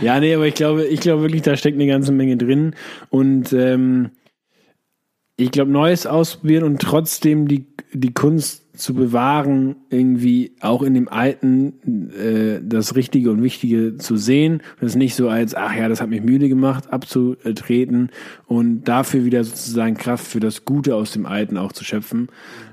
Ja, 0.02 0.20
nee, 0.20 0.34
aber 0.34 0.46
ich 0.46 0.54
glaube, 0.54 0.84
ich 0.84 1.00
glaube 1.00 1.22
wirklich, 1.22 1.42
da 1.42 1.56
steckt 1.56 1.76
eine 1.76 1.86
ganze 1.86 2.12
Menge 2.12 2.36
drin. 2.36 2.74
Und 3.10 3.52
ähm, 3.52 4.10
ich 5.36 5.50
glaube, 5.50 5.70
Neues 5.70 6.06
ausprobieren 6.06 6.64
und 6.64 6.80
trotzdem 6.80 7.46
die, 7.46 7.66
die 7.92 8.14
Kunst 8.14 8.66
zu 8.78 8.94
bewahren, 8.94 9.76
irgendwie 9.90 10.52
auch 10.60 10.82
in 10.82 10.94
dem 10.94 11.08
Alten 11.08 12.10
äh, 12.12 12.60
das 12.62 12.94
Richtige 12.94 13.30
und 13.30 13.42
Wichtige 13.42 13.96
zu 13.96 14.16
sehen. 14.16 14.62
Das 14.80 14.90
ist 14.92 14.96
nicht 14.96 15.14
so 15.14 15.28
als, 15.28 15.54
ach 15.54 15.74
ja, 15.74 15.88
das 15.88 16.00
hat 16.00 16.08
mich 16.08 16.22
müde 16.22 16.48
gemacht, 16.48 16.92
abzutreten 16.92 18.10
und 18.46 18.84
dafür 18.84 19.24
wieder 19.24 19.44
sozusagen 19.44 19.96
Kraft 19.96 20.26
für 20.26 20.40
das 20.40 20.64
Gute 20.64 20.94
aus 20.94 21.12
dem 21.12 21.26
Alten 21.26 21.56
auch 21.56 21.72
zu 21.72 21.84
schöpfen. 21.84 22.28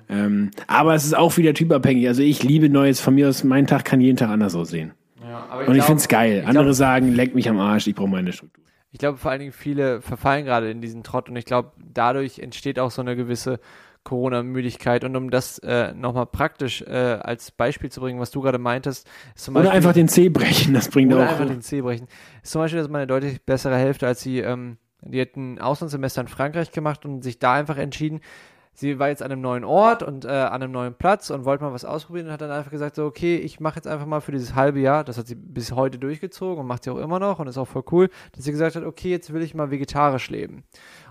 Ähm, 0.10 0.52
aber 0.68 0.96
es 0.96 1.06
ist 1.06 1.16
auch 1.16 1.38
wieder 1.38 1.54
typabhängig. 1.54 2.08
Also 2.08 2.22
ich 2.22 2.44
liebe 2.44 2.70
Neues 2.70 3.00
von 3.00 3.16
mir 3.16 3.30
aus, 3.30 3.44
mein 3.44 3.68
Tag 3.68 3.86
kann 3.86 4.02
jeden 4.02 4.18
Tag 4.18 4.30
anders 4.30 4.56
aussehen. 4.56 4.92
Ja, 5.34 5.56
Und 5.56 5.62
ich 5.70 5.74
glaub- 5.74 5.86
find's 5.88 6.08
geil. 6.08 6.40
ich 6.42 6.48
Andere 6.48 6.66
glaub- 6.66 6.76
sagen, 6.76 7.12
leck 7.14 7.36
mich 7.36 7.50
am 7.50 7.60
Arsch, 7.60 7.88
ich 7.88 7.96
brauche 7.96 8.10
meine 8.10 8.32
Struktur. 8.32 8.64
Ich 8.92 9.00
glaube 9.00 9.18
vor 9.18 9.32
allen 9.32 9.40
Dingen 9.40 9.52
viele 9.52 10.02
verfallen 10.02 10.46
gerade 10.46 10.70
in 10.70 10.80
diesen 10.80 11.04
Trott 11.04 11.28
und 11.28 11.36
ich 11.36 11.46
glaube 11.46 11.72
dadurch 11.84 12.38
entsteht 12.40 12.78
auch 12.80 12.92
so 12.92 13.02
eine 13.02 13.16
gewisse 13.16 13.60
Corona-Müdigkeit 14.04 15.04
und 15.04 15.16
um 15.16 15.30
das 15.32 15.58
äh, 15.60 15.94
nochmal 15.94 16.26
praktisch 16.28 16.82
äh, 16.84 17.18
als 17.22 17.52
Beispiel 17.52 17.90
zu 17.92 18.02
bringen, 18.02 18.20
was 18.20 18.32
du 18.32 18.42
gerade 18.42 18.58
meintest, 18.60 19.08
ist 19.36 19.46
zum 19.46 19.56
Oder 19.56 19.64
Beispiel, 19.66 19.78
einfach 19.78 19.94
den 19.94 20.08
Zeh 20.08 20.30
brechen, 20.30 20.74
das 20.74 20.90
bringt 20.90 21.14
oder 21.14 21.24
auch. 21.26 21.30
einfach 21.32 21.48
den 21.48 21.62
Zeh 21.62 21.82
brechen. 21.82 22.08
Ist 22.44 22.52
zum 22.52 22.62
Beispiel, 22.62 22.80
dass 22.80 22.90
meine 22.90 23.08
deutlich 23.08 23.44
bessere 23.44 23.78
Hälfte, 23.78 24.06
als 24.08 24.22
sie, 24.22 24.40
ähm, 24.40 24.78
die 25.02 25.20
hat 25.22 25.36
ein 25.36 25.60
Auslandssemester 25.60 26.22
in 26.22 26.28
Frankreich 26.28 26.72
gemacht 26.72 27.06
und 27.06 27.24
sich 27.24 27.40
da 27.40 27.54
einfach 27.54 27.78
entschieden, 27.78 28.22
sie 28.74 29.00
war 29.00 29.10
jetzt 29.10 29.22
an 29.22 29.32
einem 29.32 29.42
neuen 29.42 29.64
Ort 29.64 30.04
und 30.04 30.26
äh, 30.26 30.30
an 30.30 30.62
einem 30.62 30.72
neuen 30.72 30.94
Platz 30.94 31.30
und 31.30 31.46
wollte 31.46 31.64
mal 31.64 31.74
was 31.74 31.86
ausprobieren 31.86 32.28
und 32.28 32.34
hat 32.34 32.42
dann 32.42 32.52
einfach 32.52 32.72
gesagt, 32.72 32.96
so, 32.96 33.06
okay, 33.06 33.36
ich 33.38 33.60
mache 33.60 33.76
jetzt 33.78 33.88
einfach 33.88 34.06
mal 34.06 34.22
für 34.22 34.32
dieses 34.32 34.56
halbe 34.56 34.80
Jahr, 34.80 35.04
das 35.04 35.18
hat 35.18 35.28
sie 35.28 35.36
bis 35.36 35.72
heute 35.72 36.00
durchgezogen 36.00 36.60
und 36.60 36.68
macht 36.68 36.84
sie 36.84 36.92
auch 36.92 36.98
immer 36.98 37.20
noch 37.20 37.40
und 37.40 37.48
ist 37.48 37.58
auch 37.58 37.68
voll 37.68 37.84
cool, 37.92 38.10
dass 38.34 38.44
sie 38.46 38.52
gesagt 38.52 38.76
hat, 38.76 38.84
okay, 38.84 39.10
jetzt 39.10 39.34
will 39.34 39.42
ich 39.42 39.54
mal 39.54 39.72
vegetarisch 39.72 40.30
leben. 40.30 40.64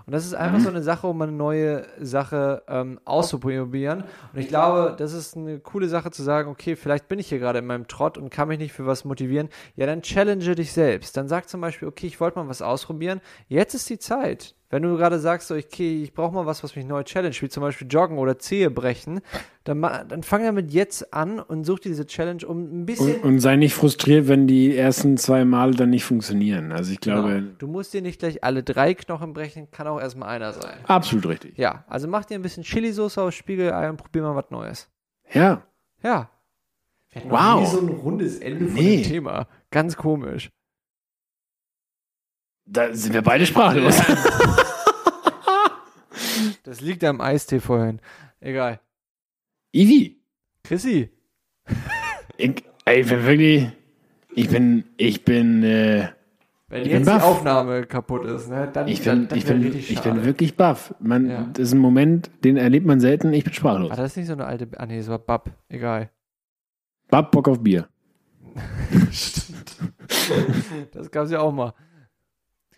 Und 0.05 0.11
das 0.11 0.25
ist 0.25 0.33
einfach 0.33 0.59
so 0.59 0.69
eine 0.69 0.83
Sache, 0.83 1.07
um 1.07 1.21
eine 1.21 1.31
neue 1.31 1.85
Sache 1.99 2.63
ähm, 2.67 2.99
auszuprobieren. 3.05 4.03
Und 4.33 4.39
ich 4.39 4.49
glaube, 4.49 4.95
das 4.97 5.13
ist 5.13 5.37
eine 5.37 5.59
coole 5.59 5.87
Sache 5.87 6.11
zu 6.11 6.23
sagen, 6.23 6.49
okay, 6.49 6.75
vielleicht 6.75 7.07
bin 7.07 7.19
ich 7.19 7.29
hier 7.29 7.39
gerade 7.39 7.59
in 7.59 7.65
meinem 7.65 7.87
Trott 7.87 8.17
und 8.17 8.29
kann 8.29 8.49
mich 8.49 8.59
nicht 8.59 8.73
für 8.73 8.85
was 8.85 9.05
motivieren. 9.05 9.47
Ja, 9.75 9.85
dann 9.85 10.01
challenge 10.01 10.55
dich 10.55 10.73
selbst. 10.73 11.15
Dann 11.15 11.29
sag 11.29 11.47
zum 11.47 11.61
Beispiel, 11.61 11.87
okay, 11.87 12.07
ich 12.07 12.19
wollte 12.19 12.37
mal 12.37 12.49
was 12.49 12.61
ausprobieren. 12.61 13.21
Jetzt 13.47 13.75
ist 13.75 13.89
die 13.89 13.99
Zeit. 13.99 14.55
Wenn 14.73 14.81
du 14.81 14.97
gerade 14.97 15.19
sagst, 15.19 15.49
so, 15.49 15.53
okay, 15.55 16.01
ich 16.01 16.13
brauche 16.15 16.33
mal 16.33 16.47
was, 16.47 16.63
was 16.63 16.75
mich 16.75 16.83
neu 16.87 17.03
challenge, 17.03 17.35
wie 17.41 17.47
zum 17.47 17.61
Beispiel 17.61 17.85
Joggen 17.87 18.17
oder 18.17 18.39
Zehe 18.39 18.71
brechen, 18.71 19.21
dann, 19.65 19.81
dann 19.81 20.23
fang 20.23 20.41
damit 20.43 20.71
jetzt 20.71 21.13
an 21.13 21.39
und 21.39 21.63
such 21.63 21.81
dir 21.81 21.89
diese 21.89 22.07
Challenge, 22.07 22.43
um 22.47 22.81
ein 22.81 22.85
bisschen 22.87 23.17
Und, 23.17 23.23
und 23.23 23.39
sei 23.39 23.55
nicht 23.55 23.75
frustriert, 23.75 24.27
wenn 24.27 24.47
die 24.47 24.75
ersten 24.75 25.15
zwei 25.17 25.45
Male 25.45 25.75
dann 25.75 25.91
nicht 25.91 26.05
funktionieren. 26.05 26.71
Also 26.71 26.91
ich 26.91 26.99
glaube, 26.99 27.33
Genau. 27.35 27.51
Du 27.59 27.67
musst 27.67 27.93
dir 27.93 28.01
nicht 28.01 28.17
gleich 28.17 28.43
alle 28.43 28.63
drei 28.63 28.95
Knochen 28.95 29.33
brechen, 29.33 29.69
kann 29.69 29.85
auch 29.85 29.99
erstmal 30.01 30.29
einer 30.29 30.53
sein. 30.53 30.79
absolut 30.87 31.27
richtig. 31.27 31.55
Ja, 31.55 31.85
also 31.87 32.07
mach 32.07 32.25
dir 32.25 32.33
ein 32.39 32.41
bisschen 32.41 32.63
Chili-Soße 32.63 33.21
aus 33.21 33.35
Spiegelei 33.35 33.87
und 33.91 33.97
probier 33.97 34.23
mal 34.23 34.35
was 34.35 34.49
Neues. 34.49 34.89
Ja. 35.31 35.61
Ja. 36.01 36.31
Wow. 37.25 37.59
nie 37.61 37.67
so 37.67 37.79
ein 37.79 37.89
rundes 37.89 38.39
Ende 38.39 38.65
von 38.65 38.73
Nee. 38.73 39.03
dem 39.03 39.07
Thema. 39.11 39.47
Ganz 39.69 39.95
komisch. 39.95 40.49
Da 42.65 42.93
sind 42.95 43.13
wir 43.13 43.21
beide 43.21 43.45
sprachlos. 43.45 43.99
Das 46.63 46.81
liegt 46.81 47.03
am 47.03 47.21
Eistee 47.21 47.59
vorhin. 47.59 47.99
Egal. 48.39 48.79
Ivi, 49.73 50.21
Chrissy. 50.63 51.09
ich, 52.37 52.63
ey, 52.85 53.01
ich 53.01 53.07
bin 53.09 53.25
wirklich, 53.25 53.67
ich 54.35 54.49
bin, 54.49 54.83
ich 54.97 55.25
bin, 55.25 55.63
äh, 55.63 56.09
Wenn 56.69 56.81
Ich 56.83 56.87
jetzt 56.87 57.05
bin 57.05 57.17
die. 57.17 57.21
Aufnahme 57.23 57.85
kaputt 57.85 58.25
ist, 58.25 58.49
ne, 58.49 58.69
dann, 58.71 58.87
ich 58.87 59.01
dann, 59.01 59.27
bin, 59.27 59.29
dann 59.29 59.37
ich 59.37 59.47
wär 59.47 59.55
bin, 59.55 59.73
ich 59.77 60.01
bin 60.01 60.23
wirklich 60.25 60.55
baff. 60.55 60.93
Man, 60.99 61.29
Ja. 61.29 61.49
das 61.53 61.67
ist 61.69 61.73
ein 61.73 61.79
Moment, 61.79 62.31
den 62.43 62.57
erlebt 62.57 62.85
man 62.85 62.99
selten. 62.99 63.33
Ich 63.33 63.43
bin 63.43 63.53
sprachlos. 63.53 63.89
War 63.89 63.97
das 63.97 64.15
nicht 64.15 64.27
so 64.27 64.33
eine 64.33 64.45
alte. 64.45 64.67
Ah, 64.77 64.85
nee, 64.85 64.97
das 64.97 65.07
war 65.09 65.19
Bab. 65.19 65.49
Egal. 65.69 66.09
Bab 67.09 67.31
Bock 67.31 67.47
auf 67.47 67.61
Bier. 67.61 67.87
Das 70.93 71.11
gab's 71.11 71.31
ja 71.31 71.39
auch 71.39 71.51
mal. 71.51 71.73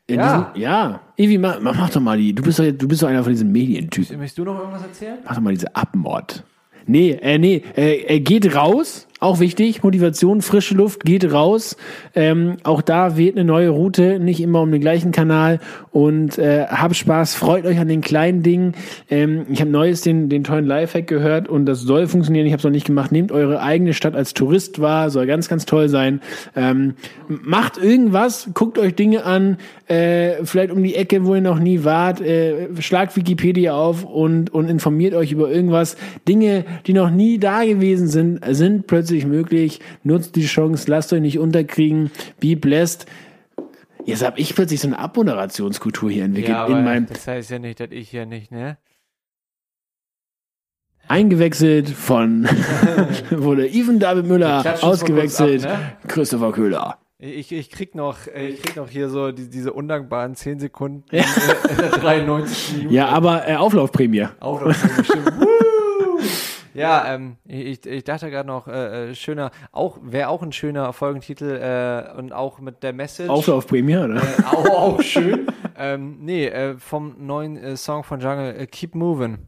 In 0.07 0.19
Ja. 0.19 0.51
Diesem, 0.53 0.61
ja. 0.63 0.99
Ivi, 1.17 1.37
mach, 1.37 1.59
mach, 1.61 1.75
mach 1.75 1.89
doch 1.89 2.01
mal 2.01 2.17
die. 2.17 2.33
Du 2.33 2.43
bist 2.43 2.59
doch, 2.59 2.65
du 2.71 2.87
bist 2.87 3.01
doch 3.01 3.07
einer 3.07 3.23
von 3.23 3.33
diesen 3.33 3.51
Medientypen. 3.51 4.17
Möchtest 4.17 4.37
du 4.37 4.43
noch 4.43 4.59
irgendwas 4.59 4.83
erzählen? 4.83 5.17
Mach 5.25 5.35
doch 5.35 5.41
mal 5.41 5.53
diese 5.53 5.75
Abmord. 5.75 6.43
Nee, 6.85 7.11
äh, 7.21 7.39
nee, 7.39 7.63
äh, 7.75 8.03
er 8.03 8.19
geht 8.19 8.55
raus, 8.55 9.07
auch 9.25 9.39
wichtig, 9.39 9.83
Motivation, 9.83 10.41
frische 10.41 10.75
Luft, 10.75 11.03
geht 11.03 11.31
raus. 11.31 11.75
Ähm, 12.13 12.57
auch 12.63 12.81
da 12.81 13.17
wählt 13.17 13.35
eine 13.35 13.45
neue 13.45 13.69
Route, 13.69 14.19
nicht 14.19 14.39
immer 14.39 14.61
um 14.61 14.71
den 14.71 14.81
gleichen 14.81 15.11
Kanal 15.11 15.59
und 15.91 16.37
äh, 16.37 16.65
habt 16.67 16.95
Spaß, 16.95 17.35
freut 17.35 17.65
euch 17.65 17.79
an 17.79 17.87
den 17.87 18.01
kleinen 18.01 18.43
Dingen. 18.43 18.73
Ähm, 19.09 19.45
ich 19.49 19.61
habe 19.61 19.71
neues 19.71 20.01
den, 20.01 20.29
den 20.29 20.43
tollen 20.43 20.65
Lifehack 20.65 21.07
gehört 21.07 21.47
und 21.47 21.65
das 21.65 21.81
soll 21.81 22.07
funktionieren, 22.07 22.45
ich 22.45 22.51
habe 22.51 22.59
es 22.59 22.63
noch 22.63 22.71
nicht 22.71 22.85
gemacht. 22.85 23.11
Nehmt 23.11 23.31
eure 23.31 23.61
eigene 23.61 23.93
Stadt 23.93 24.15
als 24.15 24.33
Tourist 24.33 24.81
wahr, 24.81 25.09
soll 25.09 25.25
ganz, 25.25 25.47
ganz 25.47 25.65
toll 25.65 25.89
sein. 25.89 26.21
Ähm, 26.55 26.95
macht 27.27 27.77
irgendwas, 27.77 28.49
guckt 28.53 28.77
euch 28.77 28.93
Dinge 28.93 29.23
an, 29.23 29.57
äh, 29.87 30.43
vielleicht 30.43 30.71
um 30.71 30.83
die 30.83 30.95
Ecke, 30.95 31.25
wo 31.25 31.35
ihr 31.35 31.41
noch 31.41 31.59
nie 31.59 31.83
wart, 31.83 32.19
äh, 32.19 32.67
schlagt 32.79 33.15
Wikipedia 33.15 33.73
auf 33.73 34.03
und, 34.03 34.53
und 34.53 34.69
informiert 34.69 35.13
euch 35.13 35.31
über 35.31 35.49
irgendwas. 35.49 35.95
Dinge, 36.27 36.65
die 36.87 36.93
noch 36.93 37.09
nie 37.09 37.37
da 37.37 37.63
gewesen 37.63 38.07
sind, 38.07 38.41
sind 38.49 38.87
plötzlich 38.87 39.14
möglich. 39.23 39.79
Nutzt 40.03 40.35
die 40.35 40.45
Chance, 40.45 40.91
lasst 40.91 41.13
euch 41.13 41.21
nicht 41.21 41.39
unterkriegen, 41.39 42.11
be 42.41 42.57
blessed. 42.57 43.05
Jetzt 44.03 44.25
habe 44.25 44.37
ich 44.39 44.53
plötzlich 44.53 44.81
so 44.81 44.89
eine 44.89 44.99
Abmoderationskultur 44.99 46.11
hier 46.11 46.25
entwickelt 46.25 46.57
in 46.67 46.83
meinem 46.83 47.05
das 47.05 47.25
heißt 47.25 47.51
ja 47.51 47.59
nicht, 47.59 47.79
dass 47.79 47.91
ich 47.91 48.09
hier 48.09 48.25
nicht, 48.25 48.51
ne? 48.51 48.77
eingewechselt 51.07 51.89
von 51.89 52.45
wurde 53.29 53.67
Even 53.67 53.99
David 53.99 54.25
Müller 54.25 54.77
ausgewechselt 54.81 55.65
ab, 55.65 55.79
ne? 55.79 55.97
Christopher 56.07 56.51
Köhler. 56.51 56.97
Ich, 57.17 57.51
ich 57.51 57.69
krieg 57.69 57.95
noch, 57.95 58.27
äh, 58.27 58.47
ich 58.47 58.61
krieg 58.61 58.75
noch 58.75 58.89
hier 58.89 59.09
so 59.09 59.31
die, 59.31 59.49
diese 59.49 59.71
undankbaren 59.71 60.35
10 60.35 60.59
Sekunden 60.59 61.03
äh, 61.11 61.23
der 61.77 61.89
93 61.91 62.73
Minuten. 62.73 62.93
Ja, 62.93 63.07
aber 63.07 63.47
äh, 63.47 63.55
Auflaufprämie. 63.55 64.27
Auflaufzeit 64.39 64.97
bestimmt. 64.97 65.31
Ja, 66.75 67.13
ähm, 67.13 67.37
ich, 67.45 67.85
ich 67.85 68.03
dachte 68.03 68.29
gerade 68.29 68.47
noch, 68.47 68.67
äh, 68.67 69.11
äh, 69.11 69.15
schöner, 69.15 69.51
auch, 69.71 69.97
wäre 70.01 70.29
auch 70.29 70.43
ein 70.43 70.51
schöner 70.51 70.91
Folgentitel 70.93 71.45
äh, 71.55 72.17
und 72.17 72.33
auch 72.33 72.59
mit 72.59 72.83
der 72.83 72.93
Message. 72.93 73.29
Auflaufprämie, 73.29 73.97
oder? 73.97 74.17
Äh, 74.17 74.43
auch, 74.43 74.69
auch 74.69 75.01
schön. 75.01 75.47
ähm, 75.77 76.17
nee, 76.21 76.47
äh, 76.47 76.77
vom 76.77 77.15
neuen 77.25 77.57
äh, 77.57 77.77
Song 77.77 78.03
von 78.03 78.19
Jungle, 78.19 78.55
äh, 78.57 78.67
Keep 78.67 78.95
Moving. 78.95 79.47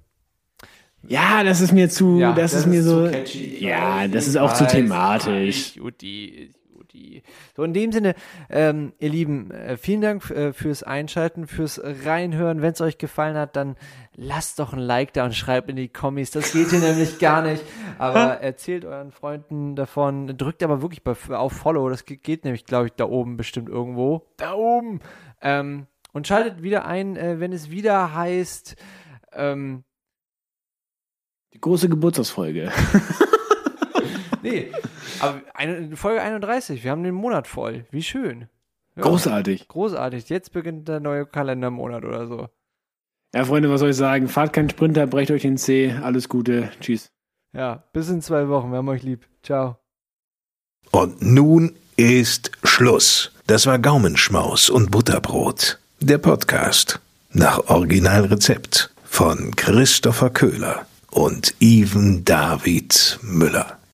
Ja, 1.08 1.44
das 1.44 1.62
ist 1.62 1.72
mir 1.72 1.90
zu, 1.90 2.18
Ja, 2.18 2.34
das, 2.34 2.54
ist 2.54 2.66
mir 2.66 2.82
zu 2.82 3.06
so, 3.06 3.12
catchy. 3.12 3.44
Ich 3.44 3.62
ja, 3.62 4.08
das 4.08 4.24
ich 4.24 4.30
ist 4.30 4.38
auch 4.38 4.54
zu 4.54 4.66
weiß, 4.66 4.72
thematisch. 4.72 5.76
Juti, 5.76 6.52
Juti. 6.98 7.24
So, 7.56 7.64
in 7.64 7.74
dem 7.74 7.92
Sinne, 7.92 8.16
ähm, 8.50 8.94
ihr 9.00 9.10
Lieben, 9.10 9.52
äh, 9.52 9.78
vielen 9.78 10.02
Dank 10.02 10.30
äh, 10.30 10.54
fürs 10.54 10.84
Einschalten, 10.84 11.48
fürs 11.48 11.82
Reinhören. 11.84 12.62
Wenn 12.62 12.74
es 12.74 12.82
euch 12.82 12.98
gefallen 12.98 13.38
hat, 13.38 13.56
dann 13.56 13.76
lasst 14.16 14.60
doch 14.60 14.74
ein 14.74 14.80
Like 14.80 15.14
da 15.14 15.26
und 15.26 15.36
schreibt 15.36 15.70
in 15.70 15.76
die 15.76 15.90
Kommis. 15.90 16.32
Das 16.32 16.52
geht 16.52 16.70
hier 16.70 16.80
nämlich 16.82 17.20
gar 17.20 17.42
nicht. 17.42 17.64
Aber 17.98 18.20
erzählt 18.42 18.86
euren 18.86 19.12
Freunden 19.12 19.76
davon. 19.76 20.38
Drückt 20.38 20.64
aber 20.64 20.82
wirklich 20.82 21.04
bei, 21.04 21.16
auf 21.36 21.54
Follow. 21.54 21.90
Das 21.90 22.06
geht, 22.06 22.24
geht 22.24 22.44
nämlich, 22.44 22.66
glaube 22.66 22.88
ich, 22.88 22.94
da 22.94 23.06
oben 23.06 23.38
bestimmt 23.38 23.70
irgendwo. 23.70 24.26
Da 24.38 24.54
oben. 24.54 25.00
Ähm, 25.42 25.88
und 26.14 26.28
schaltet 26.28 26.64
wieder 26.64 26.86
ein, 26.86 27.16
äh, 27.16 27.40
wenn 27.40 27.54
es 27.54 27.70
wieder 27.70 28.14
heißt, 28.14 28.76
ähm, 29.34 29.84
Die 31.54 31.62
große 31.62 31.90
Geburtstagsfolge. 31.90 32.72
Nee, 34.50 34.72
aber 35.20 35.42
eine, 35.54 35.96
Folge 35.96 36.22
31, 36.22 36.84
wir 36.84 36.92
haben 36.92 37.04
den 37.04 37.16
Monat 37.16 37.48
voll. 37.48 37.86
Wie 37.92 38.04
schön. 38.04 38.48
Ja, 38.96 39.04
Großartig. 39.04 39.68
Großartig. 39.68 40.30
Jetzt 40.30 40.54
beginnt 40.54 40.88
der 40.88 41.00
neue 41.00 41.26
Kalendermonat 41.26 42.04
oder 42.06 42.28
so. 42.28 42.48
Ja, 43.34 43.46
Freunde, 43.46 43.70
was 43.70 43.82
soll 43.82 43.90
ich 43.90 43.96
sagen? 43.96 44.28
Fahrt 44.28 44.54
keinen 44.54 44.70
Sprinter, 44.70 45.06
brecht 45.06 45.32
euch 45.32 45.42
den 45.44 45.58
Zeh. 45.58 45.92
Alles 45.92 46.30
Gute. 46.30 46.72
Tschüss. 46.80 47.12
Ja, 47.54 47.84
bis 47.94 48.10
in 48.10 48.22
zwei 48.22 48.48
Wochen. 48.50 48.72
Wir 48.72 48.78
haben 48.78 48.90
euch 48.90 49.04
lieb. 49.04 49.28
Ciao. 49.44 49.78
Und 50.92 51.22
nun 51.22 51.76
ist 51.98 52.52
Schluss. 52.64 53.32
Das 53.48 53.66
war 53.66 53.80
Gaumenschmaus 53.80 54.70
und 54.70 54.92
Butterbrot. 54.92 55.80
Der 56.00 56.18
Podcast 56.18 57.00
nach 57.32 57.68
Originalrezept 57.68 58.92
von 59.04 59.56
Christopher 59.56 60.30
Köhler 60.30 60.86
und 61.12 61.56
Even 61.60 62.24
David 62.24 63.20
Müller. 63.22 63.77